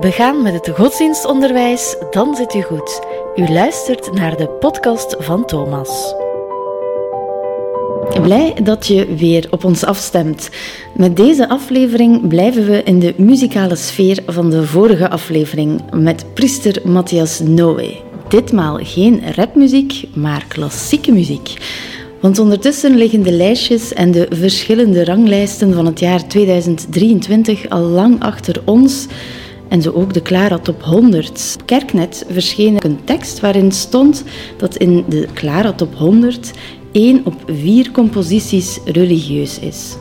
begaan 0.00 0.42
met 0.42 0.52
het 0.52 0.76
godsdienstonderwijs, 0.76 1.96
dan 2.10 2.34
zit 2.34 2.54
u 2.54 2.62
goed. 2.62 3.00
U 3.36 3.48
luistert 3.48 4.12
naar 4.12 4.36
de 4.36 4.48
podcast 4.48 5.16
van 5.18 5.46
Thomas. 5.46 6.14
Blij 8.22 8.54
dat 8.62 8.86
je 8.86 9.14
weer 9.14 9.46
op 9.50 9.64
ons 9.64 9.84
afstemt. 9.84 10.50
Met 10.94 11.16
deze 11.16 11.48
aflevering 11.48 12.28
blijven 12.28 12.66
we 12.66 12.82
in 12.82 12.98
de 12.98 13.14
muzikale 13.16 13.76
sfeer 13.76 14.22
van 14.26 14.50
de 14.50 14.66
vorige 14.66 15.10
aflevering 15.10 15.82
met 15.90 16.34
priester 16.34 16.80
Matthias 16.84 17.40
Noé. 17.40 17.96
Ditmaal 18.28 18.78
geen 18.82 19.22
rapmuziek, 19.34 20.04
maar 20.14 20.44
klassieke 20.48 21.12
muziek. 21.12 21.54
Want 22.20 22.38
ondertussen 22.38 22.96
liggen 22.96 23.22
de 23.22 23.32
lijstjes 23.32 23.92
en 23.92 24.10
de 24.10 24.26
verschillende 24.30 25.04
ranglijsten 25.04 25.74
van 25.74 25.86
het 25.86 26.00
jaar 26.00 26.28
2023 26.28 27.68
al 27.68 27.80
lang 27.80 28.22
achter 28.22 28.62
ons 28.64 29.06
en 29.68 29.82
zo 29.82 29.90
ook 29.90 30.14
de 30.14 30.22
Clara 30.22 30.58
Top 30.58 30.82
100. 30.82 31.56
Kerknet 31.64 32.24
verscheen 32.28 32.76
een 32.84 32.98
tekst 33.04 33.40
waarin 33.40 33.72
stond 33.72 34.24
dat 34.56 34.76
in 34.76 35.04
de 35.08 35.28
Clara 35.34 35.72
Top 35.72 35.94
100 35.94 36.50
één 36.92 37.20
op 37.24 37.34
vier 37.46 37.90
composities 37.90 38.78
religieus 38.84 39.58
is. 39.58 39.96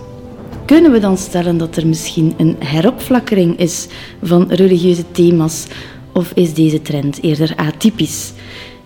Kunnen 0.65 0.91
we 0.91 0.99
dan 0.99 1.17
stellen 1.17 1.57
dat 1.57 1.75
er 1.75 1.87
misschien 1.87 2.33
een 2.37 2.55
heropflakkering 2.59 3.59
is 3.59 3.87
van 4.23 4.51
religieuze 4.51 5.03
thema's 5.11 5.65
of 6.13 6.31
is 6.33 6.53
deze 6.53 6.81
trend 6.81 7.23
eerder 7.23 7.53
atypisch? 7.55 8.33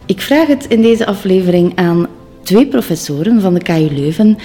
Ik 0.05 0.21
vraag 0.21 0.47
het 0.47 0.65
in 0.67 0.81
deze 0.81 1.05
aflevering 1.05 1.71
aan 1.75 2.07
twee 2.43 2.67
professoren 2.67 3.41
van 3.41 3.53
de 3.53 3.61
KU 3.61 3.87
Leuven, 3.91 4.37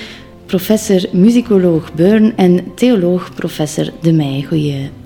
professor 0.47 1.09
muzikoloog 1.13 1.95
Beurn 1.95 2.37
en 2.37 2.73
theoloog 2.75 3.35
professor 3.35 3.91
De 4.01 4.13
Meij. 4.13 4.47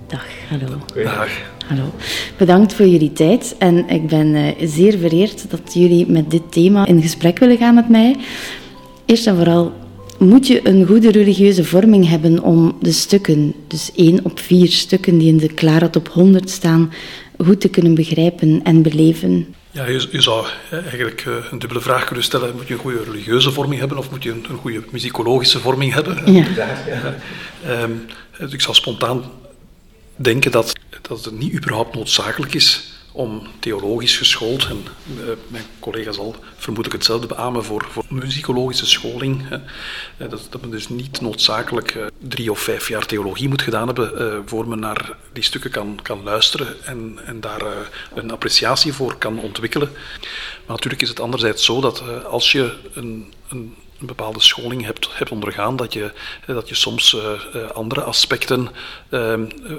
Goeiedag, 0.09 0.49
hallo. 0.49 0.79
Goeiedag. 0.93 1.29
Hallo. 1.67 1.95
Bedankt 2.37 2.75
voor 2.75 2.87
jullie 2.87 3.13
tijd 3.13 3.55
en 3.59 3.89
ik 3.89 4.07
ben 4.07 4.27
uh, 4.27 4.69
zeer 4.69 4.99
vereerd 4.99 5.51
dat 5.51 5.75
jullie 5.75 6.07
met 6.07 6.31
dit 6.31 6.53
thema 6.53 6.87
in 6.87 7.03
gesprek 7.03 7.39
willen 7.39 7.57
gaan 7.57 7.75
met 7.75 7.89
mij. 7.89 8.17
Eerst 9.07 9.27
en 9.27 9.37
vooral, 9.37 9.73
moet 10.19 10.47
je 10.47 10.69
een 10.69 10.87
goede 10.87 11.11
religieuze 11.11 11.65
vorming 11.65 12.09
hebben 12.09 12.43
om 12.43 12.77
de 12.81 12.93
stukken, 12.93 13.55
dus 13.67 13.93
één 13.97 14.25
op 14.25 14.39
vier 14.39 14.69
stukken 14.69 15.19
die 15.19 15.29
in 15.29 15.37
de 15.37 15.55
Clara 15.55 15.89
op 15.97 16.09
100 16.09 16.51
staan, 16.51 16.93
goed 17.39 17.61
te 17.61 17.69
kunnen 17.69 17.95
begrijpen 17.95 18.61
en 18.63 18.83
beleven? 18.83 19.55
Ja, 19.71 19.87
je, 19.87 20.09
je 20.11 20.23
zou 20.23 20.47
eigenlijk 20.71 21.25
uh, 21.25 21.35
een 21.51 21.59
dubbele 21.59 21.81
vraag 21.81 22.05
kunnen 22.05 22.25
stellen. 22.25 22.55
Moet 22.57 22.69
je 22.69 22.75
een 22.75 22.81
goede 22.81 23.03
religieuze 23.05 23.51
vorming 23.51 23.81
hebben 23.81 23.99
of 23.99 24.11
moet 24.11 24.23
je 24.23 24.31
een, 24.31 24.45
een 24.51 24.57
goede 24.57 24.83
muzikologische 24.91 25.61
vorming 25.61 25.93
hebben? 25.93 26.33
Ja. 26.33 26.47
um, 27.83 28.07
dus 28.39 28.53
ik 28.53 28.61
zou 28.61 28.75
spontaan 28.75 29.25
denken 30.19 30.51
dat, 30.51 30.73
dat 31.03 31.25
het 31.25 31.39
niet 31.39 31.53
überhaupt 31.53 31.95
noodzakelijk 31.95 32.55
is 32.55 32.97
om 33.13 33.47
theologisch 33.59 34.17
geschoold, 34.17 34.67
en 34.67 34.85
uh, 35.21 35.25
mijn 35.49 35.65
collega 35.79 36.13
zal 36.13 36.37
vermoedelijk 36.57 36.95
hetzelfde 36.95 37.27
beamen 37.27 37.65
voor, 37.65 37.87
voor 37.91 38.05
muzikologische 38.09 38.87
scholing, 38.87 39.43
uh, 39.43 39.59
dat, 40.31 40.47
dat 40.51 40.61
men 40.61 40.71
dus 40.71 40.89
niet 40.89 41.21
noodzakelijk 41.21 41.95
uh, 41.95 42.07
drie 42.19 42.51
of 42.51 42.61
vijf 42.61 42.89
jaar 42.89 43.07
theologie 43.07 43.49
moet 43.49 43.63
gedaan 43.63 43.87
hebben 43.87 44.43
voor 44.49 44.69
men 44.69 44.79
naar 44.79 45.17
die 45.33 45.43
stukken 45.43 45.71
kan, 45.71 45.99
kan 46.03 46.23
luisteren 46.23 46.85
en, 46.85 47.19
en 47.25 47.41
daar 47.41 47.63
een 48.15 48.31
appreciatie 48.31 48.93
voor 48.93 49.17
kan 49.17 49.41
ontwikkelen. 49.41 49.91
Maar 50.67 50.77
natuurlijk 50.77 51.03
is 51.03 51.09
het 51.09 51.21
anderzijds 51.21 51.65
zo 51.65 51.81
dat 51.81 52.25
als 52.25 52.53
je 52.53 52.75
een, 52.93 53.33
een 53.49 53.75
een 54.01 54.07
bepaalde 54.07 54.41
scholing 54.41 54.85
hebt, 54.85 55.09
hebt 55.13 55.31
ondergaan, 55.31 55.77
dat 55.77 55.93
je, 55.93 56.13
dat 56.47 56.69
je 56.69 56.75
soms 56.75 57.17
uh, 57.55 57.71
andere 57.71 58.03
aspecten 58.03 58.69
uh, 59.11 59.35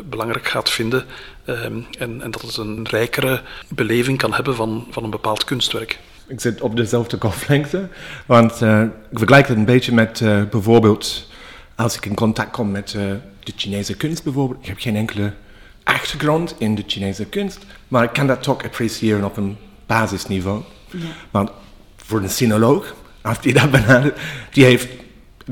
belangrijk 0.10 0.48
gaat 0.48 0.70
vinden 0.70 1.06
en, 1.46 1.86
en, 2.00 2.32
dat 2.32 2.42
het 2.42 2.58
een 2.58 2.88
rijkere 2.90 3.42
beleving 3.68 4.18
kan 4.18 4.34
hebben 4.34 4.56
van, 4.56 4.88
van 4.90 5.04
een 5.04 5.10
bepaald 5.10 5.44
kunstwerk. 5.44 6.00
Ik 6.28 6.40
zit 6.40 6.62
op 6.62 6.76
dezelfde 6.76 7.18
golflengte, 7.20 7.88
want 8.26 8.62
uh, 8.62 8.82
ik 8.82 9.18
vergelijk 9.18 9.48
het 9.48 9.58
een 9.58 9.66
beetje 9.66 9.94
met 9.94 10.20
uh, 10.20 10.44
bijvoorbeeld 10.44 11.28
als 11.76 11.96
ik 11.96 12.06
in 12.06 12.16
contact 12.16 12.52
kom 12.52 12.72
met 12.72 12.94
uh, 12.94 13.02
de 13.44 13.54
Chinese 13.56 13.96
kunst 13.96 14.24
bijvoorbeeld. 14.24 14.60
Ik 14.62 14.68
heb 14.68 14.80
geen 14.80 14.96
enkele 14.96 15.34
achtergrond 15.84 16.56
in 16.58 16.76
de 16.76 16.84
Chinese 16.88 17.26
kunst, 17.26 17.66
maar 17.88 18.04
ik 18.04 18.14
kan 18.14 18.28
dat 18.28 18.44
toch 18.44 18.64
appreciëren 18.64 19.24
op 19.24 19.38
een 19.38 19.58
basisniveau. 19.86 20.62
Ja. 20.92 21.00
Want 21.32 21.52
voor 21.96 22.22
een 22.22 22.30
sinoloog 22.30 22.96
als 23.22 23.42
die 23.42 23.54
dat 23.54 23.72
benadert, 23.72 24.20
die 24.52 24.66
heeft 24.66 24.88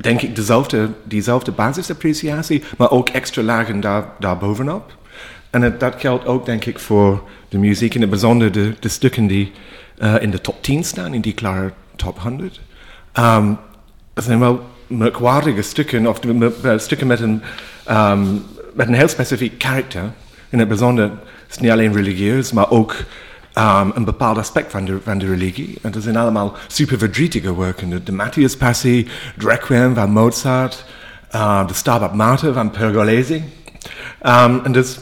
denk 0.02 0.22
ik 0.22 0.36
dezelfde, 0.36 0.90
diezelfde 1.04 1.52
basisappreciatie, 1.52 2.64
maar 2.78 2.92
ook 2.92 3.10
extra 3.10 3.42
lagen 3.42 3.80
daar, 3.80 4.06
daarbovenop. 4.20 4.96
En 5.50 5.62
het, 5.62 5.80
dat 5.80 5.96
geldt 5.98 6.26
ook 6.26 6.46
denk 6.46 6.66
ik 6.66 6.80
voor 6.80 7.24
de 7.50 7.58
muziek, 7.58 7.94
in 7.94 8.02
het 8.02 8.10
bijzonder 8.10 8.52
de, 8.52 8.74
de 8.80 8.90
stukken 8.90 9.28
die 9.28 9.52
uh, 9.98 10.16
in 10.22 10.32
de 10.32 10.42
top 10.42 10.64
10 10.64 10.84
staan, 10.84 11.14
in 11.14 11.22
die 11.22 11.34
klare 11.34 11.72
top 11.96 12.20
100. 12.20 12.62
Um, 13.20 13.58
dat 14.14 14.24
zijn 14.24 14.40
wel 14.40 14.64
merkwaardige 14.88 15.62
stukken, 15.62 16.08
of 16.08 16.20
stukken 16.78 17.08
met 17.08 17.20
een, 17.20 17.42
um, 17.90 18.44
met 18.74 18.88
een 18.88 18.94
heel 18.94 19.08
specifiek 19.08 19.58
karakter. 19.58 20.12
In 20.50 20.60
het 20.60 20.68
bijzonder 20.68 21.06
is 21.48 21.54
het 21.54 21.60
niet 21.60 21.72
alleen 21.72 21.94
religieus, 21.94 22.52
maar 22.52 22.70
ook 22.70 22.96
um, 23.58 23.92
een 23.96 24.06
bepaald 24.06 24.38
aspect 24.38 24.72
van 24.72 24.86
de, 24.86 24.98
van 25.04 25.18
de 25.18 25.26
religie. 25.26 25.78
En 25.82 25.92
dat 25.92 26.04
zijn 26.04 26.18
allemaal 26.18 26.56
super 26.68 26.98
verdrietige 26.98 27.58
werken. 27.58 27.90
De, 27.90 28.04
de 28.04 28.12
Matthias-passie, 28.12 29.08
de 29.38 29.48
Requiem 29.48 29.94
van 29.96 30.12
Mozart, 30.12 30.86
uh, 31.36 31.68
de 31.68 31.74
Stabat 31.74 32.14
Mater 32.14 32.54
van 32.54 32.72
Pergolesi. 32.72 33.44
Um, 34.26 34.62
en 34.64 34.72
dus, 34.72 35.00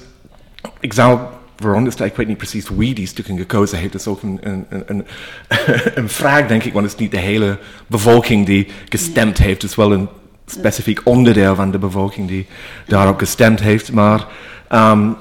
ik 0.80 0.94
zou 0.94 1.20
veronderstellen, 1.56 2.12
ik 2.12 2.18
weet 2.18 2.28
niet 2.28 2.38
precies 2.38 2.70
wie 2.70 2.94
die 2.94 3.08
stukken 3.08 3.38
gekozen 3.38 3.78
heeft. 3.78 3.92
Dat 3.92 4.02
is 4.02 4.08
ook 4.08 4.22
een, 4.22 4.40
een, 4.42 4.66
een, 4.86 5.06
een 5.96 6.10
vraag, 6.10 6.48
denk 6.48 6.64
ik, 6.64 6.74
want 6.74 6.86
het 6.86 6.94
is 6.94 7.00
niet 7.02 7.12
de 7.12 7.18
hele 7.18 7.58
bevolking 7.88 8.46
die 8.46 8.68
gestemd 8.90 9.38
heeft. 9.38 9.62
Het 9.62 9.72
is 9.72 9.78
wel 9.78 9.92
een 9.92 10.10
specifiek 10.46 11.02
onderdeel 11.04 11.56
van 11.56 11.72
de 11.72 11.78
bevolking 11.78 12.28
die 12.28 12.48
daarop 12.88 13.20
gestemd 13.20 13.60
heeft. 13.60 13.92
Maar 13.92 14.26
um, 14.70 15.16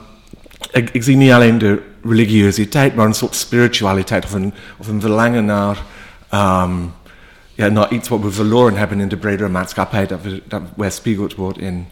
ik, 0.72 0.90
ik 0.90 1.02
zie 1.02 1.16
niet 1.16 1.30
alleen 1.30 1.58
de 1.58 1.82
religiositeit, 2.02 2.94
maar 2.94 3.06
een 3.06 3.14
soort 3.14 3.34
spiritualiteit 3.34 4.24
of 4.24 4.32
een, 4.32 4.52
of 4.76 4.88
een 4.88 5.00
verlangen 5.00 5.44
naar, 5.44 5.82
um, 6.34 6.92
ja, 7.54 7.68
naar 7.68 7.92
iets 7.92 8.08
wat 8.08 8.20
we 8.20 8.30
verloren 8.30 8.76
hebben 8.76 9.00
in 9.00 9.08
de 9.08 9.16
bredere 9.16 9.48
maatschappij, 9.48 10.06
dat, 10.06 10.22
we, 10.22 10.42
dat 10.48 10.62
weerspiegeld 10.76 11.34
wordt 11.34 11.58
in, 11.58 11.86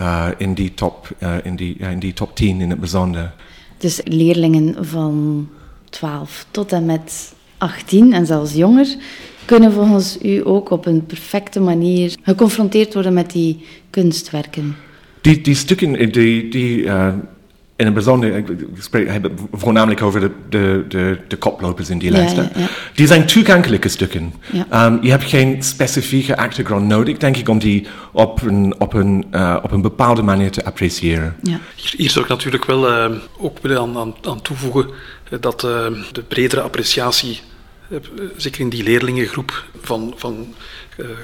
uh, 0.00 0.28
in, 0.36 0.54
die 0.54 0.74
top, 0.74 1.08
uh, 1.22 1.34
in, 1.42 1.56
die, 1.56 1.76
ja, 1.78 1.88
in 1.88 1.98
die 1.98 2.12
top 2.12 2.36
10 2.36 2.60
in 2.60 2.70
het 2.70 2.80
bijzonder. 2.80 3.32
Dus 3.78 4.00
leerlingen 4.04 4.84
van 4.86 5.48
12 5.90 6.46
tot 6.50 6.72
en 6.72 6.84
met 6.84 7.34
18 7.58 8.12
en 8.12 8.26
zelfs 8.26 8.54
jonger 8.54 8.96
kunnen 9.44 9.72
volgens 9.72 10.18
u 10.22 10.40
ook 10.46 10.70
op 10.70 10.86
een 10.86 11.06
perfecte 11.06 11.60
manier 11.60 12.16
geconfronteerd 12.22 12.94
worden 12.94 13.12
met 13.12 13.30
die 13.30 13.64
kunstwerken? 13.90 14.76
Die, 15.20 15.40
die 15.40 15.54
stukken, 15.54 16.12
die, 16.12 16.48
die, 16.48 16.78
uh, 16.78 17.12
in 17.76 17.84
het 17.84 17.94
bijzonder, 17.94 18.36
ik 18.36 18.46
spreek 18.78 19.08
heb 19.08 19.22
het 19.22 19.32
voornamelijk 19.52 20.02
over 20.02 20.20
de, 20.20 20.30
de, 20.48 20.84
de, 20.88 21.18
de 21.28 21.36
koplopers 21.36 21.90
in 21.90 21.98
die 21.98 22.12
Ja, 22.12 22.16
lijsten. 22.16 22.50
ja, 22.54 22.60
ja. 22.60 22.68
Die 22.94 23.06
zijn 23.06 23.26
toegankelijke 23.26 23.88
stukken. 23.88 24.34
Ja. 24.52 24.86
Um, 24.86 24.98
je 25.02 25.10
hebt 25.10 25.24
geen 25.24 25.62
specifieke 25.62 26.36
achtergrond 26.36 26.86
nodig, 26.86 27.16
denk 27.16 27.36
ik, 27.36 27.48
om 27.48 27.58
die 27.58 27.86
op 28.12 28.42
een, 28.42 28.74
op 28.78 28.92
een, 28.92 29.24
uh, 29.32 29.56
op 29.62 29.72
een 29.72 29.82
bepaalde 29.82 30.22
manier 30.22 30.50
te 30.50 30.64
appreciëren. 30.64 31.36
Ja. 31.42 31.58
Hier, 31.74 31.94
hier 31.96 32.10
zou 32.10 32.24
ik 32.24 32.30
natuurlijk 32.30 32.64
wel 32.64 32.90
uh, 32.90 33.16
ook 33.38 33.58
willen 33.62 33.78
aan, 33.78 33.96
aan, 33.96 34.14
aan 34.22 34.42
toevoegen 34.42 34.86
uh, 35.30 35.38
dat 35.40 35.64
uh, 35.64 35.86
de 36.12 36.22
bredere 36.22 36.60
appreciatie, 36.60 37.40
uh, 37.88 37.98
zeker 38.36 38.60
in 38.60 38.68
die 38.68 38.82
leerlingengroep 38.82 39.64
van, 39.80 40.14
van 40.16 40.54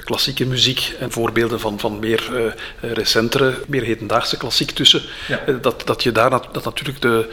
klassieke 0.03 0.45
muziek 0.45 0.95
en 0.99 1.11
voorbeelden 1.11 1.59
van, 1.59 1.79
van 1.79 1.99
meer 1.99 2.29
uh, 2.33 2.93
recentere, 2.93 3.53
meer 3.67 3.83
hedendaagse 3.83 4.37
klassiek 4.37 4.71
tussen, 4.71 5.01
Ja. 5.27 5.47
uh, 5.47 5.55
dat, 5.61 5.81
dat 5.85 6.03
je 6.03 6.11
daar 6.11 6.29
dat 6.29 6.63
natuurlijk 6.63 7.01
de, 7.01 7.29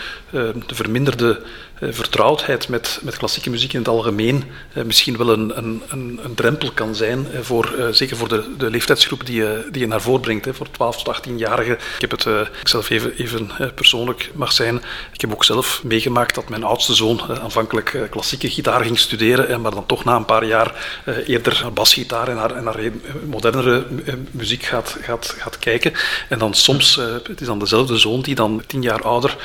de 0.67 0.75
verminderde 0.75 1.43
vertrouwdheid 1.81 2.69
met, 2.69 2.99
met 3.03 3.17
klassieke 3.17 3.51
muziek 3.51 3.73
in 3.73 3.79
het 3.79 3.89
algemeen 3.89 4.45
uh, 4.75 4.85
misschien 4.85 5.17
wel 5.17 5.29
een, 5.29 5.59
een, 5.59 5.83
een, 5.91 6.35
drempel 6.35 6.71
kan 6.73 6.95
zijn, 6.95 7.27
uh, 7.33 7.41
voor, 7.41 7.75
zeker 7.91 8.17
voor 8.17 8.29
de, 8.29 8.55
de 8.59 8.71
leeftijdsgroep 8.71 9.27
die 9.27 9.37
je, 9.37 9.69
die 9.71 9.81
je 9.81 9.87
naar 9.87 10.01
voren 10.01 10.21
brengt, 10.21 10.49
voor 10.51 10.71
12 10.71 11.03
tot 11.03 11.17
18-jarigen. 11.17 11.79
Ik 11.95 12.01
heb 12.01 12.11
het 12.11 12.27
ik 12.61 12.69
zelf 12.69 12.91
even, 12.91 13.13
even 13.17 13.51
persoonlijk 13.75 14.31
mag 14.35 14.53
zijn. 14.53 14.83
Ik 15.13 15.21
heb 15.21 15.33
ook 15.33 15.45
zelf 15.45 15.83
meegemaakt 15.85 16.35
dat 16.35 16.49
mijn 16.49 16.65
oudste 16.65 16.95
zoon 16.95 17.21
aanvankelijk 17.43 18.07
klassieke 18.11 18.51
gitaar 18.51 18.85
ging 18.85 18.99
studeren, 18.99 19.49
en 19.49 19.61
maar 19.61 19.71
dan 19.71 19.87
toch 19.87 20.05
na 20.05 20.17
een 20.17 20.25
paar 20.25 20.45
jaar 20.45 21.01
eerder 21.27 21.59
naar 21.63 21.73
basgitaar 21.73 22.29
en 22.29 22.37
naar, 22.37 22.55
en 22.55 22.65
naar 22.65 22.79
modernere 23.25 23.87
muziek 24.31 24.63
gaat, 24.63 24.97
gaat, 25.01 25.35
gaat 25.39 25.59
kijken. 25.59 25.93
En 26.29 26.39
dan 26.39 26.55
soms, 26.55 27.01
het 27.23 27.41
is 27.41 27.47
dan 27.47 27.59
dezelfde 27.59 27.97
zoon 27.97 28.21
die 28.21 28.35
dan 28.35 28.63
tien 28.67 28.83
jaar 28.83 29.03
ouder 29.03 29.37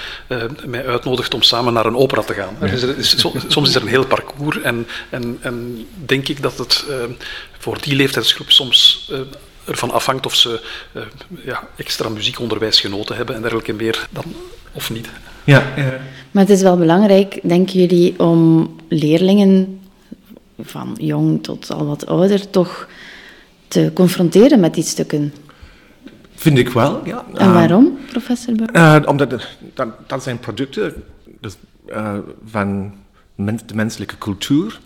mij 0.65 0.88
uitnodigt 0.88 1.33
om 1.33 1.41
samen 1.41 1.74
naar 1.74 1.86
een 1.86 1.97
opera 1.97 2.22
te 2.25 2.33
gaan. 2.33 2.55
Ja. 2.61 2.67
Dus 2.67 2.81
er 2.81 2.97
is, 2.97 3.15
soms 3.47 3.69
is 3.69 3.75
er 3.75 3.81
een 3.81 3.87
heel 3.87 4.05
parcours 4.05 4.61
en, 4.61 4.87
en, 5.09 5.37
en 5.41 5.87
denk 6.05 6.27
ik 6.27 6.41
dat 6.41 6.57
het 6.57 6.85
uh, 6.89 6.95
voor 7.57 7.77
die 7.81 7.95
leeftijdsgroep 7.95 8.51
soms 8.51 9.09
uh, 9.11 9.19
ervan 9.65 9.91
afhangt 9.91 10.25
of 10.25 10.35
ze 10.35 10.61
uh, 10.93 11.03
ja, 11.45 11.67
extra 11.75 12.09
muziekonderwijs 12.09 12.79
genoten 12.79 13.15
hebben 13.15 13.35
en 13.35 13.41
dergelijke 13.41 13.73
meer 13.73 14.07
dan 14.09 14.25
of 14.71 14.91
niet. 14.91 15.09
Ja, 15.43 15.73
Maar 16.31 16.43
het 16.43 16.51
is 16.51 16.61
wel 16.61 16.77
belangrijk, 16.77 17.39
denken 17.43 17.79
jullie, 17.79 18.19
om 18.19 18.69
leerlingen 18.87 19.79
van 20.59 20.97
jong 20.99 21.43
tot 21.43 21.71
al 21.71 21.85
wat 21.85 22.05
ouder 22.05 22.49
toch 22.49 22.87
te 23.67 23.91
confronteren 23.93 24.59
met 24.59 24.73
die 24.73 24.83
stukken? 24.83 25.33
Vind 26.35 26.57
ik 26.57 26.69
wel, 26.69 27.01
ja. 27.05 27.25
En 27.33 27.53
waarom, 27.53 27.97
professor? 28.09 28.53
Uh, 28.73 28.95
omdat 29.05 29.29
dat, 29.73 29.87
dat 30.07 30.23
zijn 30.23 30.39
producten 30.39 31.03
dus, 31.39 31.53
uh, 31.95 32.13
van 32.45 32.93
de 33.35 33.75
menselijke 33.75 34.17
cultuur. 34.17 34.79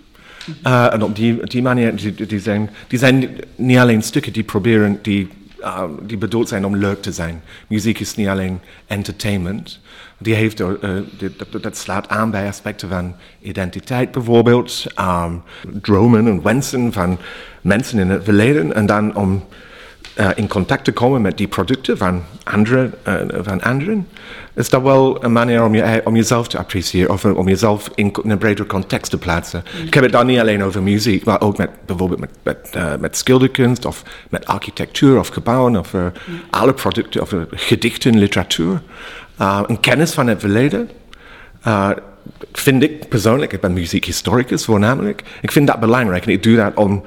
Uh, 0.65 0.93
en 0.93 1.03
op 1.03 1.15
die, 1.15 1.47
die 1.47 1.61
manier, 1.61 1.95
die, 1.95 2.25
die, 2.25 2.39
zijn, 2.39 2.69
die 2.87 2.99
zijn 2.99 3.29
niet 3.55 3.77
alleen 3.77 4.01
stukken 4.01 4.33
die 4.33 4.43
proberen, 4.43 4.99
die, 5.01 5.27
die 6.01 6.17
bedoeld 6.17 6.47
zijn 6.47 6.65
om 6.65 6.75
leuk 6.75 7.01
te 7.01 7.11
zijn. 7.11 7.41
Muziek 7.67 7.99
is 7.99 8.15
niet 8.15 8.27
alleen 8.27 8.59
entertainment. 8.85 9.79
Die 10.17 10.33
heeft, 10.33 10.57
dat, 11.61 11.77
slaat 11.77 12.09
aan 12.09 12.31
bij 12.31 12.47
aspecten 12.47 12.89
van 12.89 13.15
identiteit 13.41 14.11
bijvoorbeeld, 14.11 14.85
um, 14.99 15.41
dromen 15.81 16.27
en 16.27 16.43
wensen 16.43 16.93
van 16.93 17.17
mensen 17.61 17.99
in 17.99 18.09
het 18.09 18.23
verleden. 18.23 18.73
En 18.73 18.85
dan 18.85 19.15
om 19.15 19.43
in 20.35 20.47
contact 20.47 20.83
te 20.83 20.91
komen 20.91 21.21
met 21.21 21.37
die 21.37 21.47
producten 21.47 21.97
van, 21.97 22.23
andere, 22.43 22.89
van 23.41 23.61
anderen, 23.61 24.07
is 24.57 24.69
dat 24.69 24.81
wel 24.81 25.23
een 25.23 25.31
manier 25.31 25.63
om, 25.63 25.75
je, 25.75 26.01
om 26.03 26.15
jezelf 26.15 26.47
te 26.47 26.57
appreciëren 26.57 27.11
of 27.11 27.25
om 27.25 27.47
jezelf 27.47 27.89
in, 27.95 28.15
een 28.23 28.37
breder 28.37 28.65
context 28.65 29.11
te 29.11 29.17
plaatsen. 29.17 29.63
Ik 29.85 29.93
heb 29.93 30.03
het 30.03 30.11
dan 30.11 30.25
niet 30.25 30.39
alleen 30.39 30.63
over 30.63 30.83
muziek, 30.83 31.25
maar 31.25 31.41
ook 31.41 31.57
met 31.57 31.69
bijvoorbeeld 31.85 32.19
met, 32.19 32.29
met, 32.43 32.73
uh, 32.75 32.95
met 32.99 33.17
schilderkunst 33.17 33.85
of 33.85 34.03
met 34.29 34.45
architectuur 34.45 35.19
of 35.19 35.27
gebouwen 35.27 35.77
of 35.77 35.93
mm. 35.93 36.11
alle 36.49 36.73
producten 36.73 37.21
of 37.21 37.33
gedichten, 37.51 38.17
literatuur. 38.17 38.81
een 39.67 39.79
kennis 39.79 40.11
van 40.11 40.27
het 40.27 40.39
verleden. 40.39 40.89
vind 42.51 42.83
ik 42.83 43.09
persoonlijk, 43.09 43.53
ik 43.53 43.61
ben 43.61 43.73
muziekhistoricus 43.73 44.65
voornamelijk, 44.65 45.23
ik 45.41 45.51
vind 45.51 45.67
dat 45.67 45.79
belangrijk 45.79 46.25
en 46.25 46.31
ik 46.31 46.43
doe 46.43 46.55
dat 46.55 46.73
om, 46.75 47.03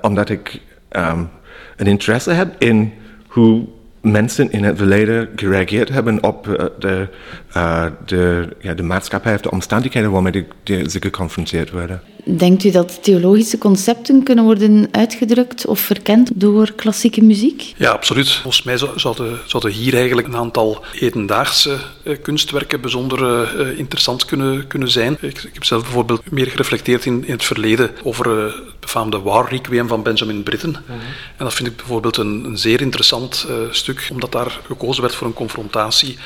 omdat 0.00 0.28
ik 0.28 0.60
um, 0.90 1.28
een 1.76 1.86
interesse 1.86 2.30
heb 2.30 2.54
in 2.58 2.92
hoe 3.26 3.66
mensen 4.02 4.52
in 4.52 4.64
het 4.64 4.76
verleden 4.76 5.28
gereageerd 5.36 5.88
hebben 5.88 6.22
op 6.22 6.46
uh, 6.46 6.54
de, 6.78 7.08
uh, 7.56 7.84
de, 8.06 8.48
ja, 8.60 8.74
de 8.74 8.82
maatschappij 8.82 9.34
of 9.34 9.40
de 9.40 9.50
omstandigheden 9.50 10.10
waarmee 10.10 10.46
ze 10.64 11.00
geconfronteerd 11.00 11.70
worden. 11.70 12.02
Denkt 12.24 12.64
u 12.64 12.70
dat 12.70 13.02
theologische 13.02 13.58
concepten 13.58 14.22
kunnen 14.22 14.44
worden 14.44 14.88
uitgedrukt 14.90 15.66
of 15.66 15.80
verkend 15.80 16.30
door 16.34 16.72
klassieke 16.72 17.22
muziek? 17.22 17.74
Ja, 17.76 17.90
absoluut. 17.90 18.30
Volgens 18.30 18.62
mij 18.62 18.78
zouden, 18.96 19.38
zouden 19.46 19.72
hier 19.72 19.94
eigenlijk 19.94 20.26
een 20.26 20.36
aantal 20.36 20.84
hedendaagse 20.92 21.76
uh, 22.02 22.16
kunstwerken 22.22 22.80
bijzonder 22.80 23.20
uh, 23.60 23.78
interessant 23.78 24.24
kunnen, 24.24 24.66
kunnen 24.66 24.90
zijn. 24.90 25.12
Ik, 25.20 25.42
ik, 25.42 25.50
heb 25.52 25.64
zelf 25.64 25.82
bijvoorbeeld 25.82 26.30
meer 26.30 26.46
gereflecteerd 26.46 27.04
in, 27.04 27.24
in 27.26 27.32
het 27.32 27.44
verleden 27.44 27.90
over 28.02 28.44
uh, 28.46 28.52
befaamde 28.82 29.20
War 29.20 29.48
Requiem 29.48 29.88
van 29.88 30.02
Benjamin 30.02 30.42
Britten. 30.42 30.70
Mm 30.70 30.76
-hmm. 30.86 31.00
En 31.36 31.44
dat 31.44 31.54
vind 31.54 31.68
ik 31.68 31.76
bijvoorbeeld 31.76 32.16
een, 32.16 32.44
een 32.44 32.58
zeer 32.58 32.80
interessant 32.80 33.46
stuk, 33.70 34.08
omdat 34.10 34.32
daar 34.32 34.60
gekozen 34.66 35.02
werd 35.02 35.14
voor 35.14 35.26
een 35.26 35.32
confrontatie 35.32 36.18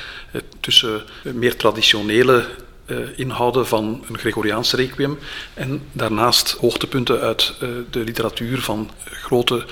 tussen 0.60 1.02
meer 1.22 1.56
traditionele 1.56 2.46
uh, 2.86 2.98
inhouden 3.16 3.66
van 3.66 4.04
een 4.08 4.18
Gregoriaans 4.18 4.72
requiem 4.72 5.18
en 5.54 5.82
daarnaast 5.92 6.56
hoogtepunten 6.60 7.20
uit 7.20 7.54
de 7.90 8.00
literatuur 8.00 8.60
van 8.60 8.90
grote 9.04 9.64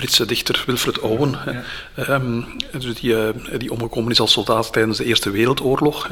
Britse 0.00 0.26
dichter 0.26 0.62
Wilfred 0.66 0.98
Owen, 0.98 1.38
ja. 1.46 2.14
um, 2.14 2.46
dus 2.78 2.94
die, 2.94 3.12
uh, 3.12 3.28
die 3.58 3.72
omgekomen 3.72 4.10
is 4.10 4.20
als 4.20 4.32
soldaat 4.32 4.72
tijdens 4.72 4.98
de 4.98 5.04
Eerste 5.04 5.30
Wereldoorlog. 5.30 6.08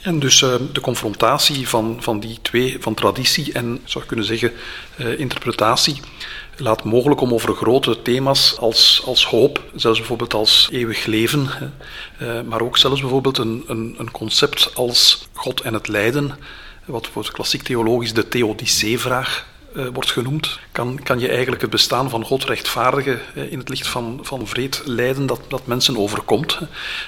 En 0.00 0.18
dus 0.18 0.38
de 0.72 0.80
confrontatie 0.80 1.68
van, 1.68 1.96
van 2.00 2.20
die 2.20 2.38
twee, 2.42 2.76
van 2.80 2.94
traditie 2.94 3.52
en, 3.52 3.80
zou 3.84 4.02
ik 4.02 4.08
kunnen 4.08 4.26
zeggen, 4.26 4.52
interpretatie, 5.16 6.00
laat 6.60 6.84
mogelijk 6.84 7.20
om 7.20 7.32
over 7.32 7.54
grote 7.54 8.02
thema's 8.02 8.56
als, 8.58 9.02
als 9.04 9.26
hoop, 9.26 9.64
zelfs 9.74 9.98
bijvoorbeeld 9.98 10.34
als 10.34 10.68
eeuwig 10.72 11.06
leven, 11.06 11.48
uh, 12.22 12.40
maar 12.42 12.60
ook 12.60 12.78
zelfs 12.78 13.00
bijvoorbeeld 13.00 13.38
een, 13.38 13.64
een, 13.66 13.94
een, 13.98 14.10
concept 14.10 14.70
als 14.74 15.28
God 15.32 15.60
en 15.60 15.74
het 15.74 15.88
lijden, 15.88 16.38
wat 16.84 17.12
wordt 17.12 17.30
klassiek 17.30 17.62
theologisch 17.62 18.12
de 18.12 18.28
Theodicee-vraag 18.28 19.46
wordt 19.92 20.10
genoemd, 20.10 20.58
kan, 20.78 21.00
kan 21.02 21.18
je 21.18 21.28
eigenlijk 21.28 21.62
het 21.62 21.70
bestaan 21.70 22.10
van 22.10 22.24
God 22.24 22.44
rechtvaardigen 22.44 23.20
in 23.34 23.58
het 23.58 23.68
licht 23.68 23.86
van, 23.86 24.18
van 24.22 24.46
vreed 24.46 24.82
lijden 24.84 25.26
dat, 25.26 25.40
dat 25.48 25.66
mensen 25.66 25.96
overkomt. 25.96 26.58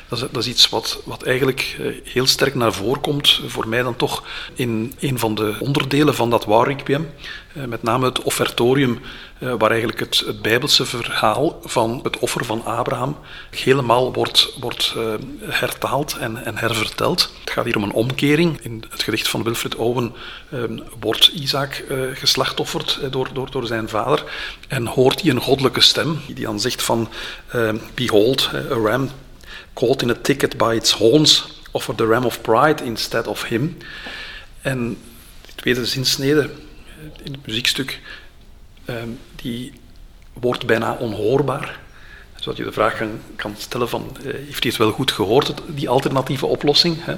Dat 0.08 0.19
is, 0.19 0.25
dat 0.31 0.43
is 0.43 0.46
iets 0.46 0.69
wat, 0.69 1.02
wat 1.05 1.22
eigenlijk 1.22 1.76
uh, 1.81 1.94
heel 2.05 2.26
sterk 2.26 2.55
naar 2.55 2.72
voren 2.72 3.00
komt, 3.00 3.40
voor 3.46 3.69
mij 3.69 3.82
dan 3.82 3.96
toch 3.96 4.25
in 4.55 4.93
een 5.00 5.19
van 5.19 5.34
de 5.34 5.56
onderdelen 5.61 6.14
van 6.14 6.31
dat 6.31 6.44
Warrequiem, 6.44 7.08
met 7.52 7.82
name 7.82 8.06
het 8.06 8.22
offertorium 8.22 9.00
uh, 9.38 9.55
waar 9.58 9.70
eigenlijk 9.70 10.00
het, 10.00 10.43
Bijbelse 10.43 10.84
verhaal 10.84 11.61
van 11.64 12.00
het 12.02 12.19
offer 12.19 12.44
van 12.44 12.64
Abraham 12.64 13.16
helemaal 13.50 14.12
wordt, 14.12 14.56
wordt 14.61 14.94
hertaald 15.40 16.16
en, 16.16 16.44
en, 16.44 16.56
herverteld. 16.56 17.32
Het 17.40 17.50
gaat 17.50 17.64
hier 17.64 17.76
om 17.76 17.82
een 17.82 17.93
omkering. 17.93 18.61
In 18.61 18.84
het 18.90 19.02
gedicht 19.02 19.28
van 19.28 19.43
Wilfred 19.43 19.75
Owen 19.75 20.14
uh, 20.50 20.62
wordt 21.00 21.26
Isaac 21.26 21.84
geslachtofferd 22.14 23.00
door, 23.11 23.28
door 23.32 23.60
zijn 23.67 23.89
vader 23.89 24.25
en 24.69 24.87
hoort 24.87 25.23
hij 25.23 25.31
een 25.31 25.41
goddelijke 25.41 25.81
stem 25.81 26.21
die 26.27 26.45
dan 26.45 26.61
zegt 26.61 26.83
van 26.83 27.09
Behold, 27.95 28.51
a 28.55 28.75
ram 28.75 29.11
caught 29.75 30.03
in 30.03 30.11
a 30.11 30.17
ticket 30.23 30.57
by 30.57 30.75
its 30.77 30.93
horns 30.93 31.61
offered 31.71 31.97
the 31.97 32.07
ram 32.07 32.25
of 32.25 32.41
pride 32.41 32.85
instead 32.85 33.27
of 33.27 33.45
him. 33.45 33.77
En 34.61 34.97
de 35.47 35.53
tweede 35.55 35.87
zinsnede 35.87 36.51
in 37.23 37.33
het 37.33 37.47
muziekstuk 37.47 38.01
um, 38.87 39.19
die 39.37 39.73
wordt 40.33 40.67
bijna 40.67 40.93
onhoorbaar. 40.93 41.81
Zodat 42.40 42.58
je 42.58 42.64
de 42.64 42.72
vraag 42.72 42.96
kan, 42.96 43.20
kan 43.37 43.54
stellen 43.58 43.88
van, 43.88 44.16
uh, 44.19 44.25
heeft 44.25 44.62
hij 44.62 44.70
het 44.70 44.76
wel 44.76 44.90
goed 44.90 45.12
gehoord, 45.12 45.52
die 45.66 45.88
alternatieve 45.88 46.46
oplossing? 46.46 46.96
Hè? 47.00 47.14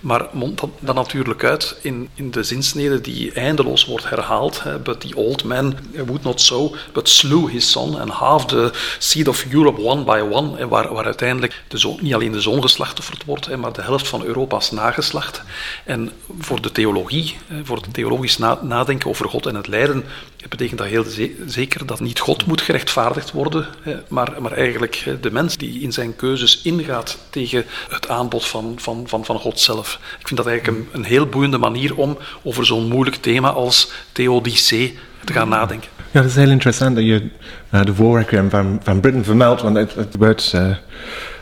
Maar 0.00 0.26
mondt 0.32 0.60
dat 0.60 0.70
dan 0.78 0.94
natuurlijk 0.94 1.44
uit 1.44 1.76
in, 1.80 2.08
in 2.14 2.30
de 2.30 2.42
zinsnede 2.42 3.00
die 3.00 3.32
eindeloos 3.32 3.84
wordt 3.84 4.08
herhaald. 4.08 4.62
Hè? 4.62 4.78
But 4.78 5.00
the 5.00 5.16
old 5.16 5.44
man 5.44 5.76
would 6.06 6.22
not 6.22 6.40
so, 6.40 6.74
but 6.92 7.08
slew 7.08 7.48
his 7.48 7.70
son 7.70 8.00
and 8.00 8.10
half 8.10 8.46
the 8.46 8.72
seed 8.98 9.28
of 9.28 9.46
Europe 9.52 9.82
one 9.82 10.04
by 10.04 10.22
one. 10.30 10.58
En 10.58 10.68
waar, 10.68 10.92
waar 10.92 11.04
uiteindelijk 11.04 11.62
niet 12.00 12.14
alleen 12.14 12.32
de 12.32 12.40
zoon 12.40 12.62
geslachtofferd 12.62 13.24
wordt, 13.24 13.46
hè, 13.46 13.56
maar 13.56 13.72
de 13.72 13.82
helft 13.82 14.08
van 14.08 14.24
Europa's 14.24 14.70
nageslacht. 14.70 15.42
En 15.84 16.10
voor 16.38 16.60
de 16.60 16.72
theologie, 16.72 17.36
voor 17.62 17.76
het 17.76 17.94
theologisch 17.94 18.38
na, 18.38 18.58
nadenken 18.62 19.10
over 19.10 19.28
God 19.28 19.46
en 19.46 19.54
het 19.54 19.66
lijden, 19.66 20.04
betekent 20.48 20.78
dat 20.78 20.88
heel 20.88 21.04
zeker 21.46 21.86
dat 21.86 22.00
niet 22.00 22.18
God 22.18 22.46
moet 22.46 22.60
gerechtvaardigd 22.60 23.32
worden, 23.32 23.66
maar, 24.08 24.32
maar 24.42 24.52
eigenlijk 24.64 25.04
de 25.20 25.30
mens 25.30 25.56
die 25.56 25.80
in 25.80 25.92
zijn 25.92 26.16
keuzes 26.16 26.60
ingaat 26.62 27.18
tegen 27.30 27.64
het 27.88 28.08
aanbod 28.08 28.46
van, 28.46 28.74
van, 28.76 29.04
van, 29.06 29.24
van 29.24 29.38
God 29.38 29.60
zelf. 29.60 29.98
Ik 30.20 30.26
vind 30.26 30.36
dat 30.36 30.48
eigenlijk 30.48 30.78
een, 30.78 30.88
een 30.92 31.04
heel 31.04 31.26
boeiende 31.26 31.58
manier 31.58 31.96
om 31.96 32.18
over 32.42 32.66
zo'n 32.66 32.88
moeilijk 32.88 33.16
thema 33.16 33.50
als 33.50 33.92
theodicee 34.12 34.98
te 35.24 35.32
gaan 35.32 35.48
nadenken. 35.48 35.88
Ja, 36.10 36.20
dat 36.20 36.30
is 36.30 36.36
heel 36.36 36.50
interessant 36.50 36.94
dat 36.94 37.04
je 37.04 37.28
uh, 37.70 37.84
de 37.84 37.94
voorrequiem 37.94 38.50
van, 38.50 38.80
van 38.82 39.00
Britain 39.00 39.24
vermeldt, 39.24 39.62
want 39.62 39.76
het, 39.76 39.94
het 39.94 40.52
uh, 40.54 40.76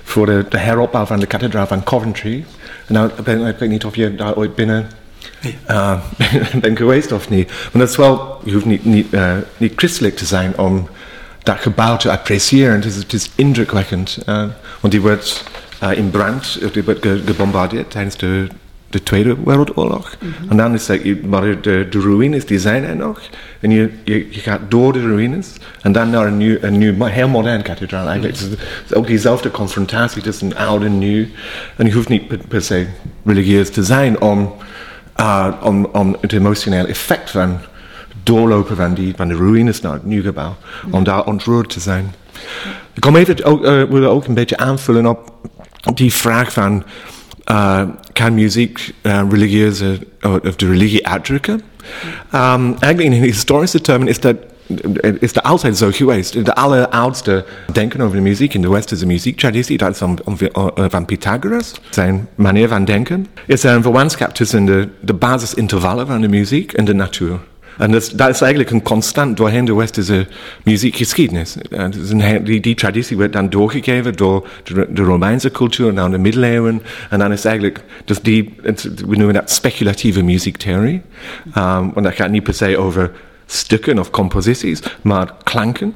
voor 0.03 0.27
de, 0.27 0.45
de 0.49 0.59
heropbouw 0.59 1.05
van 1.05 1.21
de 1.21 1.27
kathedraal 1.27 1.67
van 1.67 1.83
Coventry. 1.83 2.45
Nou, 2.87 3.11
ik 3.25 3.59
weet 3.59 3.69
niet 3.69 3.85
of 3.85 3.97
je 3.97 4.15
daar 4.15 4.37
ooit 4.37 4.55
binnen 4.55 4.91
Nee. 5.41 5.57
Uh, 5.71 6.01
ben 6.61 6.77
geweest 6.77 7.13
of 7.13 7.29
niet. 7.29 7.49
Maar 7.49 7.83
dat 7.83 7.91
is 7.91 7.97
wel, 7.97 8.41
je 8.45 8.53
hoeft 8.53 8.65
niet, 8.65 8.85
niet, 8.85 9.17
niet 9.57 9.73
christelijk 9.77 10.17
te 10.17 10.25
zijn 10.25 10.59
om 10.59 10.89
dat 11.43 11.61
gebouw 11.61 11.97
te 11.97 12.11
appreciëren. 12.11 12.75
Het 12.75 12.85
is, 12.85 12.97
het 12.97 13.13
is 13.13 13.31
indrukwekkend. 13.35 14.19
Uh, 14.29 14.45
want 14.81 14.93
die 14.93 15.01
wordt 15.01 15.45
in 15.95 16.11
brand, 16.11 16.59
die 16.73 16.85
wordt 16.85 17.07
gebombardeerd 17.25 17.91
tijdens 17.91 18.17
de, 18.17 18.47
de 18.91 19.03
Tweede 19.03 19.37
Wereldoorlog. 19.45 20.17
Mm 20.21 20.33
-hmm. 20.39 20.51
En 20.51 20.57
dan 20.57 20.75
is 20.75 20.87
dat, 20.87 20.99
maar 21.27 21.61
de, 21.61 21.87
de 21.91 22.01
ruïnes 22.01 22.47
die 22.47 22.59
zijn 22.59 22.85
er 22.85 22.97
nog. 22.97 23.21
En 23.61 23.71
je, 23.71 23.91
je, 24.05 24.27
je, 24.31 24.41
gaat 24.41 24.61
door 24.69 24.93
de 24.93 25.01
ruïnes 25.01 25.49
en 25.81 25.93
dan 25.93 26.11
naar 26.11 26.27
een 26.27 26.37
nieuw, 26.37 26.57
een 26.61 26.79
nieuw 26.79 27.05
heel 27.05 27.29
modern 27.29 27.63
kathedraal 27.63 28.07
eigenlijk. 28.07 28.41
Mm 28.41 28.47
-hmm. 28.47 28.57
Het 28.59 28.91
is 28.91 28.95
ook 28.95 29.07
diezelfde 29.07 29.51
confrontatie 29.51 30.23
tussen 30.23 30.57
oud 30.57 30.83
en 30.83 30.99
nieuw. 30.99 31.27
En 31.77 31.87
je 31.87 31.93
hoeft 31.93 32.09
niet 32.09 32.49
per 32.49 32.63
se 32.63 32.87
religieus 33.25 33.71
te 33.71 33.83
zijn 33.83 34.21
om 34.21 34.53
uh, 35.21 35.49
om, 35.63 35.85
om 35.85 36.17
het 36.21 36.33
emotionele 36.33 36.89
effect 36.89 37.31
van 37.31 37.61
doorlopen 38.23 38.77
van, 38.77 39.13
van 39.17 39.29
de 39.29 39.35
ruïnes 39.35 39.81
naar 39.81 39.93
het 39.93 40.05
nieuw 40.05 40.23
gebouw, 40.23 40.57
om 40.91 41.05
daar 41.05 41.25
ontroerd 41.25 41.71
te 41.71 41.81
zijn. 41.81 42.15
Ik 42.93 43.01
kom 43.01 43.17
ook, 43.45 43.65
uh, 43.65 43.83
willen 43.83 44.11
ook 44.11 44.27
een 44.27 44.35
beetje 44.35 44.57
aanvullen 44.57 45.07
op, 45.07 45.33
die 45.95 46.13
vraag 46.13 46.53
van, 46.53 46.85
uh, 47.51 47.83
kan 48.13 48.35
muziek 48.35 48.95
uh, 49.03 49.23
religieuze, 49.31 49.99
of 50.21 50.57
de 50.57 50.67
religie 50.67 51.07
uitdrukken? 51.07 51.61
Um, 52.35 52.75
eigenlijk 52.79 53.01
in 53.01 53.13
historische 53.13 53.81
termen 53.81 54.09
is 54.09 54.21
dat 54.21 54.37
is 55.19 55.37
er 55.37 55.43
altijd 55.43 55.77
zo 55.77 55.91
geweest. 55.93 56.45
De 56.45 56.55
alleroudste 56.55 57.45
denken 57.73 58.01
over 58.01 58.17
de 58.17 58.23
muziek 58.23 58.55
in 58.55 58.61
de 58.61 58.71
westerse 58.71 59.07
muziektraditie, 59.07 59.77
dat 59.77 59.91
is 59.91 59.99
van, 59.99 60.19
van 60.77 61.05
Pythagoras, 61.05 61.73
zijn 61.91 62.29
manier 62.35 62.69
van 62.69 62.85
denken, 62.85 63.27
is 63.47 63.63
een 63.63 63.83
verwantschap 63.83 64.35
tussen 64.35 64.65
de, 64.65 64.89
de 65.01 65.15
basisintervallen 65.15 66.07
van 66.07 66.21
de 66.21 66.29
muziek 66.29 66.73
en 66.73 66.85
de 66.85 66.95
natuur. 66.95 67.39
En 67.79 67.91
dat, 67.91 68.29
is 68.29 68.41
eigenlijk 68.41 68.71
een 68.71 68.83
constant 68.83 69.37
doorheen 69.37 69.65
de 69.65 69.75
westerse 69.75 70.27
muziekgeschiedenis. 70.65 71.57
Die, 72.43 72.61
die, 72.61 72.75
traditie 72.75 73.17
werd 73.17 73.33
dan 73.33 73.51
doorgegeven 73.51 74.17
door 74.17 74.49
de, 74.65 74.87
de 74.91 75.03
Romeinse 75.03 75.51
cultuur 75.51 75.93
naar 75.93 76.11
de 76.11 76.19
middeleeuwen. 76.19 76.83
En 77.11 77.19
dan 77.19 77.33
is 77.33 77.45
eigenlijk, 77.45 77.85
dus 78.05 78.21
die, 78.21 78.55
we 79.07 79.17
noemen 79.17 79.35
dat 79.35 79.51
speculatieve 79.51 80.23
muziektheorie. 80.23 81.03
Um, 81.57 81.93
want 81.93 82.03
dat 82.03 82.15
gaat 82.15 82.31
niet 82.31 82.43
per 82.43 82.55
se 82.55 82.79
over 82.79 83.11
stukken 83.47 83.99
of 83.99 84.11
composities, 84.11 84.83
maar 85.03 85.35
klanken. 85.43 85.95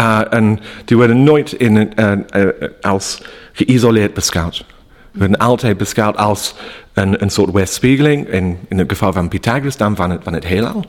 Uh, 0.00 0.20
en 0.30 0.60
die 0.84 0.96
worden 0.96 1.22
nooit 1.22 1.52
in, 1.52 1.92
uh, 1.96 2.12
als 2.80 3.22
geïsoleerd 3.52 4.14
beschouwd. 4.14 4.64
werden 5.12 5.38
altijd 5.38 5.76
beschouwd 5.76 6.16
als 6.16 6.54
een, 7.00 7.30
soort 7.30 7.52
weerspiegeling, 7.52 8.28
in, 8.28 8.58
in 8.68 8.78
het 8.78 8.90
geval 8.90 9.12
van 9.12 9.28
Pythagoras 9.28 9.76
dan 9.76 9.96
van 9.96 10.10
het, 10.10 10.22
van 10.22 10.32
het 10.32 10.44
heelal. 10.44 10.84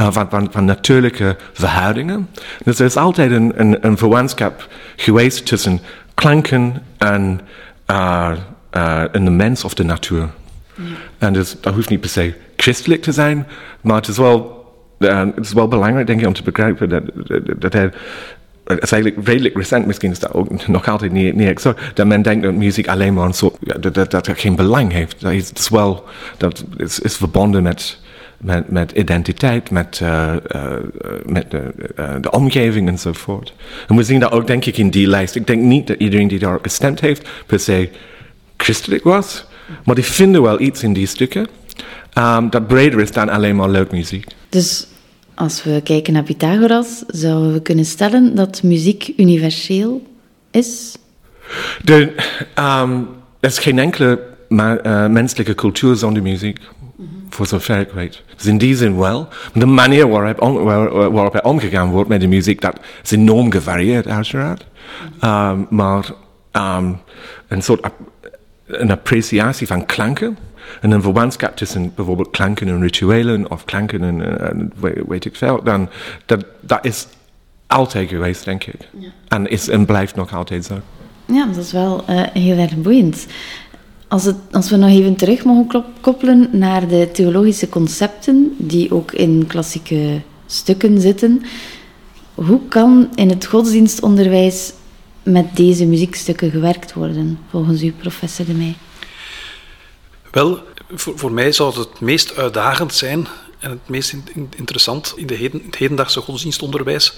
Uh, 0.00 0.08
van, 0.10 0.48
van, 0.50 0.64
natuurlijke 0.64 1.36
verhoudingen. 1.52 2.28
Dus 2.64 2.78
er 2.78 2.86
is 2.86 2.96
altijd 2.96 3.30
een, 3.30 3.86
een, 3.86 3.98
verwantschap 3.98 4.68
geweest 4.96 5.46
tussen 5.46 5.80
klanken 6.14 6.82
en, 6.98 7.40
uh, 7.90 8.32
en 9.12 9.24
de 9.24 9.30
mens 9.30 9.64
of 9.64 9.74
de 9.74 9.84
natuur. 9.84 10.28
En 11.18 11.32
dus, 11.32 11.56
dat 11.60 11.74
hoeft 11.74 11.88
niet 11.88 12.00
per 12.00 12.10
se 12.10 12.34
christelijk 12.56 13.02
te 13.02 13.12
zijn, 13.12 13.46
maar 13.80 13.96
het 13.96 14.08
is 14.08 14.16
wel, 14.16 14.64
het 14.98 15.38
is 15.40 15.52
wel 15.52 15.68
belangrijk, 15.68 16.06
denk 16.06 16.20
ik, 16.20 16.26
om 16.26 16.32
te 16.32 16.42
begrijpen 16.42 16.88
dat, 16.88 17.02
dat, 17.72 17.92
eigenlijk 18.64 19.16
redelijk 19.26 19.56
recent, 19.56 19.86
misschien 19.86 20.10
is 20.10 20.18
dat 20.18 20.32
ook 20.32 20.66
nog 20.66 20.88
altijd 20.88 21.12
niet, 21.12 21.34
niet 21.34 21.60
zo, 21.60 21.74
dat 21.94 22.06
men 22.06 22.22
denkt 22.22 22.42
dat 22.42 22.54
muziek 22.54 22.88
alleen 22.88 23.14
maar 23.14 23.26
een 23.26 23.34
soort, 23.34 23.56
dat, 23.94 24.10
dat, 24.10 24.28
geen 24.34 24.56
belang 24.56 24.92
heeft. 24.92 25.20
Dat 25.20 25.32
is, 25.32 25.68
wel, 25.68 26.04
dat 26.36 26.64
is, 26.76 27.00
is 27.00 27.16
verbonden 27.16 27.62
met, 27.62 27.98
met, 28.38 28.70
met 28.70 28.92
identiteit, 28.92 29.70
met, 29.70 30.00
uh, 30.02 30.32
uh, 30.54 30.62
met 31.26 31.50
de, 31.50 31.72
de 32.20 32.30
omgeving 32.30 32.88
enzovoort. 32.88 33.54
En 33.88 33.96
we 33.96 34.02
zien 34.02 34.20
dat 34.20 34.32
ook, 34.32 34.46
denk 34.46 34.64
ik, 34.64 34.76
in 34.76 34.90
die 34.90 35.06
lijst. 35.06 35.34
Ik 35.34 35.46
denk 35.46 35.62
niet 35.62 35.86
dat 35.86 35.98
iedereen 35.98 36.28
die 36.28 36.38
daar 36.38 36.58
gestemd 36.62 37.00
heeft, 37.00 37.28
per 37.46 37.60
se 37.60 37.90
christelijk 38.56 39.04
was, 39.04 39.46
maar 39.84 39.94
die 39.94 40.04
vinden 40.04 40.42
wel 40.42 40.60
iets 40.60 40.82
in 40.82 40.92
die 40.92 41.06
stukken 41.06 41.46
um, 42.18 42.50
dat 42.50 42.66
breder 42.66 43.00
is 43.00 43.12
dan 43.12 43.28
alleen 43.28 43.56
maar 43.56 43.68
leuk 43.68 43.90
muziek. 43.90 44.26
Dus 44.48 44.86
als 45.34 45.62
we 45.62 45.80
kijken 45.84 46.12
naar 46.12 46.22
Pythagoras, 46.22 47.04
zouden 47.06 47.52
we 47.52 47.62
kunnen 47.62 47.84
stellen 47.84 48.34
dat 48.34 48.62
muziek 48.62 49.12
universeel 49.16 50.02
is? 50.50 50.96
De, 51.82 52.14
um, 52.58 53.08
er 53.40 53.48
is 53.48 53.58
geen 53.58 53.78
enkele 53.78 54.20
uh, 54.48 55.06
menselijke 55.06 55.54
cultuur 55.54 55.96
zonder 55.96 56.22
muziek. 56.22 56.58
Mm. 56.96 57.08
Voor 57.30 57.46
zover 57.46 57.78
ik 57.78 57.90
weet. 57.90 58.22
Dus 58.36 58.46
in 58.46 58.58
die 58.58 58.76
zin 58.76 58.98
wel. 58.98 59.28
De 59.54 59.66
manier 59.66 60.08
waarop, 60.08 60.38
waar, 60.38 61.10
waarop 61.12 61.34
er 61.34 61.44
omgegaan 61.44 61.90
wordt 61.90 62.08
met 62.08 62.20
de 62.20 62.26
muziek, 62.26 62.60
dat 62.60 62.80
is 63.02 63.10
enorm 63.10 63.50
gevarieerd, 63.50 64.08
uiteraard. 64.08 64.66
Um, 65.24 65.66
maar 65.70 66.10
um, 66.52 66.98
een 67.48 67.62
soort 67.62 67.86
een 68.66 68.90
appreciatie 68.90 69.66
van 69.66 69.86
klanken 69.86 70.38
en 70.80 70.90
een 70.90 71.02
verwantschap 71.02 71.56
tussen 71.56 71.92
bijvoorbeeld 71.94 72.30
klanken 72.30 72.68
en 72.68 72.80
rituelen 72.80 73.50
of 73.50 73.64
klanken 73.64 74.02
en, 74.02 74.40
en 74.40 74.72
weet 75.08 75.24
ik 75.24 75.36
veel, 75.36 75.62
dan 75.62 75.88
dat, 76.26 76.44
dat 76.60 76.84
is 76.84 77.06
altijd 77.66 78.08
geweest, 78.08 78.44
denk 78.44 78.64
ik. 78.64 78.88
Ja. 78.98 79.08
En, 79.28 79.50
is, 79.50 79.68
en 79.68 79.86
blijft 79.86 80.14
nog 80.14 80.34
altijd 80.34 80.64
zo. 80.64 80.80
Ja, 81.26 81.46
dat 81.46 81.56
is 81.56 81.72
wel 81.72 82.04
uh, 82.10 82.22
heel 82.32 82.58
erg 82.58 82.76
boeiend. 82.76 83.26
Als, 84.08 84.24
het, 84.24 84.36
als, 84.50 84.70
we 84.70 84.76
nog 84.76 84.90
even 84.90 85.16
terug 85.16 85.44
mogen 85.44 85.84
koppelen 86.00 86.48
naar 86.52 86.88
de 86.88 87.08
theologische 87.12 87.68
concepten 87.68 88.54
die 88.58 88.92
ook 88.92 89.12
in 89.12 89.44
klassieke 89.46 90.20
stukken 90.46 91.00
zitten, 91.00 91.42
hoe 92.34 92.60
kan 92.68 93.08
in 93.14 93.28
het 93.28 93.46
godsdienstonderwijs 93.46 94.72
met 95.22 95.56
deze 95.56 95.86
muziekstukken 95.86 96.50
gewerkt 96.50 96.92
worden, 96.92 97.38
volgens 97.48 97.82
u, 97.82 97.92
professor 97.92 98.46
De 98.46 98.54
Meij? 98.54 98.74
Wel, 100.34 100.62
voor, 100.94 101.18
voor 101.18 101.32
mij 101.32 101.52
zou 101.52 101.68
het 101.68 101.88
het 101.88 102.00
meest 102.00 102.36
uitdagend 102.36 102.94
zijn 102.94 103.26
en 103.58 103.70
het 103.70 103.88
meest 103.88 104.14
interessant 104.56 105.12
in 105.16 105.26
de 105.26 105.36
het 105.36 105.76
hedendaagse 105.76 106.20
godsdienstonderwijs 106.20 107.12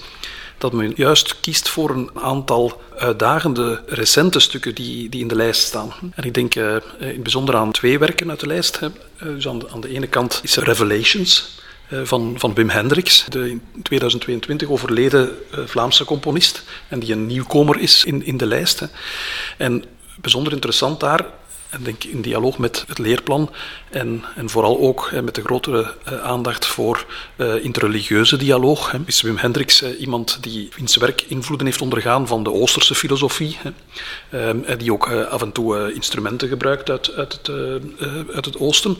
dat 0.57 0.73
men 0.73 0.93
juist 0.95 1.39
kiest 1.39 1.69
voor 1.69 1.89
een 1.89 2.09
aantal 2.13 2.81
uitdagende 2.97 3.83
recente 3.87 4.39
stukken 4.39 4.75
die, 4.75 5.09
die 5.09 5.21
in 5.21 5.27
de 5.27 5.35
lijst 5.35 5.61
staan. 5.61 5.93
En 6.15 6.23
ik 6.23 6.33
denk 6.33 6.55
uh, 6.55 6.75
in 6.99 7.07
het 7.07 7.23
bijzonder 7.23 7.55
aan 7.55 7.71
twee 7.71 7.99
werken 7.99 8.29
uit 8.29 8.39
de 8.39 8.47
lijst. 8.47 8.79
Uh, 8.81 8.89
dus 9.19 9.47
aan 9.47 9.81
de, 9.81 9.89
ene 9.89 10.07
kant 10.07 10.39
is 10.43 10.55
Revelations, 10.55 11.59
van, 12.03 12.35
van 12.37 12.53
Wim 12.53 12.69
Hendricks, 12.69 13.25
de 13.29 13.49
in 13.49 13.61
2022 13.83 14.69
overleden 14.69 15.29
Vlaamse 15.51 16.05
componist, 16.05 16.63
en 16.87 16.99
die 16.99 17.11
een 17.11 17.25
nieuwkomer 17.25 17.79
is 17.79 18.05
in, 18.05 18.25
in 18.25 18.37
de 18.37 18.45
lijst. 18.45 18.79
Hè. 18.79 18.85
En 19.57 19.83
bijzonder 20.21 20.53
interessant 20.53 20.99
daar 20.99 21.25
en 21.69 21.83
denk 21.83 22.03
in 22.03 22.21
dialoog 22.21 22.57
met 22.57 22.83
het 22.87 22.97
leerplan 22.97 23.49
en, 23.89 24.23
en 24.35 24.49
vooral 24.49 24.79
ook 24.79 25.11
met 25.23 25.35
de 25.35 25.41
grotere 25.41 25.93
uh, 26.07 26.21
aandacht 26.21 26.65
voor 26.65 27.05
uh, 27.35 27.63
interreligieuze 27.63 28.37
dialoog. 28.37 28.91
Hè. 28.91 28.97
Is 29.05 29.21
Wim 29.21 29.37
Hendricks 29.37 29.83
uh, 29.83 29.99
iemand 29.99 30.37
die 30.41 30.69
in 30.75 30.87
zijn 30.87 31.05
werk 31.05 31.21
invloeden 31.21 31.67
heeft 31.67 31.81
ondergaan 31.81 32.27
van 32.27 32.43
de 32.43 32.51
Oosterse 32.51 32.95
filosofie, 32.95 33.57
hè. 33.61 33.71
Ehm, 34.29 34.77
die 34.77 34.93
ook 34.93 35.09
af 35.09 35.41
en 35.41 35.51
toe 35.51 35.93
instrumenten 35.93 36.47
gebruikt 36.47 36.89
uit, 36.89 37.13
uit, 37.13 37.33
het, 37.33 37.49
uit 38.33 38.45
het 38.45 38.59
Oosten, 38.59 38.97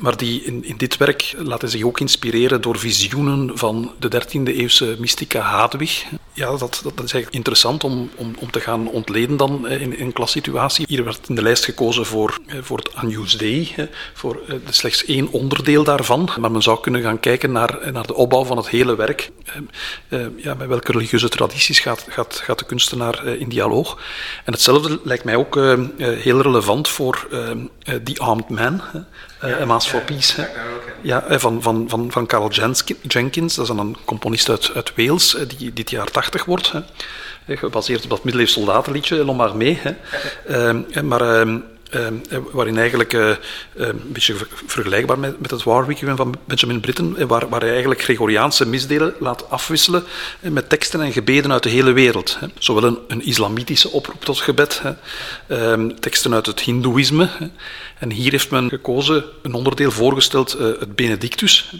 maar 0.00 0.16
die 0.16 0.44
in, 0.44 0.64
in 0.64 0.76
dit 0.76 0.96
werk 0.96 1.34
hij 1.58 1.68
zich 1.68 1.82
ook 1.82 2.00
inspireren 2.00 2.60
door 2.60 2.78
visioenen 2.78 3.58
van 3.58 3.92
de 3.98 4.22
13e 4.22 4.42
eeuwse 4.42 4.96
mystica 4.98 5.40
Hadwig. 5.40 6.04
Ja, 6.40 6.56
dat, 6.56 6.80
dat, 6.82 6.92
is 7.04 7.12
eigenlijk 7.12 7.34
interessant 7.34 7.84
om, 7.84 8.10
om, 8.14 8.34
om 8.38 8.50
te 8.50 8.60
gaan 8.60 8.88
ontleden 8.88 9.36
dan 9.36 9.68
in, 9.68 9.96
in 9.96 10.06
een 10.06 10.12
klassituatie. 10.12 10.84
Hier 10.88 11.04
werd 11.04 11.28
in 11.28 11.34
de 11.34 11.42
lijst 11.42 11.64
gekozen 11.64 12.06
voor, 12.06 12.38
voor 12.60 12.78
het 12.78 12.94
Agnus 12.94 13.38
Dei, 13.38 13.74
voor 14.14 14.40
eh, 14.48 14.54
slechts 14.70 15.04
één 15.04 15.30
onderdeel 15.30 15.84
daarvan. 15.84 16.30
Maar 16.40 16.50
men 16.50 16.62
zou 16.62 16.80
kunnen 16.80 17.02
gaan 17.02 17.20
kijken 17.20 17.52
naar, 17.52 17.92
naar 17.92 18.06
de 18.06 18.14
opbouw 18.14 18.44
van 18.44 18.56
het 18.56 18.68
hele 18.68 18.96
werk. 18.96 19.30
Eh, 19.44 20.20
eh, 20.20 20.26
ja, 20.36 20.54
met 20.54 20.68
welke 20.68 20.92
religieuze 20.92 21.28
tradities 21.28 21.80
gaat, 21.80 22.06
gaat, 22.08 22.40
gaat 22.44 22.58
de 22.58 22.64
kunstenaar 22.64 23.26
in 23.26 23.48
dialoog? 23.48 23.98
En 24.44 24.52
hetzelfde 24.52 25.00
lijkt 25.04 25.24
mij 25.24 25.36
ook 25.36 25.54
heel 25.98 26.42
relevant 26.42 26.88
voor 26.88 27.26
The 27.84 28.14
Armed 28.16 28.48
Man. 28.48 28.82
Uh, 29.44 29.64
Maas 29.64 29.88
for 29.88 30.00
Peace. 30.00 30.48
Ja, 31.02 31.38
van, 31.38 31.62
van, 31.62 31.84
van, 31.88 32.10
van 32.10 32.26
Carl 32.26 32.50
Jenkins, 33.02 33.54
dat 33.54 33.70
is 33.70 33.76
een 33.76 33.96
componist 34.04 34.48
uit, 34.48 34.70
uit 34.74 34.92
Wales, 34.96 35.36
die 35.56 35.72
dit 35.72 35.90
jaar 35.90 36.10
80 36.10 36.44
wordt. 36.44 36.72
Hè. 36.72 37.56
Gebaseerd 37.56 38.04
op 38.04 38.10
dat 38.10 38.24
middeleeuws 38.24 38.52
soldatenliedje, 38.52 39.24
L'Homme 39.24 39.54
mee. 39.54 39.80
Hè. 39.82 41.02
maar 41.02 41.20
ehm, 41.20 41.48
Ehm, 41.50 41.56
eh, 41.56 41.62
waarin 42.52 42.78
eigenlijk 42.78 43.12
uh, 43.12 43.36
een 43.74 44.02
beetje 44.12 44.34
vergelijkbaar 44.66 45.18
met, 45.18 45.50
het 45.50 45.62
Warwick 45.62 45.98
van 46.16 46.34
Benjamin 46.44 46.80
Britten, 46.80 47.16
eh, 47.16 47.26
waar, 47.26 47.48
waar 47.48 47.60
hij 47.60 47.70
eigenlijk 47.70 48.02
Gregoriaanse 48.02 48.66
misdelen 48.66 49.14
laat 49.18 49.50
afwisselen 49.50 50.04
met 50.40 50.68
teksten 50.68 51.00
en 51.00 51.12
gebeden 51.12 51.52
uit 51.52 51.62
de 51.62 51.68
hele 51.68 51.92
wereld. 51.92 52.38
Zowel 52.58 52.84
een, 52.84 52.98
een, 53.08 53.24
islamitische 53.24 53.90
oproep 53.90 54.24
tot 54.24 54.40
gebed, 54.40 54.82
ehm, 55.46 55.90
teksten 56.00 56.34
uit 56.34 56.46
het 56.46 56.60
hindoeïsme. 56.60 57.28
En 57.98 58.10
hier 58.10 58.30
heeft 58.30 58.50
men 58.50 58.68
gekozen, 58.68 59.24
een 59.42 59.54
onderdeel 59.54 59.90
voorgesteld, 59.90 60.52
het 60.52 60.96
Benedictus. 60.96 61.74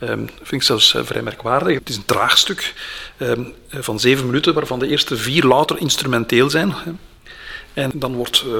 Um, 0.00 0.28
vind 0.36 0.52
ik 0.52 0.62
zelfs 0.62 0.94
vrij 0.98 1.22
merkwaardig. 1.22 1.78
Het 1.78 1.88
is 1.88 1.96
een 1.96 2.04
traagstuk 2.04 2.74
um, 3.18 3.54
van 3.68 4.00
zeven 4.00 4.26
minuten, 4.26 4.54
waarvan 4.54 4.78
de 4.78 4.88
eerste 4.88 5.16
vier 5.16 5.44
louter 5.44 5.78
instrumenteel 5.78 6.50
zijn. 6.50 6.74
En 7.74 7.90
dan 7.94 8.14
wordt 8.14 8.44
uh, 8.46 8.58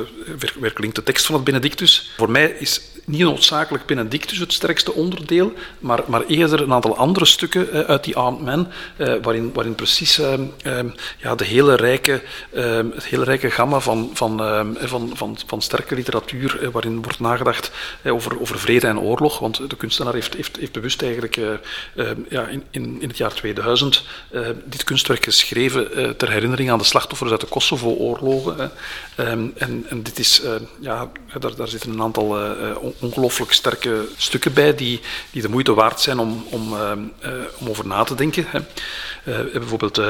weer, 0.58 0.74
de 0.94 1.02
tekst 1.02 1.26
van 1.26 1.34
het 1.34 1.44
Benedictus. 1.44 2.10
Voor 2.16 2.30
mij 2.30 2.50
is 2.50 2.80
niet 3.04 3.20
noodzakelijk 3.20 3.86
Benedictus 3.86 4.38
het 4.38 4.52
sterkste 4.52 4.92
onderdeel, 4.92 5.52
maar, 5.78 6.02
maar 6.06 6.26
eerder 6.26 6.60
een 6.60 6.72
aantal 6.72 6.96
andere 6.96 7.24
stukken 7.24 7.68
uh, 7.72 7.80
uit 7.80 8.04
die 8.04 8.16
Amen, 8.16 8.72
uh, 8.96 9.14
waarin, 9.22 9.50
waarin 9.54 9.74
precies 9.74 10.20
ja, 11.18 11.34
de 11.34 11.44
hele 11.44 11.74
rijke, 11.74 12.22
het 12.94 13.04
hele 13.04 13.24
rijke 13.24 13.50
gamma 13.50 13.80
van, 13.80 14.10
van, 14.14 14.38
van, 14.80 15.10
van, 15.14 15.38
van 15.46 15.62
sterke 15.62 15.94
literatuur, 15.94 16.70
waarin 16.72 17.02
wordt 17.02 17.20
nagedacht 17.20 17.70
over, 18.04 18.40
over 18.40 18.58
vrede 18.58 18.86
en 18.86 18.98
oorlog. 18.98 19.38
Want 19.38 19.70
de 19.70 19.76
kunstenaar 19.76 20.14
heeft, 20.14 20.34
heeft, 20.34 20.56
heeft 20.56 20.72
bewust 20.72 21.02
eigenlijk 21.02 21.36
ja, 22.28 22.46
in, 22.46 22.64
in, 22.70 22.96
in 23.00 23.08
het 23.08 23.16
jaar 23.16 23.34
2000 23.34 24.04
dit 24.64 24.84
kunstwerk 24.84 25.24
geschreven 25.24 26.16
ter 26.16 26.30
herinnering 26.30 26.70
aan 26.70 26.78
de 26.78 26.84
slachtoffers 26.84 27.30
uit 27.30 27.40
de 27.40 27.46
Kosovo-oorlogen. 27.46 28.70
En, 29.14 29.54
en, 29.88 30.02
dit 30.02 30.18
is, 30.18 30.42
ja, 30.80 31.10
daar, 31.38 31.56
daar, 31.56 31.68
zitten 31.68 31.90
een 31.92 32.02
aantal 32.02 32.38
ongelooflijk 32.98 33.52
sterke 33.52 34.08
stukken 34.16 34.52
bij 34.52 34.74
die, 34.74 35.00
die 35.30 35.42
de 35.42 35.48
moeite 35.48 35.74
waard 35.74 36.00
zijn 36.00 36.18
om, 36.18 36.46
om, 36.50 36.74
om 37.58 37.68
over 37.68 37.86
na 37.86 38.04
te 38.04 38.14
denken. 38.14 38.46
Hè. 38.48 38.60
bijvoorbeeld 39.58 40.00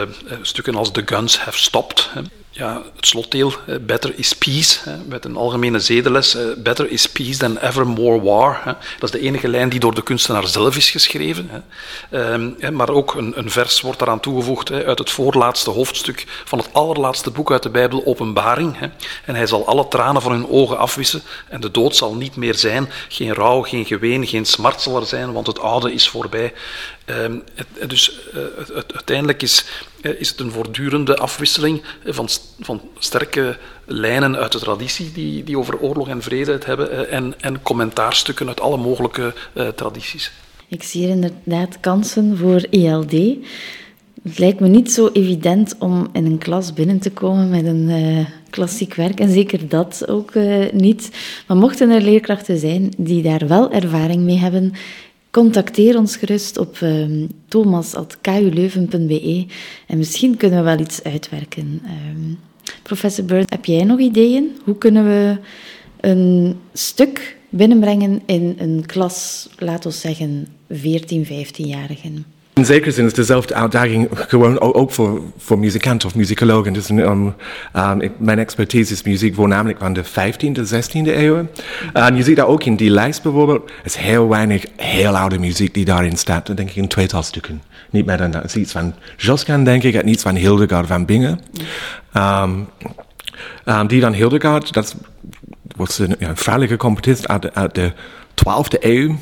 stukken 0.42 0.74
als 0.74 0.90
The 0.90 1.02
Guns 1.04 1.38
Have 1.38 1.58
Stopped. 1.58 2.08
Hè 2.12 2.20
ja, 2.54 2.82
het 2.96 3.06
slotdeel, 3.06 3.52
better 3.80 4.12
is 4.18 4.32
peace, 4.32 4.78
met 5.06 5.24
een 5.24 5.36
algemene 5.36 5.80
zedenles, 5.80 6.36
better 6.56 6.90
is 6.90 7.06
peace 7.06 7.38
than 7.38 7.58
ever 7.58 7.86
more 7.86 8.20
war. 8.20 8.62
Dat 8.98 9.14
is 9.14 9.20
de 9.20 9.26
enige 9.26 9.48
lijn 9.48 9.68
die 9.68 9.80
door 9.80 9.94
de 9.94 10.02
kunstenaar 10.02 10.46
zelf 10.46 10.76
is 10.76 10.90
geschreven. 10.90 11.64
Ehm, 12.10 12.74
maar 12.74 12.88
ook 12.88 13.14
een, 13.14 13.38
een 13.38 13.50
vers 13.50 13.80
wordt 13.80 13.98
daaraan 13.98 14.20
toegevoegd 14.20 14.72
uit 14.72 14.98
het 14.98 15.10
voorlaatste 15.10 15.70
hoofdstuk 15.70 16.24
van 16.44 16.58
het 16.58 16.68
allerlaatste 16.72 17.30
boek 17.30 17.50
uit 17.50 17.62
de 17.62 17.70
Bijbel, 17.70 18.02
Openbaring. 18.04 18.76
En 19.24 19.34
hij 19.34 19.46
zal 19.46 19.66
alle 19.66 19.88
tranen 19.88 20.22
van 20.22 20.32
hun 20.32 20.48
ogen 20.48 20.78
afwissen 20.78 21.22
en 21.48 21.60
de 21.60 21.70
dood 21.70 21.96
zal 21.96 22.14
niet 22.14 22.36
meer 22.36 22.54
zijn. 22.54 22.90
Geen 23.08 23.34
rouw, 23.34 23.62
geen 23.62 23.84
geween, 23.84 24.26
geen 24.26 24.44
smart 24.44 24.80
zal 24.80 24.96
er 24.96 25.06
zijn, 25.06 25.32
want 25.32 25.46
het 25.46 25.58
oude 25.58 25.92
is 25.92 26.08
voorbij. 26.08 26.52
Ehm, 27.04 27.38
dus 27.86 28.18
uh, 28.34 28.40
uiteindelijk 28.94 29.42
is, 29.42 29.64
eh, 30.00 30.20
is 30.20 30.28
het 30.28 30.40
een 30.40 30.50
voortdurende 30.50 31.16
afwisseling 31.16 31.82
van, 32.04 32.28
van 32.60 32.80
sterke 32.98 33.56
lijnen 33.84 34.36
uit 34.36 34.52
de 34.52 34.58
traditie 34.58 35.12
die, 35.12 35.44
die 35.44 35.58
over 35.58 35.78
oorlog 35.78 36.08
en 36.08 36.22
vrede 36.22 36.52
het 36.52 36.66
hebben 36.66 36.90
eh, 36.90 37.16
en, 37.16 37.34
en 37.40 37.62
commentaarstukken 37.62 38.48
uit 38.48 38.60
alle 38.60 38.76
mogelijke 38.76 39.34
tradities. 39.74 40.32
Ik 40.68 40.82
zie 40.82 41.00
hier 41.00 41.10
inderdaad 41.10 41.80
kansen 41.80 42.36
voor 42.36 42.60
ELD. 42.70 43.12
Het 44.22 44.38
lijkt 44.38 44.60
me 44.60 44.68
niet 44.68 44.92
zo 44.92 45.10
evident 45.12 45.74
om 45.78 46.08
in 46.12 46.26
een 46.26 46.38
klas 46.38 46.72
binnen 46.72 46.98
te 46.98 47.10
komen 47.10 47.50
met 47.50 47.66
een 47.66 48.26
klassiek 48.50 48.94
werk. 48.94 49.20
En 49.20 49.30
zeker 49.30 49.68
dat 49.68 50.08
ook 50.08 50.32
niet. 50.72 51.10
Maar 51.46 51.56
mochten 51.56 51.90
er 51.90 52.00
leerkrachten 52.00 52.58
zijn 52.58 52.92
die 52.98 53.22
daar 53.22 53.46
wel 53.46 53.70
ervaring 53.70 54.22
mee 54.22 54.38
hebben, 54.38 54.72
Contacteer 55.32 55.96
ons 55.98 56.16
gerust 56.16 56.58
op 56.58 56.80
um, 56.82 57.28
thomas.kuleuven.be 57.48 59.46
en 59.86 59.98
misschien 59.98 60.36
kunnen 60.36 60.58
we 60.58 60.64
wel 60.64 60.78
iets 60.78 61.02
uitwerken. 61.02 61.82
Um, 61.84 62.38
professor 62.82 63.24
Bird, 63.24 63.50
heb 63.50 63.64
jij 63.64 63.84
nog 63.84 63.98
ideeën? 63.98 64.56
Hoe 64.64 64.78
kunnen 64.78 65.04
we 65.04 65.36
een 66.00 66.56
stuk 66.72 67.36
binnenbrengen 67.48 68.22
in 68.26 68.54
een 68.58 68.86
klas, 68.86 69.48
laten 69.58 69.90
we 69.90 69.96
zeggen, 69.96 70.46
14, 70.70 71.26
15-jarigen? 71.26 72.24
In 72.54 72.64
zekere 72.64 72.90
zin 72.90 73.06
is 73.06 73.14
dezelfde 73.14 73.54
uitdaging 73.54 74.08
gewoon 74.12 74.60
ook 74.60 74.90
voor, 74.90 75.22
voor 75.38 75.58
muzikanten 75.58 76.08
of 76.08 76.14
muzikologen. 76.14 76.72
Dus, 76.72 76.88
um, 76.90 77.34
um, 77.76 78.12
mijn 78.16 78.38
expertise 78.38 78.92
is 78.92 79.02
muziek 79.02 79.34
voornamelijk 79.34 79.78
van 79.78 79.92
de 79.92 80.04
15e, 80.04 80.60
16e 80.60 81.16
eeuw. 81.16 81.48
En 81.92 82.16
je 82.16 82.22
ziet 82.22 82.36
dat 82.36 82.46
ook 82.46 82.64
in 82.64 82.76
die 82.76 82.90
lijst 82.90 83.22
bijvoorbeeld. 83.22 83.70
Is 83.84 83.96
heel 83.96 84.28
weinig 84.28 84.64
heel 84.76 85.16
oude 85.16 85.38
muziek 85.38 85.74
die 85.74 85.84
daarin 85.84 86.16
staat. 86.16 86.46
Dan 86.46 86.56
denk 86.56 86.68
ik 86.68 86.76
in 86.76 86.88
tweetal 86.88 87.22
stukken. 87.22 87.62
Niet 87.90 88.06
meer 88.06 88.16
dan 88.16 88.30
dat. 88.30 88.42
Het 88.42 88.50
is 88.50 88.62
iets 88.62 88.72
van 88.72 88.94
Josquin, 89.16 89.64
denk 89.64 89.82
ik, 89.82 89.94
en 89.94 90.08
iets 90.08 90.22
van 90.22 90.34
Hildegard 90.34 90.86
van 90.86 91.04
Bingen. 91.04 91.40
Um, 92.16 92.68
die 93.86 94.00
dan 94.00 94.12
Hildegard, 94.12 94.72
dat 94.72 94.96
was 95.76 95.98
een, 95.98 96.16
ja, 96.18 96.28
een 96.28 96.36
vrouwelijke 96.36 96.76
componist 96.76 97.28
uit, 97.28 97.54
uit 97.54 97.74
de 97.74 97.92
12e 98.34 98.78
eeuw. 98.80 99.16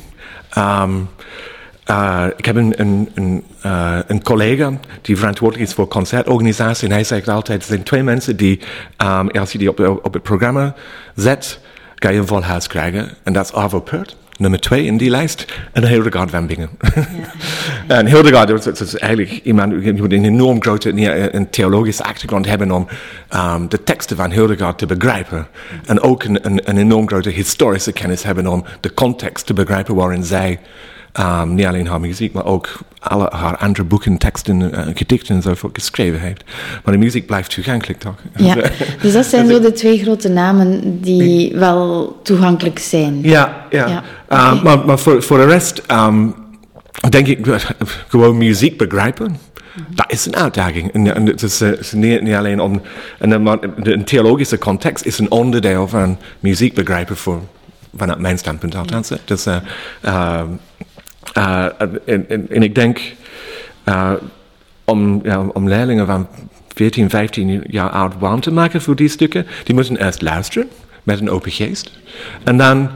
Uh, 1.89 2.25
ik 2.37 2.45
heb 2.45 2.55
een, 2.55 2.73
een, 2.77 3.09
een, 3.13 3.43
uh, 3.65 3.97
een, 4.07 4.23
collega 4.23 4.73
die 5.01 5.17
verantwoordelijk 5.17 5.69
is 5.69 5.75
voor 5.75 5.87
concertorganisatie. 5.87 6.87
En 6.87 6.93
hij 6.93 7.03
zegt 7.03 7.29
altijd: 7.29 7.61
er 7.61 7.67
zijn 7.67 7.83
twee 7.83 8.03
mensen 8.03 8.35
die, 8.35 8.59
um, 8.97 9.29
als 9.29 9.51
je 9.51 9.57
die 9.57 9.69
op, 9.69 9.99
op 10.03 10.13
het 10.13 10.23
programma 10.23 10.75
zet, 11.15 11.59
ga 11.95 12.09
je 12.09 12.19
een 12.19 12.27
vol 12.27 12.43
huis 12.43 12.67
krijgen. 12.67 13.09
En 13.23 13.33
dat 13.33 13.45
is 13.45 13.53
Arvo 13.53 13.79
Pärt, 13.79 14.15
nummer 14.37 14.59
twee 14.59 14.85
in 14.85 14.97
die 14.97 15.09
lijst. 15.09 15.53
En 15.71 15.87
Hildegard 15.87 16.29
van 16.29 16.47
Bingen. 16.47 16.69
Ja, 17.87 17.97
en 17.97 18.07
Hildegard 18.07 18.63
dat 18.63 18.79
is 18.79 18.97
eigenlijk 18.97 19.43
iemand, 19.43 19.83
je 19.83 19.93
moet 19.93 20.13
een 20.13 20.25
enorm 20.25 20.61
grote 20.61 20.89
een 21.35 21.49
theologische 21.49 22.03
achtergrond 22.03 22.45
hebben 22.45 22.71
om 22.71 22.87
um, 23.35 23.69
de 23.69 23.83
teksten 23.83 24.17
van 24.17 24.31
Hildegard 24.31 24.77
te 24.77 24.85
begrijpen. 24.85 25.47
En 25.85 26.01
ook 26.01 26.23
een, 26.23 26.45
een, 26.45 26.69
een 26.69 26.77
enorm 26.77 27.07
grote 27.07 27.29
historische 27.29 27.91
kennis 27.91 28.23
hebben 28.23 28.47
om 28.47 28.65
de 28.79 28.93
context 28.93 29.45
te 29.45 29.53
begrijpen 29.53 29.95
waarin 29.95 30.23
zij 30.23 30.59
Um, 31.19 31.53
niet 31.53 31.65
alleen 31.65 31.87
haar 31.87 31.99
muziek, 31.99 32.33
maar 32.33 32.45
ook 32.45 32.79
alle 32.99 33.27
haar 33.35 33.57
andere 33.57 33.83
boeken, 33.83 34.17
teksten, 34.17 34.61
uh, 34.61 34.79
gedichten 34.93 35.35
enzovoort 35.35 35.77
geschreven 35.77 36.19
heeft. 36.19 36.43
Maar 36.83 36.93
de 36.93 36.99
muziek 36.99 37.25
blijft 37.25 37.53
toegankelijk, 37.53 37.99
toch? 37.99 38.15
Ja, 38.35 38.55
dus 39.01 39.13
dat 39.13 39.25
zijn 39.25 39.47
zo 39.47 39.59
de 39.59 39.71
twee 39.71 39.99
grote 39.99 40.29
namen 40.29 41.01
die 41.01 41.55
wel 41.55 42.19
toegankelijk 42.23 42.79
zijn. 42.79 43.19
Ja, 43.21 43.65
ja. 43.69 43.87
ja. 44.29 44.51
Um, 44.51 44.63
maar, 44.63 44.85
maar 44.85 44.99
voor, 44.99 45.23
voor 45.23 45.37
de 45.37 45.45
rest 45.45 45.81
um, 45.91 46.35
denk 47.09 47.27
ik 47.27 47.45
gewoon 48.07 48.37
muziek 48.37 48.77
begrijpen. 48.77 49.37
Dat 49.87 50.11
is 50.11 50.25
een 50.25 50.35
uitdaging. 50.35 50.93
En, 50.93 51.15
en 51.15 51.25
het 51.25 51.43
is, 51.43 51.61
uh, 51.61 51.69
niet, 51.91 52.21
niet, 52.21 52.33
alleen 52.33 52.59
om. 52.59 52.81
En, 53.19 53.43
maar 53.43 53.59
de, 53.83 54.03
theologische 54.03 54.57
context 54.57 55.05
is 55.05 55.19
een 55.19 55.31
onderdeel 55.31 55.87
van 55.87 56.17
muziek 56.39 56.73
begrijpen 56.73 57.17
voor, 57.17 57.41
vanuit 57.95 58.19
mijn 58.19 58.37
standpunt 58.37 58.75
althans. 58.75 59.11
Dus, 59.25 59.47
uh, 59.47 59.55
uh, 60.05 60.41
en, 61.33 62.29
en, 62.49 62.63
ik 62.63 62.75
denk 62.75 63.01
uh, 63.85 64.11
om, 64.85 65.21
om 65.53 65.67
leerlingen 65.67 66.05
van 66.05 66.27
14, 66.67 67.09
15 67.09 67.63
jaar 67.67 67.89
oud 67.89 68.13
warm 68.19 68.39
te 68.39 68.51
maken 68.51 68.81
voor 68.81 68.95
die 68.95 69.09
stukken, 69.09 69.47
die 69.63 69.75
moeten 69.75 70.05
eerst 70.05 70.21
luisteren 70.21 70.67
met 71.03 71.19
een 71.19 71.29
open 71.29 71.51
geest. 71.51 71.91
En 72.43 72.57
dan 72.57 72.89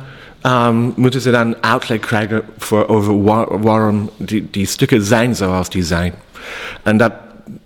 um, 0.44 0.94
moeten 0.96 1.22
ze 1.22 1.32
dan 1.32 1.56
uitleg 1.64 2.00
krijgen 2.00 2.42
voor 2.58 2.88
over 2.88 3.24
waar, 3.24 3.62
waarom 3.62 4.10
die, 4.18 4.48
die 4.52 4.66
stukken 4.66 5.04
zijn 5.04 5.36
zoals 5.36 5.70
die 5.70 5.84
zijn. 5.84 6.14
En 6.84 6.98
dat, 6.98 7.12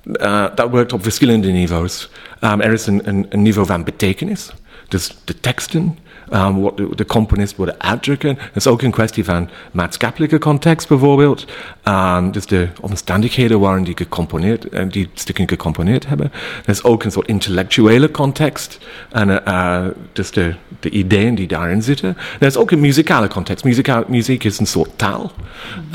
uh, 0.05 0.45
dat 0.55 0.69
werkt 0.69 0.93
op 0.93 1.03
verschillende 1.03 1.47
niveaus. 1.47 2.09
Um, 2.41 2.61
er 2.61 2.73
is 2.73 2.87
een, 2.87 3.01
een, 3.03 3.25
een 3.29 3.41
niveau 3.41 3.67
van 3.67 3.83
betekenis. 3.83 4.53
Dus 4.87 5.15
de 5.23 5.39
teksten, 5.39 5.97
um, 6.33 6.61
wat 6.61 6.77
de, 6.77 6.89
de 6.95 7.05
componist 7.05 7.57
willen 7.57 7.75
uitdrukken. 7.77 8.37
Het 8.39 8.55
is 8.55 8.67
ook 8.67 8.81
een 8.81 8.91
kwestie 8.91 9.23
van 9.23 9.49
maatschappelijke 9.71 10.37
context 10.37 10.87
bijvoorbeeld. 10.87 11.45
Um, 11.83 12.31
dus 12.31 12.45
de 12.45 12.67
omstandigheden 12.81 13.59
waarin 13.59 13.83
die, 13.83 13.97
gecomponeerd, 13.97 14.73
uh, 14.73 14.81
die 14.89 15.09
stukken 15.13 15.47
gecomponeerd 15.47 16.07
hebben. 16.07 16.31
Er 16.65 16.69
is 16.69 16.83
ook 16.83 17.03
een 17.03 17.11
soort 17.11 17.27
intellectuele 17.27 18.11
context. 18.11 18.79
En 19.09 19.41
uh, 19.47 19.85
dus 20.13 20.31
de, 20.31 20.55
de 20.79 20.89
ideeën 20.89 21.35
die 21.35 21.47
daarin 21.47 21.81
zitten. 21.81 22.17
Er 22.39 22.47
is 22.47 22.57
ook 22.57 22.71
een 22.71 22.79
muzikale 22.79 23.27
context. 23.27 23.63
Muzika, 23.63 24.03
muziek 24.07 24.43
is 24.43 24.59
een 24.59 24.67
soort 24.67 24.89
taal. 24.95 25.31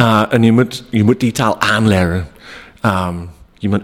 Uh, 0.00 0.22
en 0.30 0.42
je 0.42 0.52
moet, 0.52 0.84
je 0.90 1.04
moet 1.04 1.20
die. 1.20 1.32
Um, 2.84 3.30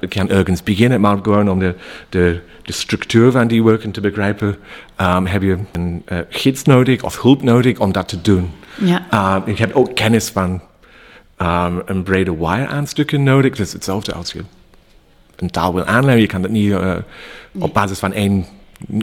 je 0.00 0.08
kan 0.08 0.28
ergens 0.28 0.62
beginnen, 0.62 1.00
maar 1.00 1.18
gewoon 1.22 1.50
om 1.50 1.58
de, 1.58 1.74
de, 2.08 2.40
de 2.62 2.72
structuur 2.72 3.30
van 3.30 3.48
die 3.48 3.64
werken 3.64 3.90
te 3.90 4.00
begrijpen, 4.00 4.56
um, 5.00 5.26
heb 5.26 5.42
je 5.42 5.58
een 5.72 6.02
uh, 6.08 6.18
gids 6.28 6.62
nodig 6.62 7.02
of 7.02 7.22
hulp 7.22 7.42
nodig 7.42 7.78
om 7.78 7.92
dat 7.92 8.08
te 8.08 8.20
doen. 8.20 8.50
Ja. 8.74 9.36
Um, 9.36 9.54
je 9.54 9.62
hebt 9.62 9.74
ook 9.74 9.94
kennis 9.94 10.28
van 10.28 10.60
um, 11.38 11.82
een 11.86 12.02
brede 12.02 12.36
wire 12.36 12.66
aanstukken 12.66 13.22
nodig. 13.22 13.56
Dat 13.56 13.66
is 13.66 13.72
hetzelfde 13.72 14.12
als 14.12 14.32
je 14.32 14.40
een 15.36 15.50
taal 15.50 15.74
wil 15.74 15.84
aanleren. 15.84 16.20
Je 16.20 16.26
kan 16.26 16.42
dat 16.42 16.50
niet 16.50 16.70
uh, 16.70 16.96
op 17.58 17.74
basis 17.74 17.98
van 17.98 18.12
één 18.12 18.46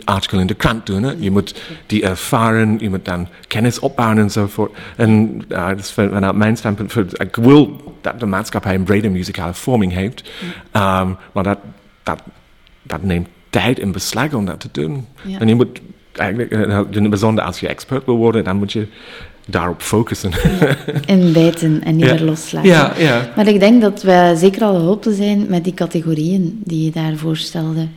artikel 0.04 0.40
in 0.40 0.48
de 0.48 0.54
krant 0.54 0.86
doen. 0.86 1.04
Hè? 1.04 1.13
Je 1.20 1.32
moet 1.32 1.62
die 1.86 2.04
ervaren, 2.04 2.78
je 2.80 2.90
moet 2.90 3.06
dan 3.06 3.28
kennis 3.48 3.80
opbouwen 3.80 4.18
enzovoort. 4.18 4.78
En 4.96 5.42
uh, 5.50 5.68
dat 5.68 5.80
is 5.80 5.92
vanuit 5.92 6.36
mijn 6.36 6.58
standpunt, 6.58 7.22
ik 7.22 7.36
wil 7.36 7.96
dat 8.02 8.20
de 8.20 8.26
maatschappij 8.26 8.76
een 8.76 8.84
brede 8.84 9.10
muzikale 9.10 9.54
vorming 9.54 9.94
heeft, 9.94 10.30
um, 10.74 11.18
maar 11.34 11.44
dat, 11.44 11.58
dat, 12.04 12.22
dat 12.82 13.04
neemt 13.04 13.28
tijd 13.50 13.80
in 13.80 13.92
beslag 13.92 14.34
om 14.34 14.46
dat 14.46 14.60
te 14.60 14.70
doen. 14.72 15.06
Ja. 15.24 15.40
En 15.40 15.48
je 15.48 15.56
moet 15.56 15.82
eigenlijk, 16.12 16.52
uh, 16.96 17.10
bijzonder 17.10 17.44
als 17.44 17.60
je 17.60 17.68
expert 17.68 18.06
wil 18.06 18.18
worden, 18.18 18.44
dan 18.44 18.58
moet 18.58 18.72
je 18.72 18.88
daarop 19.46 19.82
focussen. 19.82 20.32
En 21.06 21.34
bijten 21.34 21.84
en 21.84 21.96
niet 21.96 22.06
meer 22.06 22.22
loslaten. 22.22 22.70
Ja, 22.70 22.94
ja. 22.98 23.30
Maar 23.36 23.48
ik 23.48 23.60
denk 23.60 23.82
dat 23.82 24.02
we 24.02 24.34
zeker 24.38 24.62
al 24.62 24.76
geholpen 24.76 25.13
zijn 25.13 25.46
met 25.50 25.63
die 25.63 25.74
categorieën 25.74 26.62
die 26.63 26.86
je 26.86 26.92
daar 26.92 27.16
voorstelde. 27.16 27.88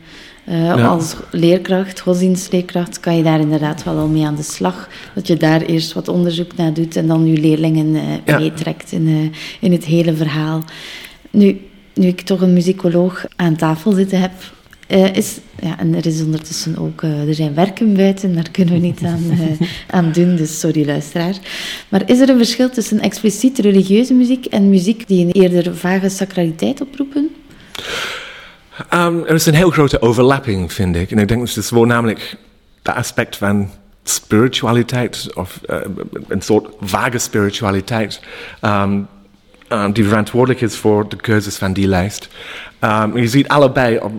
Uh, 0.49 0.89
Als 0.89 1.15
leerkracht, 1.31 1.99
godsdienstleerkracht, 1.99 2.99
kan 2.99 3.17
je 3.17 3.23
daar 3.23 3.39
inderdaad 3.39 3.83
wel 3.83 3.97
al 3.97 4.07
mee 4.07 4.25
aan 4.25 4.35
de 4.35 4.43
slag. 4.43 4.89
Dat 5.15 5.27
je 5.27 5.37
daar 5.37 5.61
eerst 5.61 5.93
wat 5.93 6.07
onderzoek 6.07 6.55
naar 6.55 6.73
doet 6.73 6.95
en 6.95 7.07
dan 7.07 7.25
je 7.25 7.37
leerlingen 7.37 7.95
uh, 8.25 8.37
meetrekt 8.37 8.91
in, 8.91 9.07
uh, 9.07 9.29
in 9.59 9.71
het 9.71 9.85
hele 9.85 10.15
verhaal. 10.15 10.63
Nu, 11.29 11.61
nu 11.93 12.07
ik 12.07 12.21
toch 12.21 12.41
een 12.41 12.53
muzikoloog 12.53 13.25
aan 13.35 13.55
tafel 13.55 13.91
zitten 13.91 14.19
heb, 14.19 14.31
is, 15.15 15.39
ja, 15.61 15.79
en 15.79 15.95
er 15.95 16.05
is 16.05 16.21
ondertussen 16.21 16.77
ook, 16.77 17.01
er 17.01 17.33
zijn 17.33 17.53
werken 17.53 17.93
buiten, 17.93 18.35
daar 18.35 18.51
kunnen 18.51 18.73
we 18.73 18.79
niet 18.79 19.03
aan, 19.13 19.23
aan 19.87 20.11
doen, 20.11 20.35
dus 20.35 20.59
sorry 20.59 20.85
luisteraar. 20.85 21.35
Maar 21.89 22.09
is 22.09 22.19
er 22.19 22.29
een 22.29 22.37
verschil 22.37 22.69
tussen 22.69 22.99
expliciet 22.99 23.59
religieuze 23.59 24.13
muziek 24.13 24.45
en 24.45 24.69
muziek 24.69 25.07
die 25.07 25.25
een 25.25 25.31
eerder 25.31 25.75
vage 25.75 26.09
sacraliteit 26.09 26.81
oproepen? 26.81 27.29
Um, 28.93 29.25
er 29.25 29.33
is 29.33 29.45
een 29.45 29.53
heel 29.53 29.69
grote 29.69 30.01
overlapping, 30.01 30.73
vind 30.73 30.95
ik. 30.95 31.11
En 31.11 31.17
ik 31.17 31.27
denk 31.27 31.39
dat 31.39 31.55
het 31.55 31.65
voornamelijk 31.65 32.35
dat 32.81 32.95
aspect 32.95 33.37
van 33.37 33.69
spiritualiteit, 34.03 35.33
of 35.33 35.59
uh, 35.69 35.77
een 36.27 36.41
soort 36.41 36.69
vage 36.79 37.17
spiritualiteit, 37.17 38.21
um, 38.61 39.07
um, 39.69 39.93
die 39.93 40.07
verantwoordelijk 40.07 40.61
is 40.61 40.75
voor 40.75 41.09
de 41.09 41.15
keuzes 41.15 41.55
van 41.55 41.73
die 41.73 41.87
lijst. 41.87 42.29
Um, 42.81 43.17
je 43.17 43.27
ziet 43.27 43.47
allebei 43.47 43.97
op, 43.97 44.11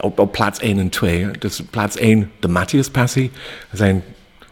op, 0.00 0.18
op, 0.18 0.32
plaats 0.32 0.58
1 0.58 0.78
en 0.78 0.88
2. 0.88 1.30
Dus 1.38 1.62
plaats 1.70 1.96
1, 1.96 2.30
de 2.40 2.48
Matthias-passie. 2.48 3.30
Er 3.70 3.76
zijn 3.76 4.04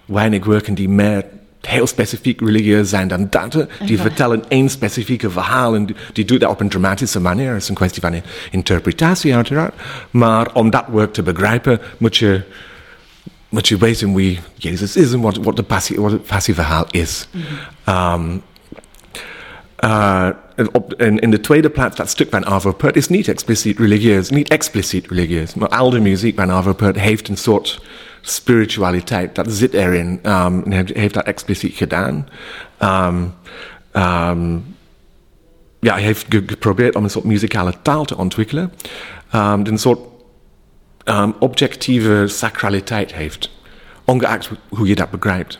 weinig 0.04 0.44
werken 0.44 0.74
die 0.74 0.88
meer 0.88 1.24
heel 1.60 1.86
specifiek 1.86 2.40
religieus 2.40 2.88
zijn 2.88 3.08
dan 3.08 3.26
dat. 3.30 3.66
Die 3.86 4.00
vertellen 4.00 4.44
één 4.48 4.68
specifieke 4.68 5.30
verhaal 5.30 5.74
en 5.74 5.88
die 6.12 6.24
doet 6.24 6.40
dat 6.40 6.50
op 6.50 6.60
een 6.60 6.68
dramatische 6.68 7.20
manier. 7.20 7.52
Het 7.52 7.62
is 7.62 7.68
een 7.68 7.74
kwestie 7.74 8.00
van 8.00 8.22
interpretatie 8.50 9.34
uiteraard. 9.34 9.74
Maar 10.10 10.54
om 10.54 10.70
dat 10.70 10.84
werk 10.92 11.12
te 11.12 11.22
begrijpen 11.22 11.80
moet 11.98 12.16
je, 12.16 12.42
moet 13.48 13.68
je 13.68 13.78
weten 13.78 14.14
wie 14.14 14.40
Jezus 14.54 14.96
is 14.96 15.12
en 15.12 15.20
wat, 15.20 15.36
wat, 15.36 15.56
de 15.56 15.62
passie, 15.62 16.00
wat 16.00 16.10
het 16.10 16.26
passieverhaal 16.26 16.86
is. 16.90 17.28
Mm 17.30 17.42
-hmm. 17.84 17.94
um, 17.94 18.42
uh, 19.84 20.28
op, 20.72 20.94
in, 21.02 21.18
in, 21.18 21.30
de 21.30 21.40
tweede 21.40 21.70
plaats, 21.70 21.96
dat 21.96 22.10
stuk 22.10 22.30
van 22.30 22.44
Arvo 22.44 22.72
Pärt 22.72 22.96
is 22.96 23.08
niet 23.08 23.28
expliciet 23.28 23.78
religieus, 23.78 24.30
niet 24.30 24.48
expliciet 24.48 25.06
religieus, 25.08 25.54
maar 25.54 25.68
al 25.68 25.90
de 25.90 26.00
muziek 26.00 26.36
van 26.36 26.50
Arvo 26.50 26.72
Pärt 26.72 27.00
heeft 27.00 27.28
een 27.28 27.36
soort 27.36 27.80
spiritualiteit, 28.20 29.34
dat 29.34 29.52
zit 29.52 29.72
erin. 29.72 30.20
Um, 30.22 30.62
en 30.64 30.86
heeft, 30.94 31.14
dat 31.14 31.24
expliciet 31.24 31.76
gedaan. 31.76 32.28
Um, 32.82 33.34
um, 34.02 34.64
ja, 35.80 35.92
hij 35.92 36.02
heeft 36.02 36.26
geprobeerd 36.28 36.94
om 36.96 37.04
een 37.04 37.10
soort 37.10 37.24
muzikale 37.24 37.74
taal 37.82 38.04
te 38.04 38.16
ontwikkelen, 38.16 38.72
die 39.30 39.72
een 39.72 39.78
soort 39.78 40.00
objectieve 41.38 42.24
sacraliteit 42.26 43.14
heeft, 43.14 43.50
ongeacht 44.04 44.50
hoe 44.68 44.86
je 44.86 44.94
dat 44.94 45.10
begrijpt. 45.10 45.58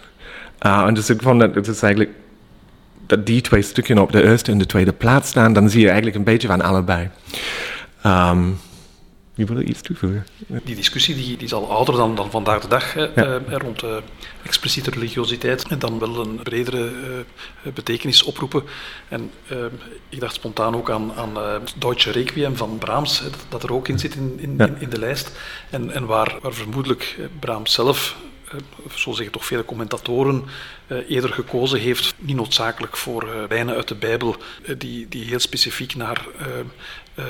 En 0.59 0.94
dus 0.94 1.11
ik 1.11 1.23
vond 1.23 1.40
dat 1.40 1.55
het 1.55 1.83
eigenlijk 1.83 2.14
dat 3.07 3.27
die 3.27 3.40
twee 3.40 3.62
stukken 3.62 3.99
op 3.99 4.12
de 4.12 4.23
eerste 4.23 4.51
en 4.51 4.59
de 4.59 4.66
tweede 4.66 4.92
plaats 4.92 5.29
staan, 5.29 5.53
dan 5.53 5.70
zie 5.70 5.81
je 5.81 5.87
eigenlijk 5.87 6.16
een 6.16 6.25
beetje 6.25 6.49
van 6.49 6.61
allebei. 6.61 7.11
Wil 9.46 9.61
iets 9.61 9.81
toevoegen? 9.81 10.26
Die 10.46 10.74
discussie 10.74 11.14
die, 11.14 11.37
die 11.37 11.46
is 11.46 11.53
al 11.53 11.70
ouder 11.70 11.96
dan, 11.96 12.14
dan 12.14 12.31
vandaag 12.31 12.61
de 12.61 12.68
dag 12.68 12.94
hè, 12.94 13.03
ja. 13.03 13.12
eh, 13.14 13.57
rond 13.57 13.83
uh, 13.83 13.96
expliciete 14.42 14.90
religiositeit 14.90 15.68
en 15.68 15.79
dan 15.79 15.98
wel 15.98 16.20
een 16.20 16.37
bredere 16.42 16.90
betekenis 17.74 18.22
oproepen. 18.22 18.62
En 19.09 19.31
ik 20.09 20.20
dacht 20.20 20.35
spontaan 20.35 20.76
ook 20.76 20.90
aan, 20.90 21.12
aan 21.12 21.62
Deutsche 21.79 22.11
Requiem 22.11 22.57
van 22.57 22.79
Brahms, 22.79 23.22
dat, 23.22 23.37
dat, 23.48 23.62
er 23.62 23.72
ook 23.72 23.88
in 23.88 23.98
zit 23.98 24.14
in, 24.14 24.38
in, 24.38 24.55
ja. 24.59 24.66
in, 24.66 24.76
in 24.79 24.88
de 24.88 24.98
lijst. 24.98 25.33
En, 25.70 25.90
en 25.90 26.07
waar, 26.07 26.38
waar 26.42 26.55
vermoedelijk 26.55 27.16
Brahms 27.40 27.72
zelf 27.72 28.16
zo 28.95 29.13
zeggen 29.13 29.33
toch 29.33 29.47
vele 29.47 29.65
commentatoren, 29.65 30.45
eerder 31.09 31.33
gekozen 31.33 31.79
heeft, 31.81 32.15
niet 32.19 32.37
noodzakelijk 32.37 32.97
voor 32.97 33.47
lijnen 33.49 33.75
uit 33.75 33.89
de 33.89 33.95
Bijbel 33.95 34.37
die, 34.79 35.09
die 35.09 35.25
heel 35.25 35.39
specifiek 35.39 35.95
naar 35.95 36.27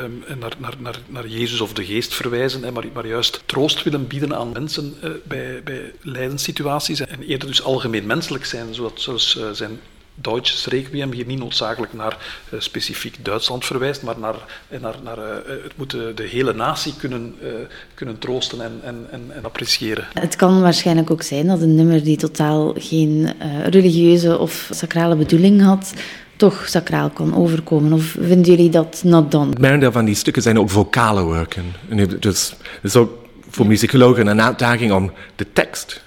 um, 0.03 0.25
naar, 0.39 0.55
naar, 0.59 0.75
naar, 0.79 0.99
naar 1.07 1.27
Jezus 1.27 1.61
of 1.61 1.73
de 1.73 1.85
geest 1.85 2.15
verwijzen, 2.15 2.73
maar, 2.73 2.85
maar 2.93 3.07
juist 3.07 3.43
troost 3.47 3.83
willen 3.83 4.07
bieden 4.07 4.37
aan 4.37 4.53
mensen 4.53 4.97
bij, 5.25 5.63
bij 5.63 5.93
lijdenssituaties 6.01 7.01
en 7.01 7.23
eerder 7.23 7.49
dus 7.49 7.63
algemeen 7.63 8.07
menselijk 8.07 8.45
zijn, 8.45 8.75
zoals 8.75 9.37
uh, 9.37 9.51
zijn 9.53 9.81
Duits 10.21 10.67
requiem 10.67 11.13
hier 11.13 11.27
niet 11.27 11.39
noodzakelijk 11.39 11.93
naar 11.93 12.17
uh, 12.51 12.61
specifiek 12.61 13.25
Duitsland 13.25 13.65
verwijst, 13.65 14.03
maar 14.03 14.19
naar, 14.19 14.35
naar, 14.81 14.95
naar 15.05 15.19
uh, 15.19 15.25
het 15.63 15.73
moet 15.77 15.91
de, 15.91 16.13
de, 16.15 16.23
hele 16.23 16.53
natie 16.53 16.95
kunnen, 16.99 17.35
uh, 17.43 17.49
kunnen 17.95 18.19
troosten 18.19 18.61
en, 18.61 18.81
en, 18.85 19.07
en, 19.11 19.23
en, 19.35 19.45
appreciëren. 19.45 20.05
Het 20.15 20.37
kan 20.37 20.61
waarschijnlijk 20.61 21.11
ook 21.11 21.23
zijn 21.23 21.47
dat 21.47 21.61
een 21.61 21.75
nummer 21.75 22.05
die 22.05 22.17
totaal 22.17 22.75
geen 22.79 23.33
religieuze 23.65 24.39
of 24.39 24.69
sacrale 24.71 25.17
bedoeling 25.17 25.63
had, 25.63 25.93
toch 26.37 26.69
sacraal 26.69 27.11
kon 27.11 27.37
overkomen? 27.37 27.93
Of 27.93 28.17
vinden 28.21 28.55
jullie 28.55 28.71
dat 28.71 29.01
not 29.05 29.31
done? 29.31 29.53
Merendeel 29.61 29.93
van 29.93 30.05
die 30.05 30.15
stukken 30.15 30.43
zijn 30.43 30.59
ook 30.59 30.71
vocale 30.71 31.27
werken. 31.27 31.65
Dus 32.19 32.51
het 32.51 32.85
is 32.85 32.97
ook 32.97 33.29
voor 33.49 33.67
muzikologen 33.67 34.27
een 34.27 34.43
uitdaging 34.43 34.93
om 34.93 35.13
de 35.37 35.47
tekst 35.53 36.03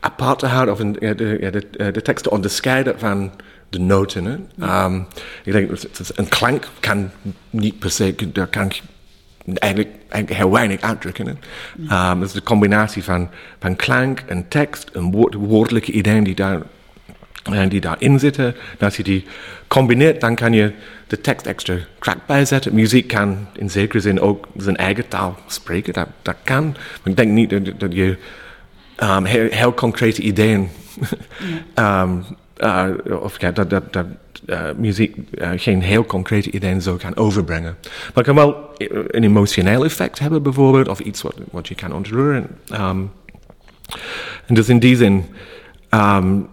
apart 0.00 0.38
te 0.38 0.46
houden, 0.46 0.74
of 0.74 0.80
een, 0.80 0.92
de, 0.92 1.14
de, 1.14 1.66
de, 1.70 1.90
de 1.90 2.02
tekst 2.02 2.24
te 2.24 2.30
onderscheiden 2.30 2.98
van 2.98 3.30
de 3.68 3.78
noten. 3.78 4.24
Hè? 4.24 4.84
Um, 4.84 5.06
ik 5.44 5.52
denk, 5.52 5.70
een 6.14 6.28
klank 6.28 6.68
kan 6.80 7.10
niet 7.50 7.78
per 7.78 7.90
se, 7.90 8.14
daar 8.32 8.46
kan 8.46 8.72
eigenlijk, 9.44 9.90
eigenlijk 10.08 10.42
heel 10.42 10.52
weinig 10.52 10.80
uitdrukken. 10.80 11.26
Hè? 11.26 12.10
Um, 12.10 12.20
dus 12.20 12.32
de 12.32 12.42
combinatie 12.42 13.04
van, 13.04 13.28
van 13.60 13.76
klank 13.76 14.20
en 14.26 14.48
tekst, 14.48 14.90
een 14.92 15.10
woord, 15.10 15.34
woordelijke 15.34 15.92
ideeën 15.92 16.24
die 16.24 16.34
daar 16.34 16.62
die 17.68 17.80
daarin 17.80 18.18
zitten. 18.18 18.44
En 18.78 18.84
als 18.84 18.96
je 18.96 19.02
die 19.02 19.24
combineert, 19.66 20.20
dan 20.20 20.34
kan 20.34 20.52
je 20.52 20.72
de 21.06 21.20
tekst 21.20 21.46
extra 21.46 21.76
krak 21.98 22.26
bijzetten. 22.26 22.74
Muziek 22.74 23.08
kan 23.08 23.46
in 23.52 23.70
zekere 23.70 24.00
zin 24.00 24.20
ook 24.20 24.48
zijn 24.56 24.76
eigen 24.76 25.08
taal 25.08 25.38
spreken. 25.46 25.92
Dat, 25.92 26.08
dat 26.22 26.36
kan. 26.42 26.64
Maar 26.64 27.10
ik 27.10 27.16
denk 27.16 27.30
niet 27.30 27.80
dat, 27.80 27.92
je 27.92 28.18
um, 29.02 29.24
heel, 29.24 29.74
concrete 29.74 30.22
ideeën. 30.22 30.68
um, 31.74 32.24
uh, 32.58 32.86
of 33.20 33.36
dat, 33.36 33.70
dat, 33.70 33.92
dat 33.92 34.06
uh, 34.46 34.62
muziek 34.76 35.16
uh, 35.34 35.50
geen 35.56 35.82
heel 35.82 36.04
concrete 36.04 36.50
ideeën 36.50 36.82
zo 36.82 36.96
kan 36.96 37.16
overbrengen. 37.16 37.76
Maar 38.14 38.24
kan 38.24 38.34
wel 38.34 38.70
een 39.08 39.24
emotioneel 39.24 39.84
effect 39.84 40.18
hebben, 40.18 40.42
bijvoorbeeld, 40.42 40.88
of 40.88 41.00
iets 41.00 41.22
wat, 41.22 41.34
wat 41.50 41.68
je 41.68 41.74
kan 41.74 41.94
ontroeren. 41.94 42.46
Um, 42.72 43.10
en 44.46 44.54
dus 44.54 44.68
in 44.68 44.78
die 44.78 44.96
zin. 44.96 45.24
Um, 45.90 46.48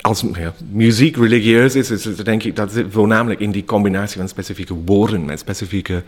als 0.00 0.24
muziek 0.70 1.16
religieus 1.16 1.74
is, 1.74 1.90
is, 1.90 2.02
denk 2.02 2.42
ik 2.42 2.56
dat 2.56 2.72
zit 2.72 2.86
voornamelijk 2.90 3.40
in 3.40 3.50
die 3.50 3.64
combinatie 3.64 4.18
van 4.18 4.28
specifieke 4.28 4.74
woorden 4.74 5.24
met 5.24 5.38
specifieke 5.38 6.02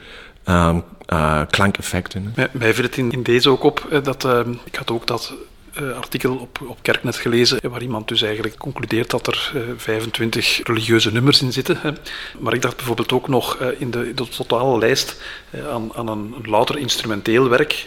uh, 0.49 1.43
klankeffecten. 1.51 2.33
Mij, 2.35 2.49
mij 2.53 2.75
het 2.85 2.97
in, 2.97 3.23
deze 3.23 3.51
ook 3.51 3.63
op 3.63 4.01
dat 4.03 4.29
ik 4.65 4.75
had 4.75 4.91
ook 4.91 5.07
dat 5.07 5.35
artikel 5.77 6.37
op, 6.37 6.59
op 6.67 6.79
Kerknet 6.83 7.17
gelezen, 7.17 7.71
waar 7.71 7.83
iemand 7.83 8.09
dus 8.09 8.23
eigenlijk 8.23 8.57
concludeert 8.57 9.11
dat 9.11 9.27
er 9.27 9.53
uh, 9.55 9.63
25 9.77 10.61
religieuze 10.63 11.13
nummers 11.13 11.43
in 11.43 11.53
zitten. 11.53 11.79
Hè. 11.81 11.91
Maar 12.39 12.55
ik 12.55 12.63
dacht 12.63 12.77
bijvoorbeeld 12.77 13.13
ook 13.13 13.29
nog 13.29 13.59
in 13.79 13.91
de, 13.91 14.15
de, 14.15 14.29
totale 14.29 14.79
lijst 14.79 15.23
aan, 15.71 15.95
aan, 15.95 16.09
een, 16.09 16.35
louter 16.43 16.79
instrumenteel 16.79 17.49
werk, 17.49 17.87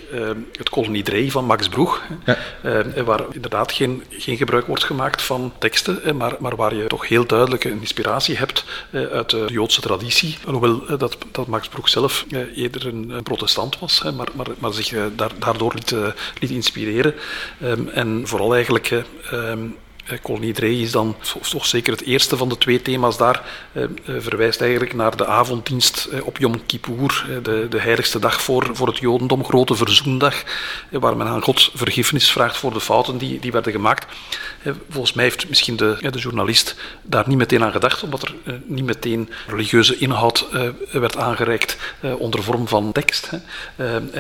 het 0.58 0.70
Kolonie 0.70 1.04
Dree 1.04 1.32
van 1.32 1.46
Max 1.46 1.70
Broeg, 1.70 2.02
ja. 2.26 3.04
waar 3.04 3.22
inderdaad 3.32 3.72
geen, 3.72 4.04
geen 4.10 4.38
gebruik 4.38 4.68
wordt 4.68 4.84
gemaakt 4.84 5.22
van 5.22 5.54
teksten, 5.58 6.18
maar, 6.18 6.36
maar 6.40 6.56
waar 6.56 6.76
je 6.76 6.88
toch 6.88 7.08
heel 7.08 7.26
duidelijk 7.26 7.64
een 7.64 7.80
inspiratie 7.80 8.38
hebt 8.38 8.66
uit 8.92 9.30
de 9.30 9.46
Joodse 9.48 9.82
traditie. 9.82 10.38
Hoewel 10.46 10.98
dat, 10.98 11.18
dat 11.32 11.48
Max 11.48 11.68
Broeg 11.68 11.90
zelf 11.90 12.26
eerder 12.56 12.88
een, 12.88 13.10
een 13.10 13.24
protestant 13.24 13.80
was, 13.80 14.04
maar, 14.04 14.28
maar, 14.34 14.48
maar 14.60 14.74
zich 14.74 14.94
daardoor 15.40 15.74
liet, 15.74 15.96
liet 16.40 16.52
inspireren. 16.52 17.14
Um, 17.80 17.90
en 17.90 18.22
vooral 18.28 18.54
eigenlijk 18.54 19.04
um, 19.34 19.76
Kolonie 20.22 20.54
Dree 20.54 20.82
is 20.82 20.92
dan 20.92 21.16
toch 21.50 21.66
zeker 21.66 21.94
het 21.94 22.04
eerste 22.04 22.38
van 22.38 22.50
de 22.50 22.58
twee 22.58 22.82
thema's 22.82 23.18
daar. 23.18 23.42
Eh, 23.72 23.84
verwijst 24.18 24.62
eigenlijk 24.62 24.94
naar 24.94 25.18
de 25.18 25.26
avonddienst 25.26 26.06
eh, 26.12 26.26
op 26.26 26.38
Yom 26.38 26.66
Kippur, 26.66 27.26
eh, 27.30 27.44
de, 27.44 27.68
de 27.70 27.80
heiligste 27.80 28.20
dag 28.20 28.42
voor, 28.42 28.70
voor 28.74 28.88
het 28.88 28.98
Jodendom, 28.98 29.46
grote 29.46 29.76
verzoendag, 29.76 30.44
eh, 30.92 31.00
waar 31.00 31.18
men 31.18 31.28
aan 31.28 31.42
God 31.42 31.70
vergiffenis 31.74 32.32
vraagt 32.32 32.58
voor 32.58 32.74
de 32.74 32.80
fouten 32.80 33.18
die, 33.18 33.40
die 33.40 33.52
werden 33.52 33.72
gemaakt. 33.72 34.06
Eh, 34.64 34.74
volgens 34.90 35.14
mij 35.14 35.24
heeft 35.24 35.50
misschien 35.50 35.76
de, 35.76 35.98
de 36.12 36.20
journalist 36.20 36.76
daar 37.02 37.28
niet 37.28 37.38
meteen 37.38 37.64
aan 37.64 37.72
gedacht, 37.72 38.04
omdat 38.04 38.22
er 38.22 38.36
eh, 38.46 38.54
niet 38.66 38.86
meteen 38.86 39.30
religieuze 39.48 39.98
inhoud 39.98 40.48
werd 40.92 41.18
aangereikt 41.18 41.78
onder 42.18 42.44
vorm 42.44 42.68
van 42.68 42.92
tekst. 42.92 43.30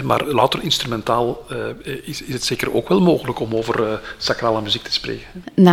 maar 0.04 0.25
louter 0.25 0.63
instrumentaal 0.63 1.45
is, 2.04 2.21
is 2.21 2.34
het 2.34 2.43
zeker 2.43 2.73
ook 2.73 2.89
wel 2.89 3.02
mogelijk 3.02 3.39
om 3.39 3.56
over 3.56 3.99
sacrale 4.17 4.62
muziek 4.62 4.84
te 4.84 4.91
spreken. 4.91 5.25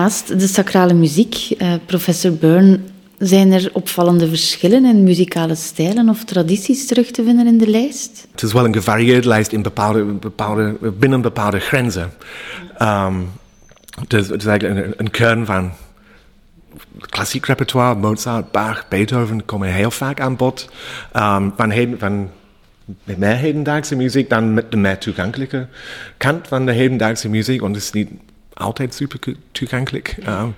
Naast 0.06 0.40
de 0.40 0.46
sacrale 0.46 0.94
muziek, 0.94 1.54
uh, 1.58 1.72
professor 1.86 2.32
Byrne, 2.32 2.80
zijn 3.18 3.52
er 3.52 3.70
opvallende 3.72 4.28
verschillen 4.28 4.84
in 4.84 5.02
muzikale 5.02 5.54
stijlen 5.54 6.08
of 6.08 6.24
tradities 6.24 6.86
terug 6.86 7.10
te 7.10 7.24
vinden 7.24 7.46
in 7.46 7.58
de 7.58 7.66
lijst? 7.66 8.26
Het 8.30 8.42
is 8.42 8.52
wel 8.52 8.64
een 8.64 8.74
gevarieerde 8.74 9.28
lijst 9.28 9.52
in 9.52 9.62
bepaalde, 9.62 10.04
bepaalde, 10.04 10.76
binnen 10.98 11.20
bepaalde 11.20 11.58
grenzen. 11.58 12.12
Um, 12.82 13.30
het, 14.00 14.12
is, 14.12 14.30
eigenlijk 14.30 14.86
een, 14.86 14.94
een 14.96 15.10
kern 15.10 15.46
van 15.46 15.72
klassiek 16.98 17.46
repertoire, 17.46 17.94
Mozart, 17.94 18.52
Bach, 18.52 18.88
Beethoven 18.88 19.44
komen 19.44 19.68
heel 19.68 19.90
vaak 19.90 20.20
aan 20.20 20.36
bod. 20.36 20.70
Um, 21.16 21.52
van, 21.56 21.70
heden, 21.70 21.98
van 21.98 22.30
meer 23.04 23.36
hedendaagse 23.36 23.96
muziek 23.96 24.30
dan 24.30 24.54
met 24.54 24.70
de 24.70 24.76
meer 24.76 24.98
toegankelijke 24.98 25.66
kant 26.16 26.48
van 26.48 26.66
de 26.66 26.72
hedendaagse 26.72 27.28
muziek. 27.28 27.60
Want 27.60 27.74
het 27.74 27.84
is 27.84 27.92
niet 27.92 28.10
altijd 28.56 28.94
super 28.94 29.18
toegankelijk. 29.52 30.16
Um, 30.28 30.54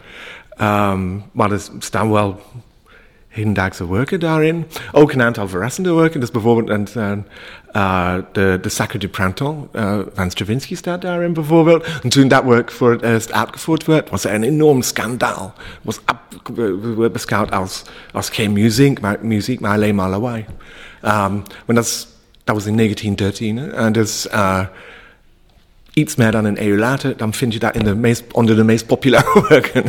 um, 0.66 1.22
maar 1.32 1.50
er 1.50 1.60
staan 1.78 2.10
wel 2.10 2.40
hedendaagse 3.28 3.90
werken 3.92 4.20
daarin. 4.20 4.66
Ook 4.92 5.12
een 5.12 5.22
aantal 5.22 5.48
verrassende 5.48 5.92
werken. 5.92 6.20
Dus 6.20 6.30
bijvoorbeeld 6.30 6.96
uh, 6.96 7.12
uh, 7.72 8.14
de, 8.32 8.58
de 8.62 8.68
Sacre 8.68 8.98
du 8.98 9.08
Printemps 9.08 9.66
uh, 9.72 9.98
van 10.14 10.30
Stravinsky 10.30 10.76
staat 10.76 11.02
daarin 11.02 11.32
bijvoorbeeld. 11.32 11.86
En 12.02 12.08
toen 12.08 12.28
dat 12.28 12.44
werk 12.44 12.70
voor 12.70 12.90
het 12.90 13.02
eerst 13.02 13.32
uitgevoerd 13.32 13.84
werd, 13.84 14.10
was 14.10 14.24
er 14.24 14.34
een 14.34 14.42
enorm. 14.42 14.82
Was 15.82 16.00
werd 16.96 17.12
beschouwd 17.12 17.50
als, 17.50 17.82
als 18.12 18.30
geen 18.30 18.52
muziek 18.52 19.00
maar, 19.00 19.16
muziek, 19.22 19.60
maar 19.60 19.72
alleen 19.72 19.94
maar 19.94 20.08
lawaai. 20.08 20.44
Um, 21.02 21.42
dat, 21.66 22.08
dat 22.44 22.54
was 22.54 22.66
in 22.66 22.76
1913. 22.76 23.72
En 23.72 23.92
dus 23.92 24.26
iets 25.98 26.14
meer 26.16 26.30
dan 26.30 26.44
een 26.44 26.64
eeuw 26.64 26.76
later, 26.76 27.16
dan 27.16 27.34
vind 27.34 27.52
je 27.52 27.58
dat 27.58 27.74
in 27.74 28.16
onder 28.32 28.56
de 28.56 28.64
meest 28.64 28.86
populaire 28.86 29.44
werken. 29.48 29.84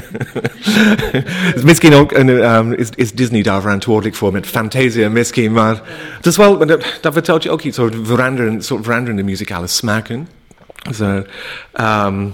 dus 1.54 1.64
misschien 1.64 1.94
ook 1.94 2.18
um, 2.18 2.74
is, 2.74 2.90
is, 2.96 3.12
Disney 3.12 3.42
daar 3.42 3.62
verantwoordelijk 3.62 4.16
voor 4.16 4.32
met 4.32 4.48
Fantasia 4.48 5.10
misschien, 5.10 5.52
maar 5.52 5.82
dat, 6.22 6.36
wel, 6.36 6.58
dat, 6.58 6.98
dat, 7.02 7.14
vertelt 7.14 7.44
je 7.44 7.50
ook 7.50 7.62
iets 7.62 7.80
over 7.80 8.06
veranderen, 8.06 8.62
soort 8.62 8.84
veranderende 8.84 9.24
muzikale 9.24 9.68
smaken. 9.68 10.28
So, 10.92 11.24
um, 11.80 12.34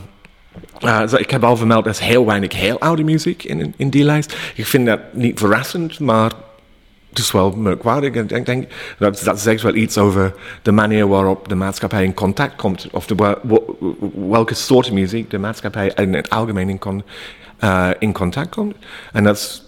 uh, 0.83 1.07
so 1.07 1.17
ik 1.17 1.31
heb 1.31 1.43
al 1.43 1.57
vermeld, 1.57 1.85
er 1.85 1.91
is 1.91 1.99
heel 1.99 2.25
weinig 2.25 2.53
heel 2.53 2.79
oude 2.79 3.03
muziek 3.03 3.43
in, 3.43 3.73
in 3.77 3.89
die 3.89 4.03
lijst. 4.03 4.35
Ik 4.55 4.65
vind 4.65 4.85
dat 4.85 4.99
niet 5.11 5.39
verrassend, 5.39 5.99
maar 5.99 6.31
is 7.19 7.31
wel 7.31 7.51
merkwaardig. 7.51 8.13
Ik 8.13 8.45
denk, 8.45 8.67
dat, 8.97 9.21
dat 9.23 9.39
zegt 9.39 9.61
wel 9.61 9.75
iets 9.75 9.97
over 9.97 10.33
de 10.61 10.71
manier 10.71 11.07
waarop 11.07 11.49
de 11.49 11.55
maatschappij 11.55 12.03
in 12.03 12.13
contact 12.13 12.55
komt. 12.55 12.87
Of 12.91 13.05
de, 13.05 13.37
welke 14.29 14.53
soort 14.53 14.91
muziek 14.91 15.29
de 15.29 15.37
maatschappij 15.37 15.91
in 15.95 16.13
het 16.13 16.29
algemeen 16.29 16.69
in, 16.69 16.79
con, 16.79 17.03
uh, 17.63 17.89
in 17.99 18.13
contact 18.13 18.49
komt. 18.49 18.75
En 19.11 19.23
dat 19.23 19.35
is 19.35 19.65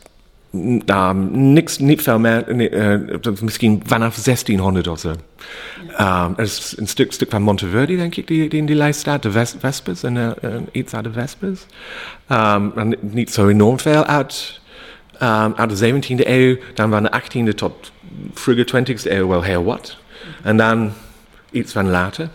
um, 0.85 1.53
niks, 1.53 1.77
niet 1.77 2.01
veel 2.01 2.19
meer, 2.19 2.49
uh, 2.49 3.41
misschien 3.41 3.81
vanaf 3.85 4.15
1600 4.15 4.87
of 4.87 4.99
zo. 4.99 5.09
Um, 5.09 6.33
er 6.37 6.43
is 6.43 6.73
een 6.77 6.87
stuk, 6.87 7.13
stuk 7.13 7.29
van 7.29 7.41
Monteverdi, 7.41 7.97
denk 7.97 8.15
ik, 8.15 8.27
die, 8.27 8.49
die 8.49 8.59
in 8.59 8.65
die 8.65 8.75
lijst 8.75 8.99
staat. 8.99 9.23
De 9.23 9.31
Vespers 9.59 10.03
en 10.03 10.15
uh, 10.15 10.31
iets 10.71 10.93
uit 10.93 11.03
de 11.03 11.11
Vespers. 11.11 11.65
Um, 12.31 12.95
niet 12.99 13.33
zo 13.33 13.47
enorm 13.47 13.79
veel 13.79 14.05
uit 14.05 14.59
um, 15.21 15.53
uit 15.55 15.77
de 15.77 15.93
17e 15.93 16.27
eeuw, 16.27 16.57
dan 16.73 16.89
van 16.89 17.03
de 17.03 17.21
18e 17.21 17.55
tot 17.55 17.91
vroege 18.33 18.67
20e 18.75 19.11
eeuw 19.11 19.27
wel 19.27 19.41
heel 19.41 19.63
wat. 19.63 19.97
En 20.43 20.57
dan 20.57 20.91
iets 21.51 21.71
van 21.71 21.89
later. 21.89 22.29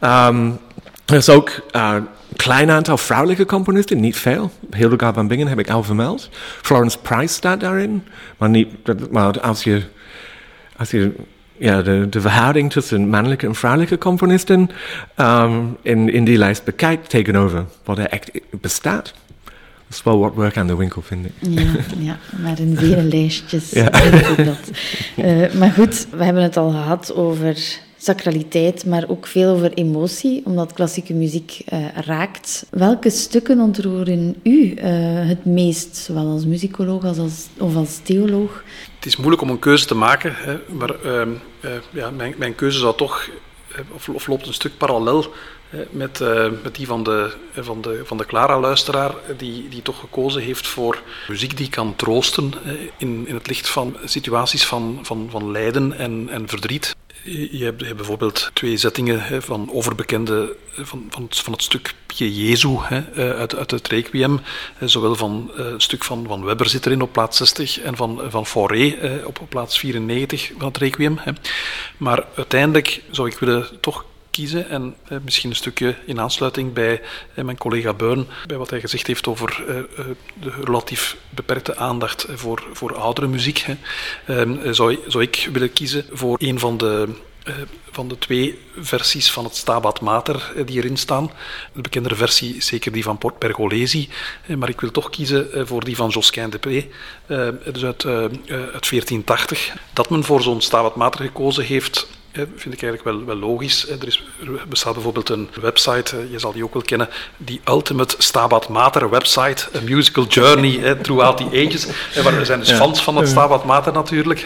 Um, 0.00 0.58
er 1.06 1.14
is 1.14 1.28
ook 1.28 1.48
uh, 1.48 1.92
een 1.94 2.06
klein 2.36 2.70
aantal 2.70 2.98
vrouwelijke 2.98 3.46
componisten, 3.46 4.00
niet 4.00 4.16
veel. 4.16 4.50
Hildegard 4.70 5.14
van 5.14 5.28
Bingen 5.28 5.48
heb 5.48 5.58
ik 5.58 5.70
al 5.70 5.82
vermeld. 5.82 6.28
Florence 6.62 6.98
Price 6.98 7.34
staat 7.34 7.60
daarin. 7.60 8.04
Maar, 8.36 8.48
niet, 8.48 8.68
maar 9.10 9.40
als 9.40 9.64
je, 9.64 9.82
als 10.76 10.90
je 10.90 11.14
ja, 11.58 11.82
de, 11.82 12.08
de 12.08 12.20
verhouding 12.20 12.72
tussen 12.72 13.08
mannelijke 13.08 13.46
en 13.46 13.54
vrouwelijke 13.54 13.98
componisten 13.98 14.70
um, 15.16 15.76
in, 15.82 16.12
in 16.12 16.24
die 16.24 16.38
lijst 16.38 16.64
bekijkt 16.64 17.10
tegenover 17.10 17.64
wat 17.84 17.98
er 17.98 18.06
echt 18.06 18.30
bestaat, 18.50 19.14
is 19.90 20.02
wel 20.02 20.18
wat 20.18 20.34
werk 20.34 20.56
aan 20.56 20.66
de 20.66 20.76
winkel, 20.76 21.02
vind 21.02 21.26
ik. 21.26 21.32
Ja, 21.40 21.62
ja 21.98 22.18
maar 22.42 22.58
in 22.58 22.76
vele 22.76 23.02
lijstjes 23.14 23.70
ja. 23.70 23.90
dat. 24.36 24.70
Uh, 25.16 25.52
maar 25.60 25.70
goed, 25.70 26.06
we 26.10 26.24
hebben 26.24 26.42
het 26.42 26.56
al 26.56 26.70
gehad 26.70 27.14
over 27.14 27.78
sacraliteit, 27.96 28.86
maar 28.86 29.04
ook 29.08 29.26
veel 29.26 29.50
over 29.50 29.72
emotie, 29.72 30.42
omdat 30.44 30.72
klassieke 30.72 31.14
muziek 31.14 31.62
uh, 31.72 31.88
raakt. 31.94 32.66
Welke 32.70 33.10
stukken 33.10 33.60
ontroeren 33.60 34.36
u 34.42 34.50
uh, 34.50 34.82
het 35.28 35.44
meest, 35.44 35.96
zowel 35.96 36.26
als 36.26 36.44
muzikoloog 36.44 37.04
als, 37.04 37.18
als, 37.18 37.46
of 37.58 37.76
als 37.76 38.00
theoloog? 38.02 38.62
Het 38.94 39.06
is 39.06 39.16
moeilijk 39.16 39.42
om 39.42 39.50
een 39.50 39.58
keuze 39.58 39.86
te 39.86 39.94
maken, 39.94 40.32
hè, 40.36 40.56
maar 40.68 40.94
uh, 41.04 41.22
ja, 41.90 42.10
mijn, 42.10 42.34
mijn 42.38 42.54
keuze 42.54 42.78
zou 42.78 42.96
toch, 42.96 43.30
of, 43.94 44.08
of 44.08 44.26
loopt 44.26 44.46
een 44.46 44.54
stuk 44.54 44.76
parallel 44.76 45.32
met, 45.90 46.20
uh, 46.20 46.46
met 46.62 46.74
die 46.74 46.86
van 46.86 47.02
de, 47.02 47.32
van 47.54 47.80
de, 47.80 48.02
van 48.04 48.16
de 48.16 48.26
Clara-luisteraar, 48.26 49.14
die, 49.36 49.68
die 49.68 49.82
toch 49.82 50.00
gekozen 50.00 50.42
heeft 50.42 50.66
voor 50.66 51.02
muziek 51.28 51.56
die 51.56 51.68
kan 51.68 51.96
troosten 51.96 52.52
in, 52.96 53.24
in 53.26 53.34
het 53.34 53.46
licht 53.46 53.68
van 53.68 53.96
situaties 54.04 54.66
van, 54.66 54.98
van, 55.02 55.28
van 55.30 55.50
lijden 55.50 55.92
en, 55.98 56.28
en 56.30 56.48
verdriet. 56.48 56.96
Je 57.22 57.64
hebt, 57.64 57.80
je 57.80 57.86
hebt 57.86 57.96
bijvoorbeeld 57.96 58.50
twee 58.52 58.76
zettingen 58.76 59.42
van 59.42 59.70
overbekende 59.72 60.56
van, 60.72 61.06
van, 61.10 61.26
van 61.30 61.52
het 61.52 61.62
stuk 61.62 61.94
Pie 62.06 62.46
Jezu 62.46 62.76
uit, 63.14 63.56
uit 63.56 63.70
het 63.70 63.88
Requiem. 63.88 64.40
Zowel 64.80 65.14
van 65.14 65.50
een 65.54 65.80
stuk 65.80 66.04
van, 66.04 66.24
van 66.26 66.44
Weber 66.44 66.68
zit 66.68 66.86
erin 66.86 67.02
op 67.02 67.12
plaats 67.12 67.36
60 67.36 67.80
en 67.80 67.96
van, 67.96 68.20
van 68.28 68.46
Fauré 68.46 69.20
op 69.24 69.40
plaats 69.48 69.78
94 69.78 70.52
van 70.58 70.68
het 70.68 70.76
Requiem. 70.76 71.18
Maar 71.96 72.24
uiteindelijk 72.36 73.02
zou 73.10 73.28
ik 73.28 73.38
willen 73.38 73.68
toch 73.80 74.04
En 74.44 74.96
eh, 75.08 75.18
misschien 75.24 75.50
een 75.50 75.56
stukje 75.56 75.94
in 76.06 76.20
aansluiting 76.20 76.72
bij 76.72 77.02
eh, 77.34 77.44
mijn 77.44 77.58
collega 77.58 77.92
Beun, 77.92 78.26
bij 78.46 78.56
wat 78.56 78.70
hij 78.70 78.80
gezegd 78.80 79.06
heeft 79.06 79.26
over 79.26 79.64
eh, 79.68 80.04
de 80.40 80.50
relatief 80.64 81.16
beperkte 81.30 81.76
aandacht 81.76 82.26
voor, 82.34 82.66
voor 82.72 82.94
oudere 82.94 83.26
muziek. 83.26 83.58
Hè. 83.58 83.76
Ehm, 84.26 84.72
zou, 84.72 84.98
zou 85.06 85.22
ik 85.22 85.48
willen 85.52 85.72
kiezen 85.72 86.04
voor 86.10 86.36
een 86.40 86.58
van 86.58 86.76
de 86.76 87.08
van 87.90 88.08
de 88.08 88.18
twee 88.18 88.58
versies 88.78 89.32
van 89.32 89.44
het 89.44 89.56
Stabat 89.56 90.00
Mater 90.00 90.52
die 90.64 90.76
erin 90.76 90.96
staan. 90.96 91.30
De 91.72 91.80
bekendere 91.80 92.14
versie 92.14 92.56
is 92.56 92.66
zeker 92.66 92.92
die 92.92 93.02
van 93.02 93.18
Pergolesi, 93.38 94.08
maar 94.56 94.68
ik 94.68 94.80
wil 94.80 94.90
toch 94.90 95.10
kiezen 95.10 95.66
voor 95.66 95.84
die 95.84 95.96
van 95.96 96.08
Josquin 96.08 96.50
de 96.50 96.58
Pré, 96.58 96.86
dus 97.72 97.84
uit, 97.84 98.04
uit 98.04 98.88
1480. 98.88 99.74
Dat 99.92 100.10
men 100.10 100.24
voor 100.24 100.42
zo'n 100.42 100.60
Stabat 100.60 100.96
Mater 100.96 101.20
gekozen 101.24 101.64
heeft, 101.64 102.06
vind 102.36 102.74
ik 102.74 102.82
eigenlijk 102.82 103.04
wel, 103.04 103.24
wel 103.24 103.36
logisch. 103.36 103.90
Er, 103.90 104.06
is, 104.06 104.24
er 104.40 104.68
bestaat 104.68 104.94
bijvoorbeeld 104.94 105.28
een 105.28 105.48
website, 105.60 106.26
je 106.30 106.38
zal 106.38 106.52
die 106.52 106.64
ook 106.64 106.72
wel 106.72 106.82
kennen, 106.82 107.08
die 107.36 107.60
Ultimate 107.68 108.14
Stabat 108.18 108.68
Mater 108.68 109.10
website, 109.10 109.68
A 109.76 109.80
Musical 109.80 110.24
Journey 110.24 110.94
Throughout 110.94 111.36
the 111.36 111.44
Ages. 111.44 111.86
Waar 112.22 112.34
er 112.34 112.46
zijn 112.46 112.58
dus 112.58 112.72
fans 112.72 113.02
van 113.02 113.16
het 113.16 113.28
Stabat 113.28 113.64
Mater 113.64 113.92
natuurlijk. 113.92 114.44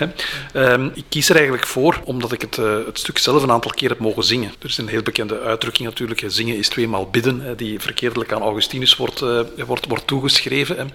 Ehm, 0.52 0.88
ik 0.94 1.04
kies 1.08 1.28
er 1.28 1.34
eigenlijk 1.34 1.66
voor, 1.66 2.00
omdat 2.04 2.32
ik 2.32 2.40
het, 2.40 2.58
eh, 2.58 2.74
het 2.86 2.98
stuk 2.98 3.18
zelf 3.18 3.42
een 3.42 3.50
aantal 3.50 3.70
keer 3.70 3.88
heb 3.88 3.98
mogen 3.98 4.24
zingen. 4.24 4.52
Er 4.58 4.68
is 4.68 4.78
een 4.78 4.88
heel 4.88 5.02
bekende 5.02 5.40
uitdrukking 5.40 5.88
natuurlijk, 5.88 6.22
zingen 6.26 6.56
is 6.56 6.68
tweemaal 6.68 7.10
bidden, 7.10 7.56
die 7.56 7.80
verkeerdelijk 7.80 8.32
aan 8.32 8.42
Augustinus 8.42 8.96
wordt, 8.96 9.22
uh, 9.22 9.40
wordt, 9.66 9.86
wordt 9.86 10.06
toegeschreven. 10.06 10.90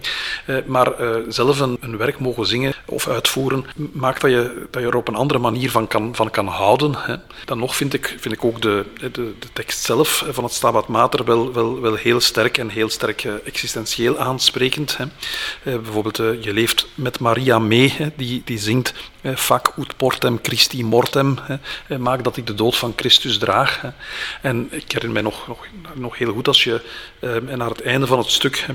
Uh, 0.45 0.57
maar 0.65 0.93
zelf 1.27 1.59
een, 1.59 1.77
een, 1.79 1.97
werk 1.97 2.19
mogen 2.19 2.45
zingen 2.45 2.73
of 2.85 3.07
uitvoeren, 3.07 3.65
maakt 3.75 4.21
dat 4.21 4.31
je, 4.31 4.67
dat 4.71 4.81
je 4.81 4.87
er 4.87 4.95
op 4.95 5.07
een 5.07 5.15
andere 5.15 5.39
manier 5.39 5.71
van 5.71 5.87
kan, 5.87 6.15
van 6.15 6.29
kan 6.29 6.47
houden 6.47 6.84
Hè. 6.93 7.15
Dan 7.45 7.57
nog 7.57 7.75
vind 7.75 7.93
ik, 7.93 8.15
vind 8.19 8.33
ik 8.33 8.43
ook 8.43 8.61
de, 8.61 8.85
de, 8.99 9.11
de 9.11 9.47
tekst 9.53 9.83
zelf 9.83 10.25
van 10.29 10.43
het 10.43 10.53
Stabat 10.53 10.87
Mater 10.87 11.25
wel, 11.25 11.53
wel, 11.53 11.81
wel 11.81 11.95
heel 11.95 12.19
sterk 12.19 12.57
en 12.57 12.69
heel 12.69 12.89
sterk 12.89 13.23
uh, 13.23 13.33
existentieel 13.43 14.17
aansprekend. 14.17 14.97
Hè. 14.97 15.03
Uh, 15.03 15.81
bijvoorbeeld, 15.81 16.19
uh, 16.19 16.43
je 16.43 16.53
leeft 16.53 16.87
met 16.95 17.19
Maria 17.19 17.59
mee, 17.59 18.11
die, 18.15 18.41
die 18.45 18.59
zingt 18.59 18.93
Fac 19.35 19.73
ut 19.77 19.97
portem 19.97 20.39
Christi 20.41 20.83
mortem, 20.83 21.37
hè, 21.41 21.97
maak 21.99 22.23
dat 22.23 22.37
ik 22.37 22.47
de 22.47 22.53
dood 22.53 22.75
van 22.75 22.93
Christus 22.95 23.37
draag. 23.37 23.81
Hè. 23.81 23.89
En 24.41 24.67
ik 24.71 24.91
herinner 24.91 25.11
mij 25.11 25.21
nog, 25.21 25.47
nog, 25.93 26.17
heel 26.17 26.33
goed 26.33 26.47
als 26.47 26.63
je 26.63 26.81
naar 27.55 27.69
het 27.69 27.81
einde 27.81 28.07
van 28.07 28.17
het 28.17 28.31
stuk, 28.31 28.65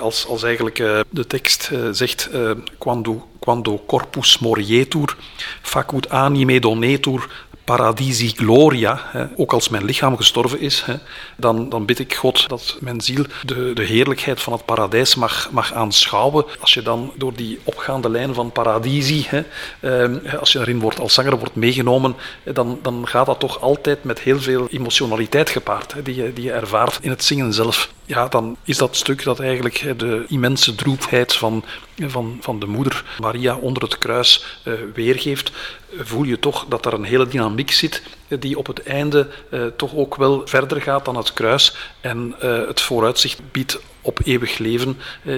als, 0.00 0.26
als 0.26 0.42
eigenlijk 0.42 0.76
de 1.10 1.26
tekst 1.26 1.70
zegt, 1.90 2.30
quando 2.78 3.28
quando 3.40 3.82
corpus 3.86 4.38
morietur, 4.38 5.16
facut 5.62 6.08
anime 6.10 6.60
donetur 6.60 7.26
paradisi 7.70 8.28
gloria, 8.28 9.00
hè, 9.04 9.24
ook 9.36 9.52
als 9.52 9.68
mijn 9.68 9.84
lichaam 9.84 10.16
gestorven 10.16 10.60
is, 10.60 10.82
hè, 10.82 10.94
dan, 11.36 11.68
dan 11.68 11.84
bid 11.84 11.98
ik 11.98 12.14
God 12.14 12.48
dat 12.48 12.76
mijn 12.80 13.00
ziel 13.00 13.24
de, 13.44 13.70
de 13.74 13.82
heerlijkheid 13.82 14.40
van 14.40 14.52
het 14.52 14.64
paradijs 14.64 15.14
mag, 15.14 15.48
mag 15.50 15.72
aanschouwen. 15.72 16.44
Als 16.60 16.74
je 16.74 16.82
dan 16.82 17.12
door 17.16 17.34
die 17.34 17.58
opgaande 17.64 18.10
lijn 18.10 18.34
van 18.34 18.52
paradisi, 18.52 19.26
hè, 19.28 19.42
eh, 19.80 20.34
als 20.34 20.52
je 20.52 20.58
daarin 20.58 20.80
wordt, 20.80 21.00
als 21.00 21.14
zanger 21.14 21.38
wordt 21.38 21.54
meegenomen, 21.54 22.16
dan, 22.44 22.78
dan 22.82 23.06
gaat 23.06 23.26
dat 23.26 23.40
toch 23.40 23.60
altijd 23.60 24.04
met 24.04 24.20
heel 24.20 24.40
veel 24.40 24.66
emotionaliteit 24.70 25.50
gepaard, 25.50 25.94
die, 26.02 26.14
je, 26.14 26.32
die 26.32 26.44
je 26.44 26.52
ervaart 26.52 26.98
in 27.00 27.10
het 27.10 27.24
zingen 27.24 27.52
zelf. 27.52 27.90
Ja, 28.10 28.28
dan 28.28 28.56
is 28.64 28.78
dat 28.78 28.96
stuk 28.96 29.22
dat 29.22 29.40
eigenlijk 29.40 29.98
de 29.98 30.24
immense 30.28 30.74
droefheid 30.74 31.32
van, 31.32 31.64
van, 31.98 32.38
van 32.40 32.58
de 32.58 32.66
moeder 32.66 33.04
Maria 33.20 33.56
onder 33.56 33.82
het 33.82 33.98
kruis 33.98 34.60
uh, 34.64 34.74
weergeeft 34.94 35.52
voel 35.98 36.22
je 36.22 36.38
toch 36.38 36.66
dat 36.68 36.86
er 36.86 36.92
een 36.92 37.04
hele 37.04 37.28
dynamiek 37.28 37.70
zit 37.70 38.02
die 38.38 38.58
op 38.58 38.66
het 38.66 38.82
einde 38.82 39.28
uh, 39.50 39.66
toch 39.76 39.94
ook 39.94 40.16
wel 40.16 40.42
verder 40.44 40.80
gaat 40.80 41.04
dan 41.04 41.16
het 41.16 41.32
kruis 41.32 41.74
en 42.00 42.34
het 42.40 42.80
vooruitzicht 42.80 43.40
biedt 43.52 43.80
op 44.00 44.20
eeuwig 44.24 44.58
leven. 44.58 44.96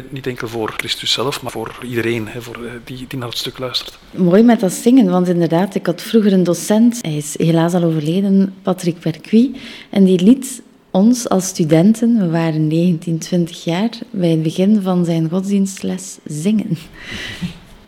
Niet 0.09 0.27
enkel 0.27 0.49
voor 0.49 0.75
Christus 0.77 1.13
zelf, 1.13 1.43
maar 1.43 1.53
voor 1.53 1.75
iedereen 1.83 2.29
voor, 2.39 2.59
die, 2.85 3.05
die 3.09 3.19
naar 3.19 3.29
het 3.29 3.39
stuk 3.39 3.59
luistert. 3.59 3.99
Mooi 4.11 4.43
met 4.43 4.61
dat 4.61 4.73
zingen, 4.73 5.11
want 5.11 5.29
inderdaad, 5.29 5.75
ik 5.75 5.87
had 5.87 6.03
vroeger 6.03 6.33
een 6.33 6.45
docent, 6.45 6.99
hij 7.01 7.17
is 7.17 7.39
helaas 7.39 7.75
al 7.75 7.83
overleden, 7.83 8.55
Patrick 8.63 9.01
Percuy, 9.01 9.51
en 9.91 10.05
die 10.05 10.21
liet 10.23 10.63
ons 10.93 11.29
als 11.29 11.47
studenten, 11.47 12.19
we 12.19 12.31
waren 12.31 12.67
19, 12.67 13.19
20 13.19 13.65
jaar, 13.65 13.91
bij 14.11 14.31
het 14.31 14.43
begin 14.43 14.83
van 14.83 15.05
zijn 15.05 15.29
godsdienstles 15.29 16.19
zingen. 16.25 16.77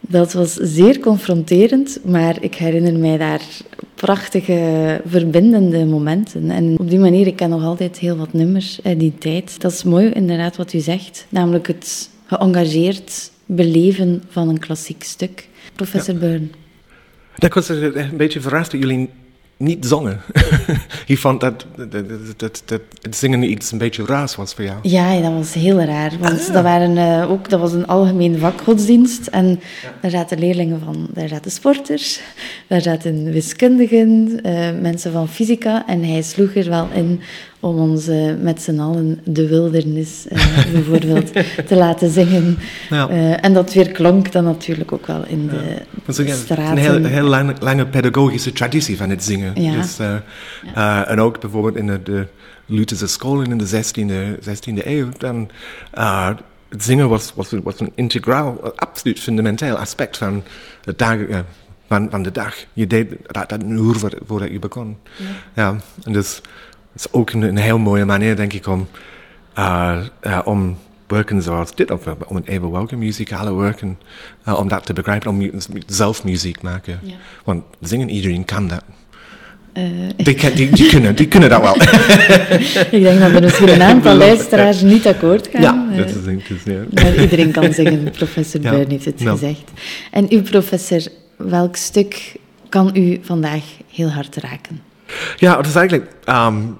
Dat 0.00 0.32
was 0.32 0.54
zeer 0.54 0.98
confronterend, 0.98 1.98
maar 2.04 2.42
ik 2.42 2.54
herinner 2.54 2.98
mij 2.98 3.16
daar 3.16 3.42
prachtige, 3.94 5.00
verbindende 5.06 5.84
momenten. 5.84 6.50
En 6.50 6.78
op 6.78 6.90
die 6.90 6.98
manier, 6.98 7.26
ik 7.26 7.36
ken 7.36 7.50
nog 7.50 7.62
altijd 7.62 7.98
heel 7.98 8.16
wat 8.16 8.32
nummers 8.32 8.80
uit 8.82 9.00
die 9.00 9.14
tijd. 9.18 9.60
Dat 9.60 9.72
is 9.72 9.82
mooi, 9.82 10.08
inderdaad, 10.08 10.56
wat 10.56 10.72
u 10.72 10.78
zegt. 10.78 11.26
Namelijk 11.28 11.66
het 11.66 12.10
geëngageerd 12.26 13.30
beleven 13.46 14.22
van 14.28 14.48
een 14.48 14.58
klassiek 14.58 15.02
stuk. 15.02 15.48
Professor 15.74 16.14
ja. 16.14 16.20
Byrne. 16.20 16.46
Ik 17.38 17.54
was 17.54 17.68
een 17.68 18.16
beetje 18.16 18.40
verrast 18.40 18.70
dat 18.70 18.80
jullie 18.80 19.10
niet 19.56 19.86
zongen. 19.86 20.20
Je 21.06 21.16
vond 21.16 21.40
dat, 21.40 21.66
dat, 21.76 22.04
dat, 22.36 22.62
dat, 22.64 22.80
het 23.02 23.16
zingen 23.16 23.50
iets 23.50 23.72
een 23.72 23.78
beetje 23.78 24.04
raars 24.06 24.36
was 24.36 24.54
voor 24.54 24.64
jou. 24.64 24.78
Ja, 24.82 25.20
dat 25.20 25.32
was 25.32 25.52
heel 25.52 25.80
raar. 25.80 26.12
Want 26.20 26.46
ah. 26.48 26.52
dat, 26.52 26.62
waren, 26.62 26.96
uh, 26.96 27.30
ook, 27.30 27.48
dat 27.50 27.60
was 27.60 27.72
een 27.72 27.86
algemeen 27.86 28.38
vakgodsdienst. 28.38 29.26
En 29.26 29.48
ja. 29.48 29.92
daar 30.00 30.10
zaten 30.10 30.38
leerlingen 30.38 30.80
van, 30.84 31.08
daar 31.12 31.28
zaten 31.28 31.50
sporters, 31.50 32.20
daar 32.66 32.80
zaten 32.80 33.32
wiskundigen, 33.32 34.40
uh, 34.46 34.80
mensen 34.80 35.12
van 35.12 35.28
fysica. 35.28 35.86
En 35.86 36.04
hij 36.04 36.22
sloeg 36.22 36.54
er 36.54 36.68
wel 36.68 36.88
in 36.94 37.20
om 37.64 37.78
ons 37.78 38.08
uh, 38.08 38.34
met 38.40 38.62
z'n 38.62 38.78
allen 38.78 39.20
de 39.24 39.48
wildernis 39.48 40.26
uh, 40.32 40.72
bijvoorbeeld 40.72 41.32
te 41.66 41.76
laten 41.76 42.10
zingen. 42.10 42.58
Ja. 42.90 43.10
Uh, 43.10 43.44
en 43.44 43.52
dat 43.52 43.72
weer 43.72 43.90
klonk 43.90 44.32
dan 44.32 44.44
natuurlijk 44.44 44.92
ook 44.92 45.06
wel 45.06 45.24
in 45.26 45.48
de 45.48 46.22
ja. 46.24 46.34
straten. 46.34 46.70
Een 46.70 46.78
heel, 46.78 47.04
heel 47.04 47.28
lange, 47.28 47.54
lange, 47.60 47.86
pedagogische 47.86 48.52
traditie 48.52 48.96
van 48.96 49.10
het 49.10 49.24
zingen. 49.24 49.62
Ja. 49.62 49.72
Dus, 49.74 49.98
en 51.06 51.20
ook 51.20 51.40
bijvoorbeeld 51.40 51.76
in 51.76 51.86
de, 51.86 52.02
de 52.02 52.26
Lutherse 52.66 53.06
scholen 53.06 53.50
in 53.50 53.58
de 53.58 53.82
16e, 53.84 54.44
16e 54.48 54.86
eeuw, 54.86 55.08
dan 55.18 55.50
het 56.68 56.84
zingen 56.84 57.08
was, 57.08 57.32
was, 57.34 57.50
was 57.62 57.80
een 57.80 57.92
integraal, 57.94 58.74
absoluut 58.76 59.20
fundamenteel 59.20 59.76
aspect 59.76 60.16
van 60.16 60.42
het 60.84 60.98
dag, 60.98 61.16
van, 61.88 62.10
van 62.10 62.22
de 62.22 62.32
dag. 62.32 62.54
Je 62.72 62.86
deed 62.86 63.10
dat, 63.26 63.48
dat 63.48 63.62
een 63.62 63.78
uur 63.78 63.94
voordat 64.26 64.50
je 64.50 64.58
begon. 64.58 64.96
Ja. 65.54 65.76
en 66.02 66.12
dus 66.12 66.40
is 66.96 67.12
ook 67.12 67.30
een, 67.30 67.42
een 67.42 67.56
heel 67.56 67.78
mooie 67.78 68.04
manier, 68.04 68.36
denk 68.36 68.52
ik, 68.52 68.66
om, 68.66 68.88
uh, 69.58 69.96
uh, 70.22 70.40
om 70.44 70.76
werken 71.06 71.42
zoals 71.42 71.74
dit, 71.74 71.90
of 71.90 72.06
om 72.26 72.36
een 72.36 72.44
even 72.44 72.70
welke 72.70 72.96
muzikale 72.96 73.54
werken, 73.54 73.98
uh, 74.48 74.58
om 74.58 74.68
dat 74.68 74.86
te 74.86 74.92
begrijpen, 74.92 75.30
om 75.30 75.50
zelf 75.86 76.24
muziek 76.24 76.62
maken. 76.62 76.98
Ja. 77.02 77.14
Want 77.44 77.62
zingen, 77.80 78.08
iedereen 78.08 78.44
kan 78.44 78.68
dat. 78.68 78.84
Die, 80.16 80.54
die, 80.54 80.70
die, 80.70 80.88
kunnen, 80.88 81.16
die 81.16 81.28
kunnen 81.28 81.48
dat 81.48 81.60
wel. 81.60 81.74
ik 82.98 83.02
denk 83.02 83.20
dat 83.20 83.32
er 83.32 83.42
misschien 83.42 83.68
een 83.68 83.82
aantal 83.92 84.14
luisteraars 84.14 84.82
niet 84.82 85.06
akkoord 85.06 85.48
gaan. 85.52 85.62
Ja, 85.62 85.96
dat 85.96 86.08
is 86.08 86.24
denk 86.24 86.42
ik. 86.42 86.58
Ja. 86.64 86.80
Maar 86.92 87.16
iedereen 87.16 87.50
kan 87.50 87.72
zingen, 87.72 88.10
professor 88.18 88.60
ja. 88.62 88.84
Heeft 88.88 89.04
het 89.04 89.22
gezegd. 89.22 89.70
En 90.10 90.26
u, 90.30 90.42
professor, 90.42 91.00
welk 91.36 91.76
stuk 91.76 92.36
kan 92.68 92.90
u 92.94 93.18
vandaag 93.22 93.62
heel 93.92 94.08
hard 94.08 94.36
raken? 94.36 94.80
Ja, 95.36 95.56
het 95.56 95.66
is 95.66 95.74
eigenlijk 95.74 96.10
um, 96.28 96.78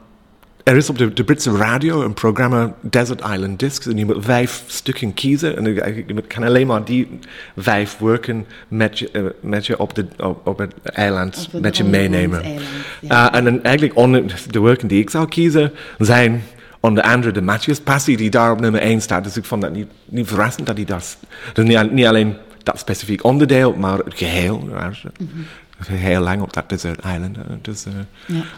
er 0.64 0.76
is 0.76 0.90
op 0.90 0.98
de, 0.98 1.12
de, 1.12 1.24
Britse 1.24 1.56
radio 1.56 2.02
een 2.02 2.14
programma 2.14 2.74
Desert 2.80 3.20
Island 3.20 3.58
Discs. 3.58 3.86
En 3.86 3.96
je 3.96 4.04
moet 4.04 4.24
vijf 4.24 4.64
stukken 4.66 5.14
kiezen. 5.14 5.56
En 5.56 5.64
je 5.64 6.22
kan 6.26 6.42
alleen 6.42 6.66
maar 6.66 6.84
die 6.84 7.18
vijf 7.56 7.98
werken 7.98 8.46
met 8.68 8.98
je, 8.98 9.08
uh, 9.12 9.24
met 9.40 9.66
je 9.66 9.78
op, 9.78 9.94
de, 9.94 10.06
op, 10.16 10.46
op 10.46 10.58
het 10.58 10.74
eiland 10.82 11.48
op 11.52 11.60
met 11.60 11.76
je 11.76 11.84
meenemen. 11.84 12.42
Eiland, 12.42 12.66
ja. 13.00 13.30
uh, 13.30 13.38
en 13.38 13.44
dan 13.44 13.62
eigenlijk 13.62 13.96
on, 13.96 14.30
de 14.50 14.60
werken 14.60 14.88
die 14.88 15.00
ik 15.00 15.10
zou 15.10 15.28
kiezen 15.28 15.72
zijn 15.98 16.42
onder 16.80 17.04
andere 17.04 17.32
de 17.32 17.42
Matthews 17.42 17.80
Passie 17.80 18.16
die 18.16 18.30
daar 18.30 18.52
op 18.52 18.60
nummer 18.60 18.80
1 18.80 19.00
staat. 19.00 19.24
Dus 19.24 19.36
ik 19.36 19.44
vond 19.44 19.62
dat 19.62 19.72
niet, 19.72 19.88
niet 20.04 20.28
verrassend 20.28 20.66
dat 20.66 20.76
hij 20.76 20.84
dat... 20.84 21.16
Dus 21.52 21.64
niet, 21.64 21.92
niet 21.92 22.06
alleen 22.06 22.36
dat 22.62 22.78
specifiek 22.78 23.24
onderdeel, 23.24 23.74
maar 23.74 23.98
het 23.98 24.14
geheel. 24.14 24.58
Mm 24.58 24.70
-hmm 25.16 25.44
heel 25.86 26.20
lang 26.20 26.42
op 26.42 26.52
dat 26.52 26.68
desert 26.68 26.98
island. 26.98 27.36
Dus, 27.62 27.84
uh, 27.86 27.92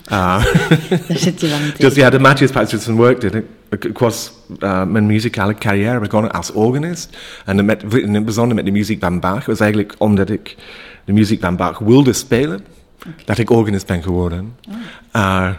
ja. 0.08 0.38
uh, 0.38 0.44
Daar 1.08 1.18
zit 1.18 1.40
je 1.40 1.48
lang 1.48 1.72
Dus 1.76 1.94
ja, 1.94 2.10
de 2.10 2.18
Matthews 2.18 2.50
Patterson 2.50 2.96
work 2.96 3.22
Ik, 3.22 3.84
ik 3.84 3.98
was 3.98 4.32
uh, 4.58 4.84
mijn 4.84 5.06
muzikale 5.06 5.54
carrière 5.54 6.00
begonnen 6.00 6.32
als 6.32 6.52
organist. 6.52 7.16
En 7.44 7.64
met, 7.64 7.82
in 7.94 8.14
het 8.14 8.24
bijzonder 8.24 8.54
met 8.54 8.64
de 8.64 8.70
muziek 8.70 9.00
van 9.00 9.20
Bach 9.20 9.46
was 9.46 9.60
eigenlijk 9.60 9.94
omdat 9.98 10.30
ik 10.30 10.56
de 11.04 11.12
muziek 11.12 11.40
van 11.40 11.56
Bach 11.56 11.78
wilde 11.78 12.12
spelen, 12.12 12.64
okay. 12.98 13.24
dat 13.24 13.38
ik 13.38 13.50
organist 13.50 13.86
ben 13.86 14.02
geworden. 14.02 14.56
Oh. 15.12 15.50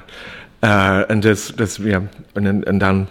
en, 1.08 1.20
dus, 1.20 1.52
dus, 1.56 1.76
ja, 1.82 2.02
en, 2.34 2.64
en 2.64 2.78
dan 2.78 3.08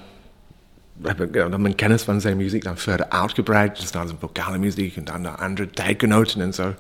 heb 1.03 1.21
ik 1.21 1.33
dan 1.33 1.63
mijn 1.63 1.75
kennis 1.75 2.03
van 2.03 2.21
zijn 2.21 2.37
muziek 2.37 2.65
dan 2.65 2.79
verder 2.79 3.09
uitgebreid. 3.09 3.81
Dus 3.81 3.91
dan 3.91 4.07
zijn 4.07 4.19
vocale 4.21 4.59
muziek 4.59 4.97
en 4.97 5.05
dan 5.05 5.23
de 5.23 5.29
andere 5.29 5.71
tijgenoten 5.71 6.41
en 6.41 6.55
zo. 6.55 6.75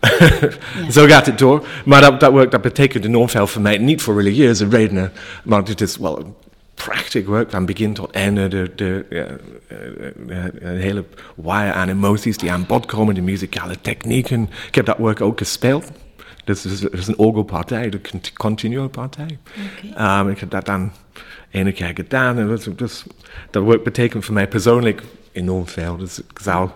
ja. 0.00 0.90
zo 0.90 1.06
gaat 1.06 1.26
het 1.26 1.38
door. 1.38 1.66
Maar 1.84 2.00
dat, 2.00 2.20
dat 2.20 2.32
werk 2.32 2.50
dat 2.50 2.62
betekent 2.62 3.04
enorm 3.04 3.28
veel 3.28 3.46
voor 3.46 3.62
mij. 3.62 3.78
Niet 3.78 4.02
voor 4.02 4.16
religieuze 4.16 4.68
redenen, 4.68 5.12
maar 5.44 5.62
het 5.62 5.80
is 5.80 5.96
wel 5.96 6.36
prachtig 6.74 7.26
werk 7.26 7.50
van 7.50 7.66
begin 7.66 7.92
tot 7.92 8.10
einde. 8.10 8.48
De, 8.48 8.72
de, 8.74 9.06
de, 9.08 9.38
de, 10.26 10.52
de 10.60 10.66
hele 10.66 11.04
wire 11.36 11.72
aan 11.72 11.88
emoties 11.88 12.36
die 12.36 12.52
aan 12.52 12.66
bod 12.66 12.86
komen, 12.86 13.14
de 13.14 13.20
muzikale 13.20 13.80
technieken. 13.80 14.50
Ik 14.66 14.74
heb 14.74 14.86
dat 14.86 14.98
werk 14.98 15.20
ook 15.20 15.38
gespeeld. 15.38 15.90
Dus 16.44 16.62
het 16.62 16.92
is 16.92 17.06
een 17.06 17.18
orgelpartij, 17.18 17.88
de 17.88 18.00
continue 18.34 18.88
partij. 18.88 19.38
Okay. 19.94 20.20
Um, 20.20 20.28
ik 20.28 20.38
heb 20.38 20.50
dat 20.50 20.66
dan 20.66 20.92
ene 21.50 21.72
keer 21.72 21.92
gedaan. 21.94 22.38
En 22.38 22.48
dat, 22.48 22.68
dus, 22.76 23.04
dat 23.50 23.82
betekent 23.84 24.24
voor 24.24 24.34
mij 24.34 24.48
persoonlijk 24.48 25.02
enorm 25.32 25.66
veel. 25.66 25.96
Dus 25.96 26.18
ik 26.18 26.38
zou 26.42 26.70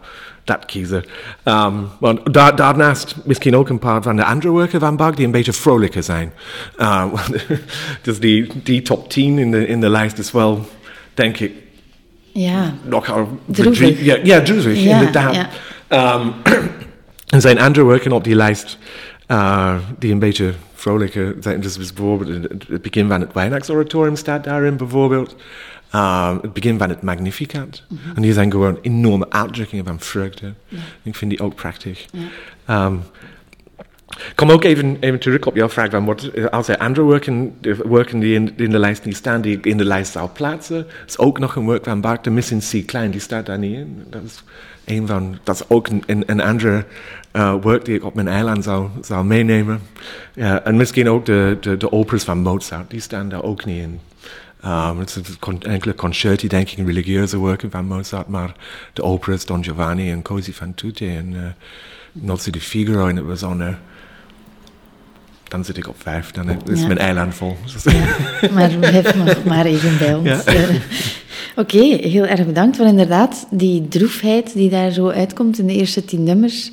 dat 0.44 0.64
kiezen. 0.64 1.04
Um, 1.44 1.88
want 2.00 2.34
daar, 2.34 2.56
daarnaast 2.56 3.16
misschien 3.24 3.56
ook 3.56 3.68
een 3.68 3.78
paar 3.78 4.02
van 4.02 4.16
de 4.16 4.24
andere 4.24 4.52
werken 4.52 4.80
van 4.80 4.96
Bach 4.96 5.14
die 5.14 5.24
een 5.24 5.30
beetje 5.30 5.52
vrolijker 5.52 6.02
zijn. 6.02 6.32
Uh, 6.78 7.14
dus 8.02 8.20
die, 8.20 8.50
die 8.62 8.82
top 8.82 9.10
10 9.10 9.38
in 9.38 9.50
de, 9.50 9.66
in 9.66 9.80
de 9.80 9.88
lijst 9.88 10.18
is 10.18 10.32
wel, 10.32 10.68
denk 11.14 11.38
ik, 11.38 11.52
ja. 12.32 12.74
nogal 12.82 13.40
droevig. 13.46 14.04
Ja, 14.04 14.18
ja, 14.22 14.42
droevig, 14.42 14.82
ja, 14.82 14.98
inderdaad. 14.98 15.34
Ja. 15.88 16.14
Um, 16.14 16.32
er 17.34 17.40
zijn 17.40 17.60
andere 17.60 17.86
werken 17.86 18.12
op 18.12 18.24
die 18.24 18.34
lijst 18.34 18.78
uh, 19.28 19.74
die 19.98 20.12
een 20.12 20.18
beetje 20.18 20.52
vrolijker 20.84 21.34
zijn. 21.40 21.60
Dus 21.60 21.76
bijvoorbeeld 21.76 22.48
het 22.68 22.82
begin 22.82 23.08
van 23.08 23.20
het 23.20 23.32
Weihnachtsoratorium 23.32 24.16
staat 24.16 24.44
daarin 24.44 24.76
bijvoorbeeld. 24.76 25.36
Uh, 25.94 26.36
het 26.42 26.52
begin 26.52 26.78
van 26.78 26.88
het 26.88 27.02
Magnificat. 27.02 27.82
Mm 27.88 27.98
-hmm. 28.02 28.16
En 28.16 28.22
die 28.22 28.32
zijn 28.32 28.50
gewoon 28.50 28.78
enorme 28.82 29.30
uitdrukkingen 29.30 29.84
van 29.84 30.00
vreugde. 30.00 30.52
Ja. 30.68 30.78
Ik 31.02 31.14
vind 31.14 31.30
die 31.30 31.40
ook 31.40 31.54
prachtig. 31.54 32.06
Ja. 32.66 32.86
Um, 32.86 33.02
kom 34.34 34.50
ook 34.50 34.64
even, 34.64 34.96
even 35.00 35.20
terug 35.20 35.46
op 35.46 35.56
jouw 35.56 35.68
vraag. 35.68 35.90
Van 35.90 36.04
wat, 36.04 36.50
als 36.50 36.68
er 36.68 36.76
andere 36.76 37.06
werken, 37.06 37.56
werken 37.88 38.18
die 38.18 38.34
in, 38.34 38.52
in, 38.56 38.70
de 38.70 38.78
lijst 38.78 39.04
niet 39.04 39.16
staan, 39.16 39.40
die 39.40 39.56
ik 39.56 39.66
in 39.66 39.76
de 39.76 39.84
lijst 39.84 40.12
zou 40.12 40.28
plaatsen, 40.28 40.86
is 41.06 41.18
ook 41.18 41.38
nog 41.38 41.56
een 41.56 41.66
werk 41.66 41.84
van 41.84 42.00
Bach, 42.00 42.20
de 42.20 42.30
Miss 42.30 42.50
in 42.50 42.82
C 42.82 42.86
klein, 42.86 43.10
die 43.10 43.20
staat 43.20 43.46
daar 43.46 43.58
niet 43.58 43.76
in. 43.76 44.02
Dat 44.10 44.22
is, 44.22 44.44
een 44.84 45.06
van, 45.06 45.38
dat 45.42 45.54
is 45.54 45.68
ook 45.68 45.88
een, 45.88 46.22
een 46.26 46.40
andere 46.40 46.84
uh, 47.36 47.54
werk 47.62 47.84
die 47.84 47.94
ik 47.94 48.04
op 48.04 48.14
mijn 48.14 48.28
eiland 48.28 48.64
zou, 48.64 48.88
zou 49.00 49.24
meenemen. 49.24 49.80
Ja, 50.34 50.62
en 50.62 50.76
misschien 50.76 51.08
ook 51.08 51.26
de, 51.26 51.56
de, 51.60 51.76
de 51.76 51.92
operas 51.92 52.24
van 52.24 52.38
Mozart, 52.38 52.90
die 52.90 53.00
staan 53.00 53.28
daar 53.28 53.42
ook 53.42 53.64
niet 53.64 53.82
in. 53.82 54.00
Um, 54.64 54.98
het 54.98 55.10
zijn 55.10 55.62
enkele 55.62 55.94
concerti, 55.94 56.48
denk 56.48 56.70
ik, 56.70 56.86
religieuze 56.86 57.42
werken 57.42 57.70
van 57.70 57.84
Mozart, 57.84 58.28
maar 58.28 58.54
de 58.92 59.02
operas 59.02 59.46
Don 59.46 59.64
Giovanni 59.64 60.10
en 60.10 60.22
Così 60.22 60.52
fan 60.52 60.74
tutte 60.74 61.06
en 61.06 61.32
uh, 61.32 61.40
Nozze 62.12 62.50
di 62.50 62.60
Figaro 62.60 63.08
en 63.08 63.16
het 63.16 63.42
uh, 63.42 63.68
dan 65.48 65.64
zit 65.64 65.76
ik 65.76 65.88
op 65.88 65.96
vijf, 65.98 66.30
dan 66.30 66.48
is 66.48 66.80
ja. 66.80 66.86
mijn 66.86 66.98
eiland 66.98 67.34
vol. 67.34 67.56
Ja, 67.84 68.16
maar 68.52 68.70
blijf 68.70 69.14
nog 69.14 69.44
maar 69.44 69.64
even 69.64 69.98
bij 69.98 70.14
ons. 70.14 70.28
Ja. 70.28 70.42
Oké, 71.56 71.76
okay, 71.76 72.10
heel 72.10 72.26
erg 72.26 72.46
bedankt 72.46 72.76
voor 72.76 72.86
inderdaad 72.86 73.46
die 73.50 73.88
droefheid 73.88 74.52
die 74.54 74.70
daar 74.70 74.90
zo 74.90 75.08
uitkomt 75.08 75.58
in 75.58 75.66
de 75.66 75.74
eerste 75.74 76.04
tien 76.04 76.22
nummers. 76.22 76.72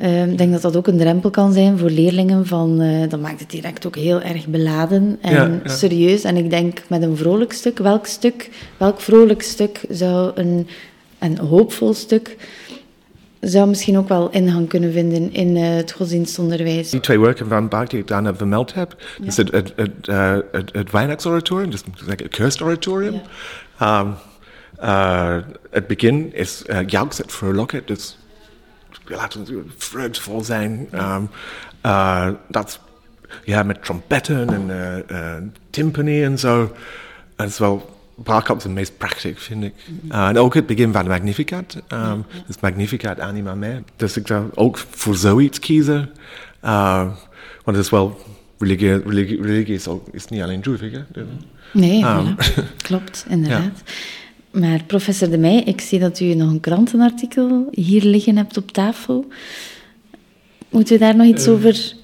Uh, 0.00 0.26
ik 0.26 0.38
denk 0.38 0.52
dat 0.52 0.62
dat 0.62 0.76
ook 0.76 0.86
een 0.86 0.98
drempel 0.98 1.30
kan 1.30 1.52
zijn 1.52 1.78
voor 1.78 1.90
leerlingen. 1.90 2.46
Van, 2.46 2.80
uh, 2.80 3.08
dat 3.08 3.20
maakt 3.20 3.40
het 3.40 3.50
direct 3.50 3.86
ook 3.86 3.96
heel 3.96 4.20
erg 4.20 4.46
beladen 4.46 5.18
en 5.20 5.32
ja, 5.32 5.60
ja. 5.64 5.70
serieus. 5.70 6.24
En 6.24 6.36
ik 6.36 6.50
denk 6.50 6.82
met 6.88 7.02
een 7.02 7.16
vrolijk 7.16 7.52
stuk, 7.52 7.78
welk 7.78 8.06
stuk, 8.06 8.50
welk 8.76 9.00
vrolijk 9.00 9.42
stuk 9.42 9.80
zou 9.88 10.32
een, 10.34 10.68
een 11.18 11.38
hoopvol 11.38 11.94
stuk 11.94 12.36
zou 13.40 13.68
misschien 13.68 13.98
ook 13.98 14.08
wel 14.08 14.30
ingang 14.30 14.68
kunnen 14.68 14.92
vinden 14.92 15.32
in 15.32 15.56
uh, 15.56 15.76
het 15.76 15.92
godsdienstonderwijs. 15.92 16.90
Die 16.90 17.00
twee 17.00 17.20
werken 17.20 17.48
van 17.48 17.68
Bach 17.68 17.86
die 17.86 17.98
ik 17.98 18.06
dan 18.06 18.36
vermeld 18.36 18.74
heb, 18.74 18.96
ja. 19.18 19.26
is 19.26 19.36
het, 19.36 19.52
het, 19.52 19.72
het, 19.76 20.08
uh, 20.08 20.36
het, 20.52 20.72
het 20.72 20.90
Weihnachtsoratorium, 20.90 21.70
dus 21.70 21.82
het 22.06 22.28
kerstoratorium. 22.28 23.20
Ja. 23.78 24.00
Um, 24.00 24.14
uh, 24.82 25.36
het 25.70 25.86
begin 25.86 26.34
is 26.34 26.62
uh, 26.66 27.02
het 27.16 27.32
vrolijke, 27.32 27.82
dus 27.84 28.18
laten 29.04 29.44
we 29.44 29.62
vreugdevol 29.76 30.44
zijn. 30.44 30.88
Um, 30.92 31.28
uh, 31.86 32.28
dat, 32.48 32.80
ja, 33.44 33.62
met 33.62 33.84
trompetten 33.84 34.48
en 34.48 35.04
uh, 35.10 35.34
timpani 35.70 36.24
en 36.24 36.38
zo. 36.38 36.72
En 37.36 37.46
is 37.46 37.58
wel 37.58 37.92
is 38.26 38.62
het 38.62 38.68
meest 38.68 38.96
prachtig, 38.98 39.42
vind 39.42 39.64
ik. 39.64 39.74
Uh, 40.10 40.28
en 40.28 40.38
ook 40.38 40.54
het 40.54 40.66
begin 40.66 40.92
van 40.92 41.06
Magnificat. 41.06 41.82
Um, 41.92 42.24
dus 42.46 42.60
Magnificat 42.60 43.20
Anima 43.20 43.54
Me. 43.54 43.82
Dus 43.96 44.16
ik 44.16 44.26
zou 44.26 44.50
ook 44.54 44.78
voor 44.78 45.14
zoiets 45.14 45.58
kiezen. 45.58 46.10
Uh, 46.64 47.04
want 47.64 47.76
het 47.76 47.84
is 47.84 47.90
wel 47.90 48.20
religie, 48.58 49.02
religie, 49.02 49.42
religie 49.42 49.74
is, 49.74 49.88
ook, 49.88 50.08
is 50.12 50.26
niet 50.26 50.42
alleen 50.42 50.60
droevig. 50.60 50.92
Hè? 50.92 51.02
Nee, 51.72 52.04
um, 52.04 52.36
klopt, 52.76 53.26
inderdaad. 53.28 53.82
Ja. 53.84 53.92
Maar 54.54 54.84
professor 54.86 55.30
De 55.30 55.38
Meij, 55.38 55.62
ik 55.62 55.80
zie 55.80 55.98
dat 55.98 56.20
u 56.20 56.34
nog 56.34 56.50
een 56.50 56.60
krantenartikel 56.60 57.68
hier 57.70 58.02
liggen 58.02 58.36
hebt 58.36 58.56
op 58.56 58.70
tafel. 58.70 59.26
Moeten 60.68 60.94
we 60.94 61.00
daar 61.00 61.16
nog 61.16 61.26
iets 61.26 61.46
uh, 61.46 61.52
over 61.52 61.94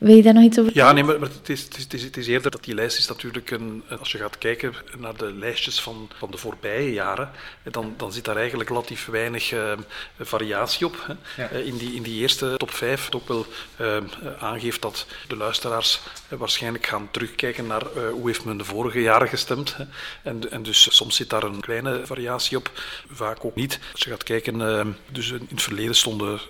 wil 0.00 0.16
je 0.16 0.22
daar 0.22 0.34
nog 0.34 0.42
iets 0.42 0.58
over 0.58 0.70
Ja, 0.74 0.92
nee, 0.92 1.04
maar, 1.04 1.20
het, 1.20 1.48
is, 1.48 1.62
het, 1.62 1.92
is, 1.92 2.02
het, 2.02 2.16
is, 2.16 2.26
eerder 2.26 2.50
dat 2.50 2.64
die 2.64 2.74
lijst 2.74 2.98
is 2.98 3.08
natuurlijk 3.08 3.50
een... 3.50 3.82
Als 3.98 4.12
je 4.12 4.18
gaat 4.18 4.38
kijken 4.38 4.72
naar 4.98 5.16
de 5.16 5.32
lijstjes 5.32 5.80
van, 5.80 6.10
van 6.18 6.30
de 6.30 6.36
voorbije 6.36 6.92
jaren, 6.92 7.30
dan, 7.70 7.94
dan 7.96 8.12
zit 8.12 8.24
daar 8.24 8.36
eigenlijk 8.36 8.68
relatief 8.68 9.06
weinig 9.06 9.52
uh, 9.52 9.72
variatie 10.20 10.86
op. 10.86 11.04
Hè. 11.06 11.42
Ja. 11.42 11.52
Uh, 11.52 11.66
in, 11.66 11.76
die, 11.76 11.94
in 11.94 12.02
die 12.02 12.20
eerste 12.20 12.54
top 12.56 12.70
5 12.70 13.04
het 13.04 13.14
ook 13.14 13.28
wel 13.28 13.46
uh, 13.80 13.96
aangeeft 14.38 14.82
dat 14.82 15.06
de 15.28 15.36
luisteraars 15.36 16.00
waarschijnlijk 16.38 16.86
gaan 16.86 17.08
terugkijken 17.10 17.66
naar 17.66 17.82
hoe 18.12 18.26
heeft 18.26 18.44
men 18.44 18.56
de 18.56 18.64
vorige 18.64 19.00
jaren 19.00 19.28
gestemd. 19.28 19.76
Hè. 19.76 19.84
En, 20.22 20.50
en 20.50 20.62
dus 20.62 20.96
soms 20.96 21.16
zit 21.16 21.30
daar 21.30 21.42
een 21.42 21.60
kleine 21.60 22.06
variatie 22.06 22.56
op, 22.56 22.70
vaak 23.12 23.44
ook 23.44 23.54
niet. 23.54 23.78
Als 23.92 24.02
je 24.02 24.10
gaat 24.10 24.22
kijken, 24.22 24.96
dus 25.12 25.30
in 25.30 25.46
het 25.50 25.62
verleden 25.62 25.94
stonden 25.94 26.40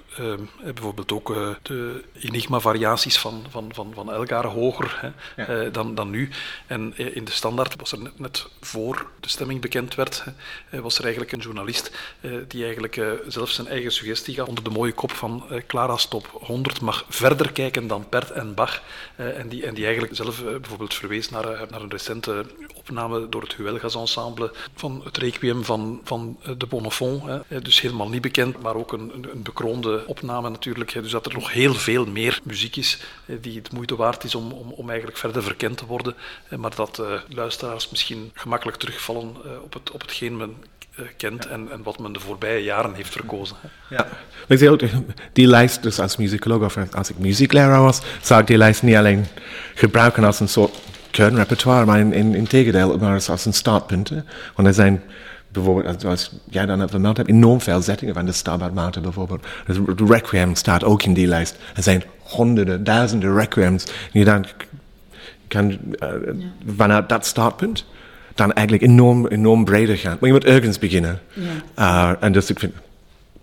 bijvoorbeeld 0.65 1.13
ook 1.13 1.35
de 1.63 2.05
Enigma-variaties 2.13 3.19
van 3.19 3.45
van, 3.51 3.71
van, 3.75 3.93
van 3.95 4.45
hoger 4.45 5.13
hè, 5.37 5.43
ja. 5.43 5.71
dan, 5.71 5.95
dan 5.95 6.11
nu. 6.11 6.29
En 6.67 6.97
in 6.97 7.25
de 7.25 7.31
standaard 7.31 7.77
was 7.77 7.93
er 7.93 7.99
net, 8.17 8.47
voor 8.61 9.07
de 9.21 9.29
stemming 9.29 9.61
bekend 9.61 9.95
werd, 9.95 10.25
was 10.71 10.99
er 10.99 11.03
eigenlijk 11.03 11.33
een 11.33 11.41
journalist 11.41 11.91
die 12.49 12.65
eigenlijk 12.65 13.01
zelf 13.29 13.51
zijn 13.51 13.67
eigen 13.67 13.93
suggestie 13.93 14.35
gaf 14.35 14.49
onder 14.49 14.65
de 14.65 14.71
mooie 14.71 14.93
kop 14.93 15.13
van 15.13 15.45
Clara's 15.67 16.09
top 16.09 16.29
100 16.33 16.81
mag 16.81 17.05
verder 17.09 17.53
kijken 17.53 17.87
dan 17.87 18.09
Pert 18.09 18.31
en 18.31 18.55
Bach. 18.55 18.83
en, 19.17 19.49
die, 19.49 19.67
en 19.71 19.77
die 19.77 19.85
eigenlijk 19.85 20.17
zelf 20.17 20.43
bijvoorbeeld 20.43 20.95
verwees 20.95 21.31
naar, 21.31 21.67
naar 21.71 21.83
een 21.83 21.91
recente 21.91 22.45
opname 22.75 23.29
door 23.29 23.43
het 23.43 23.55
Huelgas 23.55 23.95
Ensemble 23.95 24.53
van 24.75 25.01
het 25.05 25.17
Requiem 25.17 25.65
van, 25.65 26.01
van 26.05 26.39
de 26.59 26.67
Bonnefond. 26.67 27.23
Hè. 27.47 27.61
Dus 27.61 27.81
helemaal 27.81 28.09
niet 28.09 28.21
bekend, 28.21 28.63
maar 28.63 28.75
ook 28.75 28.93
een, 28.93 29.13
een 29.33 29.43
bekroonde 29.43 30.05
opname 30.07 30.51
natuurlijk. 30.51 30.93
Dus 30.93 31.11
dat 31.11 31.27
er 31.27 31.33
nog 31.33 31.53
heel 31.53 31.75
veel 31.75 32.07
meer 32.07 32.41
muziek 32.45 32.77
is 32.77 33.01
die 33.41 33.59
het 33.59 33.73
moeite 33.73 33.97
waard 33.97 34.25
is 34.25 34.35
om, 34.35 34.53
om, 34.53 34.73
om 34.73 34.89
eigenlijk 34.89 35.19
verder 35.19 35.43
verkend 35.43 35.77
te 35.77 35.87
worden. 35.87 36.15
Maar 36.57 36.75
dat 36.75 37.03
luisteraars 37.29 37.91
misschien 37.91 38.31
gemakkelijk 38.35 38.79
terugvallen 38.79 39.37
op, 39.63 39.73
het, 39.73 39.91
op 39.91 40.01
hetgeen 40.01 40.37
men 40.37 40.57
uh, 41.01 41.07
kent 41.17 41.47
en, 41.47 41.69
en 41.73 41.83
wat 41.83 41.99
men 41.99 42.13
de 42.13 42.21
voorbije 42.21 42.63
jaren 42.63 42.95
heeft 42.95 43.13
verkozen. 43.13 43.57
Ja, 43.91 44.07
ik 44.49 44.59
zeg 44.59 44.69
ook, 44.69 44.81
die 45.33 45.47
lijst, 45.47 45.83
dus 45.83 46.01
als 46.01 46.17
muzikoloog 46.17 46.65
of 46.65 46.95
als 46.95 47.11
ik 47.11 47.19
muziekleraar 47.19 47.83
was, 47.83 48.01
zou 48.21 48.41
ik 48.41 48.47
die 48.47 48.57
lijst 48.57 48.83
niet 48.83 48.97
alleen 48.97 49.27
gebruiken 49.75 50.25
als 50.25 50.41
een 50.41 50.49
soort 50.49 50.81
kernrepertoire, 51.11 51.85
maar 51.85 51.99
in, 51.99 52.13
in, 52.13 52.35
in 52.35 52.47
tegendeel, 52.47 52.99
maar 52.99 53.15
als, 53.15 53.31
als 53.31 53.45
een 53.45 53.53
startpunt. 53.53 54.13
Want 54.55 54.69
er 54.69 54.75
zijn 54.75 55.03
bijvoorbeeld, 55.53 56.01
zoals 56.01 56.33
jij 56.51 56.67
dan 56.67 56.79
hebt 56.79 56.91
vermeld 56.91 57.17
hebt, 57.17 57.29
enorm 57.29 57.61
veel 57.61 57.83
zettingen 57.83 58.15
van 58.15 58.27
de 58.27 58.33
Stabat 58.33 58.75
Mater 58.75 59.03
bijvoorbeeld. 59.03 59.47
De 59.67 60.05
Requiem 60.07 60.55
staat 60.55 60.85
ook 60.85 61.03
in 61.03 61.15
die 61.15 61.27
lijst. 61.27 61.57
Er 61.75 61.83
zijn 61.83 62.03
honderden, 62.19 62.85
duizenden 62.85 63.35
requiems 63.35 63.85
die 63.85 63.95
je 64.13 64.25
dan 64.25 64.47
kan, 65.49 65.71
uh, 65.71 65.79
ja. 65.99 66.35
vanuit 66.77 67.09
dat 67.09 67.27
startpunt 67.27 67.85
dan 68.41 68.53
eigenlijk 68.53 68.91
enorm, 68.91 69.27
enorm 69.27 69.65
breder 69.65 69.97
gaan. 69.97 70.17
Maar 70.21 70.29
je 70.29 70.35
moet 70.35 70.45
ergens 70.45 70.79
beginnen. 70.79 71.21
Ja. 71.75 72.11
Uh, 72.11 72.17
en 72.21 72.33
dus 72.33 72.51
ik 72.51 72.59
vind, 72.59 72.73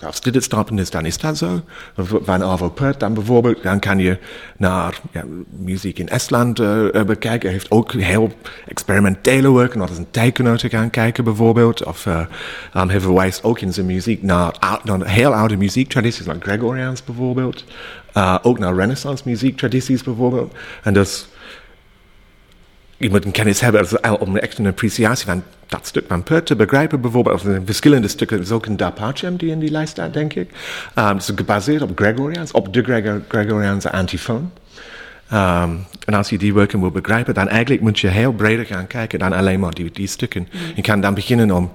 als 0.05 0.21
dit 0.21 0.33
het 0.33 0.43
startpunt 0.43 0.79
is, 0.79 0.89
dan 0.89 1.05
is 1.05 1.17
dat 1.17 1.37
zo. 1.37 1.61
Van 1.97 2.41
Arvo 2.41 2.69
Pärt 2.69 2.99
dan 2.99 3.13
bijvoorbeeld, 3.13 3.63
dan 3.63 3.79
kan 3.79 3.99
je 3.99 4.17
naar 4.57 4.99
ja, 5.11 5.23
muziek 5.49 5.99
in 5.99 6.09
Estland 6.09 6.59
uh, 6.59 6.89
bekijken. 6.91 7.49
Hij 7.49 7.51
heeft 7.51 7.71
ook 7.71 7.91
heel 7.91 8.31
experimentele 8.67 9.53
werk, 9.53 9.75
nog 9.75 9.89
eens 9.89 9.97
een 9.97 10.11
tijdgenoten 10.11 10.69
gaan 10.69 10.89
kijken 10.89 11.23
bijvoorbeeld. 11.23 11.83
Of 11.83 12.05
uh, 12.05 12.25
dan 12.73 12.89
hij 12.89 12.99
verwijst 12.99 13.43
ook 13.43 13.59
in 13.59 13.73
zijn 13.73 13.85
muziek 13.85 14.23
naar, 14.23 14.79
naar 14.83 15.07
heel 15.07 15.33
oude 15.33 15.57
muziektradities, 15.57 16.25
like 16.25 16.49
Gregoriaans 16.49 17.03
bijvoorbeeld. 17.03 17.63
Uh, 18.17 18.37
ook 18.41 18.59
naar 18.59 18.75
renaissance 18.75 19.23
muziektradities 19.25 20.03
bijvoorbeeld. 20.03 20.53
En 20.83 20.93
dus 20.93 21.27
je 22.97 23.09
moet 23.09 23.25
een 23.25 23.31
kennis 23.31 23.59
hebben 23.59 24.19
om 24.19 24.37
echt 24.37 24.57
een 24.57 24.67
appreciatie 24.67 25.25
van 25.25 25.43
dat 25.67 25.87
stuk 25.87 26.05
van 26.07 26.23
Pert 26.23 26.45
te 26.45 26.55
begrijpen. 26.55 27.01
Bijvoorbeeld, 27.01 27.35
of 27.35 27.41
de 27.41 27.61
verschillende 27.65 28.07
stukken, 28.07 28.37
er 28.37 28.43
is 28.43 28.51
ook 28.51 28.65
een 28.65 29.37
die 29.37 29.49
in 29.49 29.59
die 29.59 29.71
lijst 29.71 29.91
staat, 29.91 30.13
denk 30.13 30.33
ik. 30.33 30.49
Um, 30.95 31.05
het 31.05 31.21
is 31.21 31.31
gebaseerd 31.35 31.81
op 31.81 31.91
Gregoriaans, 31.95 32.51
op 32.51 32.73
de 32.73 32.83
Gregor 32.83 33.21
Gregoriaanse 33.27 33.91
antifoon. 33.91 34.51
Um, 35.33 35.85
en 36.05 36.13
als 36.13 36.29
je 36.29 36.37
die 36.37 36.53
werken 36.53 36.79
wil 36.79 36.91
begrijpen, 36.91 37.33
dan 37.33 37.47
eigenlijk 37.47 37.81
moet 37.81 37.99
je 37.99 38.07
heel 38.07 38.33
breder 38.33 38.65
gaan 38.65 38.87
kijken 38.87 39.19
dan 39.19 39.33
alleen 39.33 39.59
maar 39.59 39.73
die, 39.73 39.91
die 39.91 40.07
stukken. 40.07 40.47
Mm. 40.51 40.59
Je 40.75 40.81
kan 40.81 41.01
dan 41.01 41.13
beginnen 41.13 41.51
om 41.51 41.71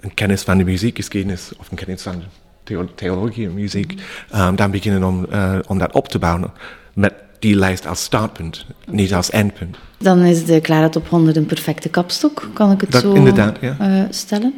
een 0.00 0.14
kennis 0.14 0.42
van 0.42 0.58
de 0.58 0.64
muziekgeschiedenis 0.64 1.52
of 1.58 1.70
een 1.70 1.76
kennis 1.76 2.02
van 2.02 2.22
de 2.64 2.84
theologie 2.94 3.46
en 3.46 3.54
muziek, 3.54 3.94
um, 4.34 4.56
dan 4.56 4.70
beginnen 4.70 5.04
om, 5.04 5.26
uh, 5.32 5.58
om 5.66 5.78
dat 5.78 5.92
op 5.92 6.08
te 6.08 6.18
bouwen 6.18 6.52
met 6.92 7.12
die 7.38 7.56
lijst 7.56 7.86
als 7.86 8.02
startpunt, 8.02 8.66
niet 8.86 9.14
als 9.14 9.30
eindpunt. 9.30 9.76
Dan 9.98 10.18
is 10.18 10.44
de 10.44 10.60
Clara 10.60 10.88
Top 10.88 11.08
100 11.08 11.36
een 11.36 11.46
perfecte 11.46 11.88
kapstok, 11.88 12.48
kan 12.52 12.70
ik 12.70 12.80
het 12.80 12.92
dat, 12.92 13.02
zo 13.02 13.12
inderdaad, 13.12 13.58
ja. 13.60 13.76
uh, 13.80 14.02
stellen. 14.10 14.54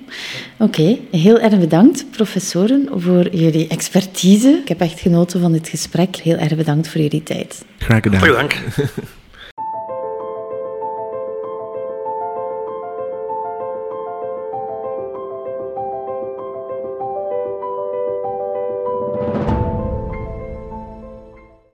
Oké, 0.59 0.81
okay. 0.81 1.01
heel 1.11 1.39
erg 1.39 1.59
bedankt, 1.59 2.07
professoren, 2.11 2.89
voor 2.95 3.35
jullie 3.35 3.68
expertise. 3.68 4.61
Ik 4.62 4.68
heb 4.68 4.81
echt 4.81 5.01
genoten 5.01 5.41
van 5.41 5.53
dit 5.53 5.68
gesprek. 5.68 6.16
Heel 6.16 6.37
erg 6.37 6.57
bedankt 6.57 6.89
voor 6.89 7.01
jullie 7.01 7.22
tijd. 7.22 7.64
Graag 7.79 8.03
gedaan. 8.03 8.33
Dank. 8.33 8.55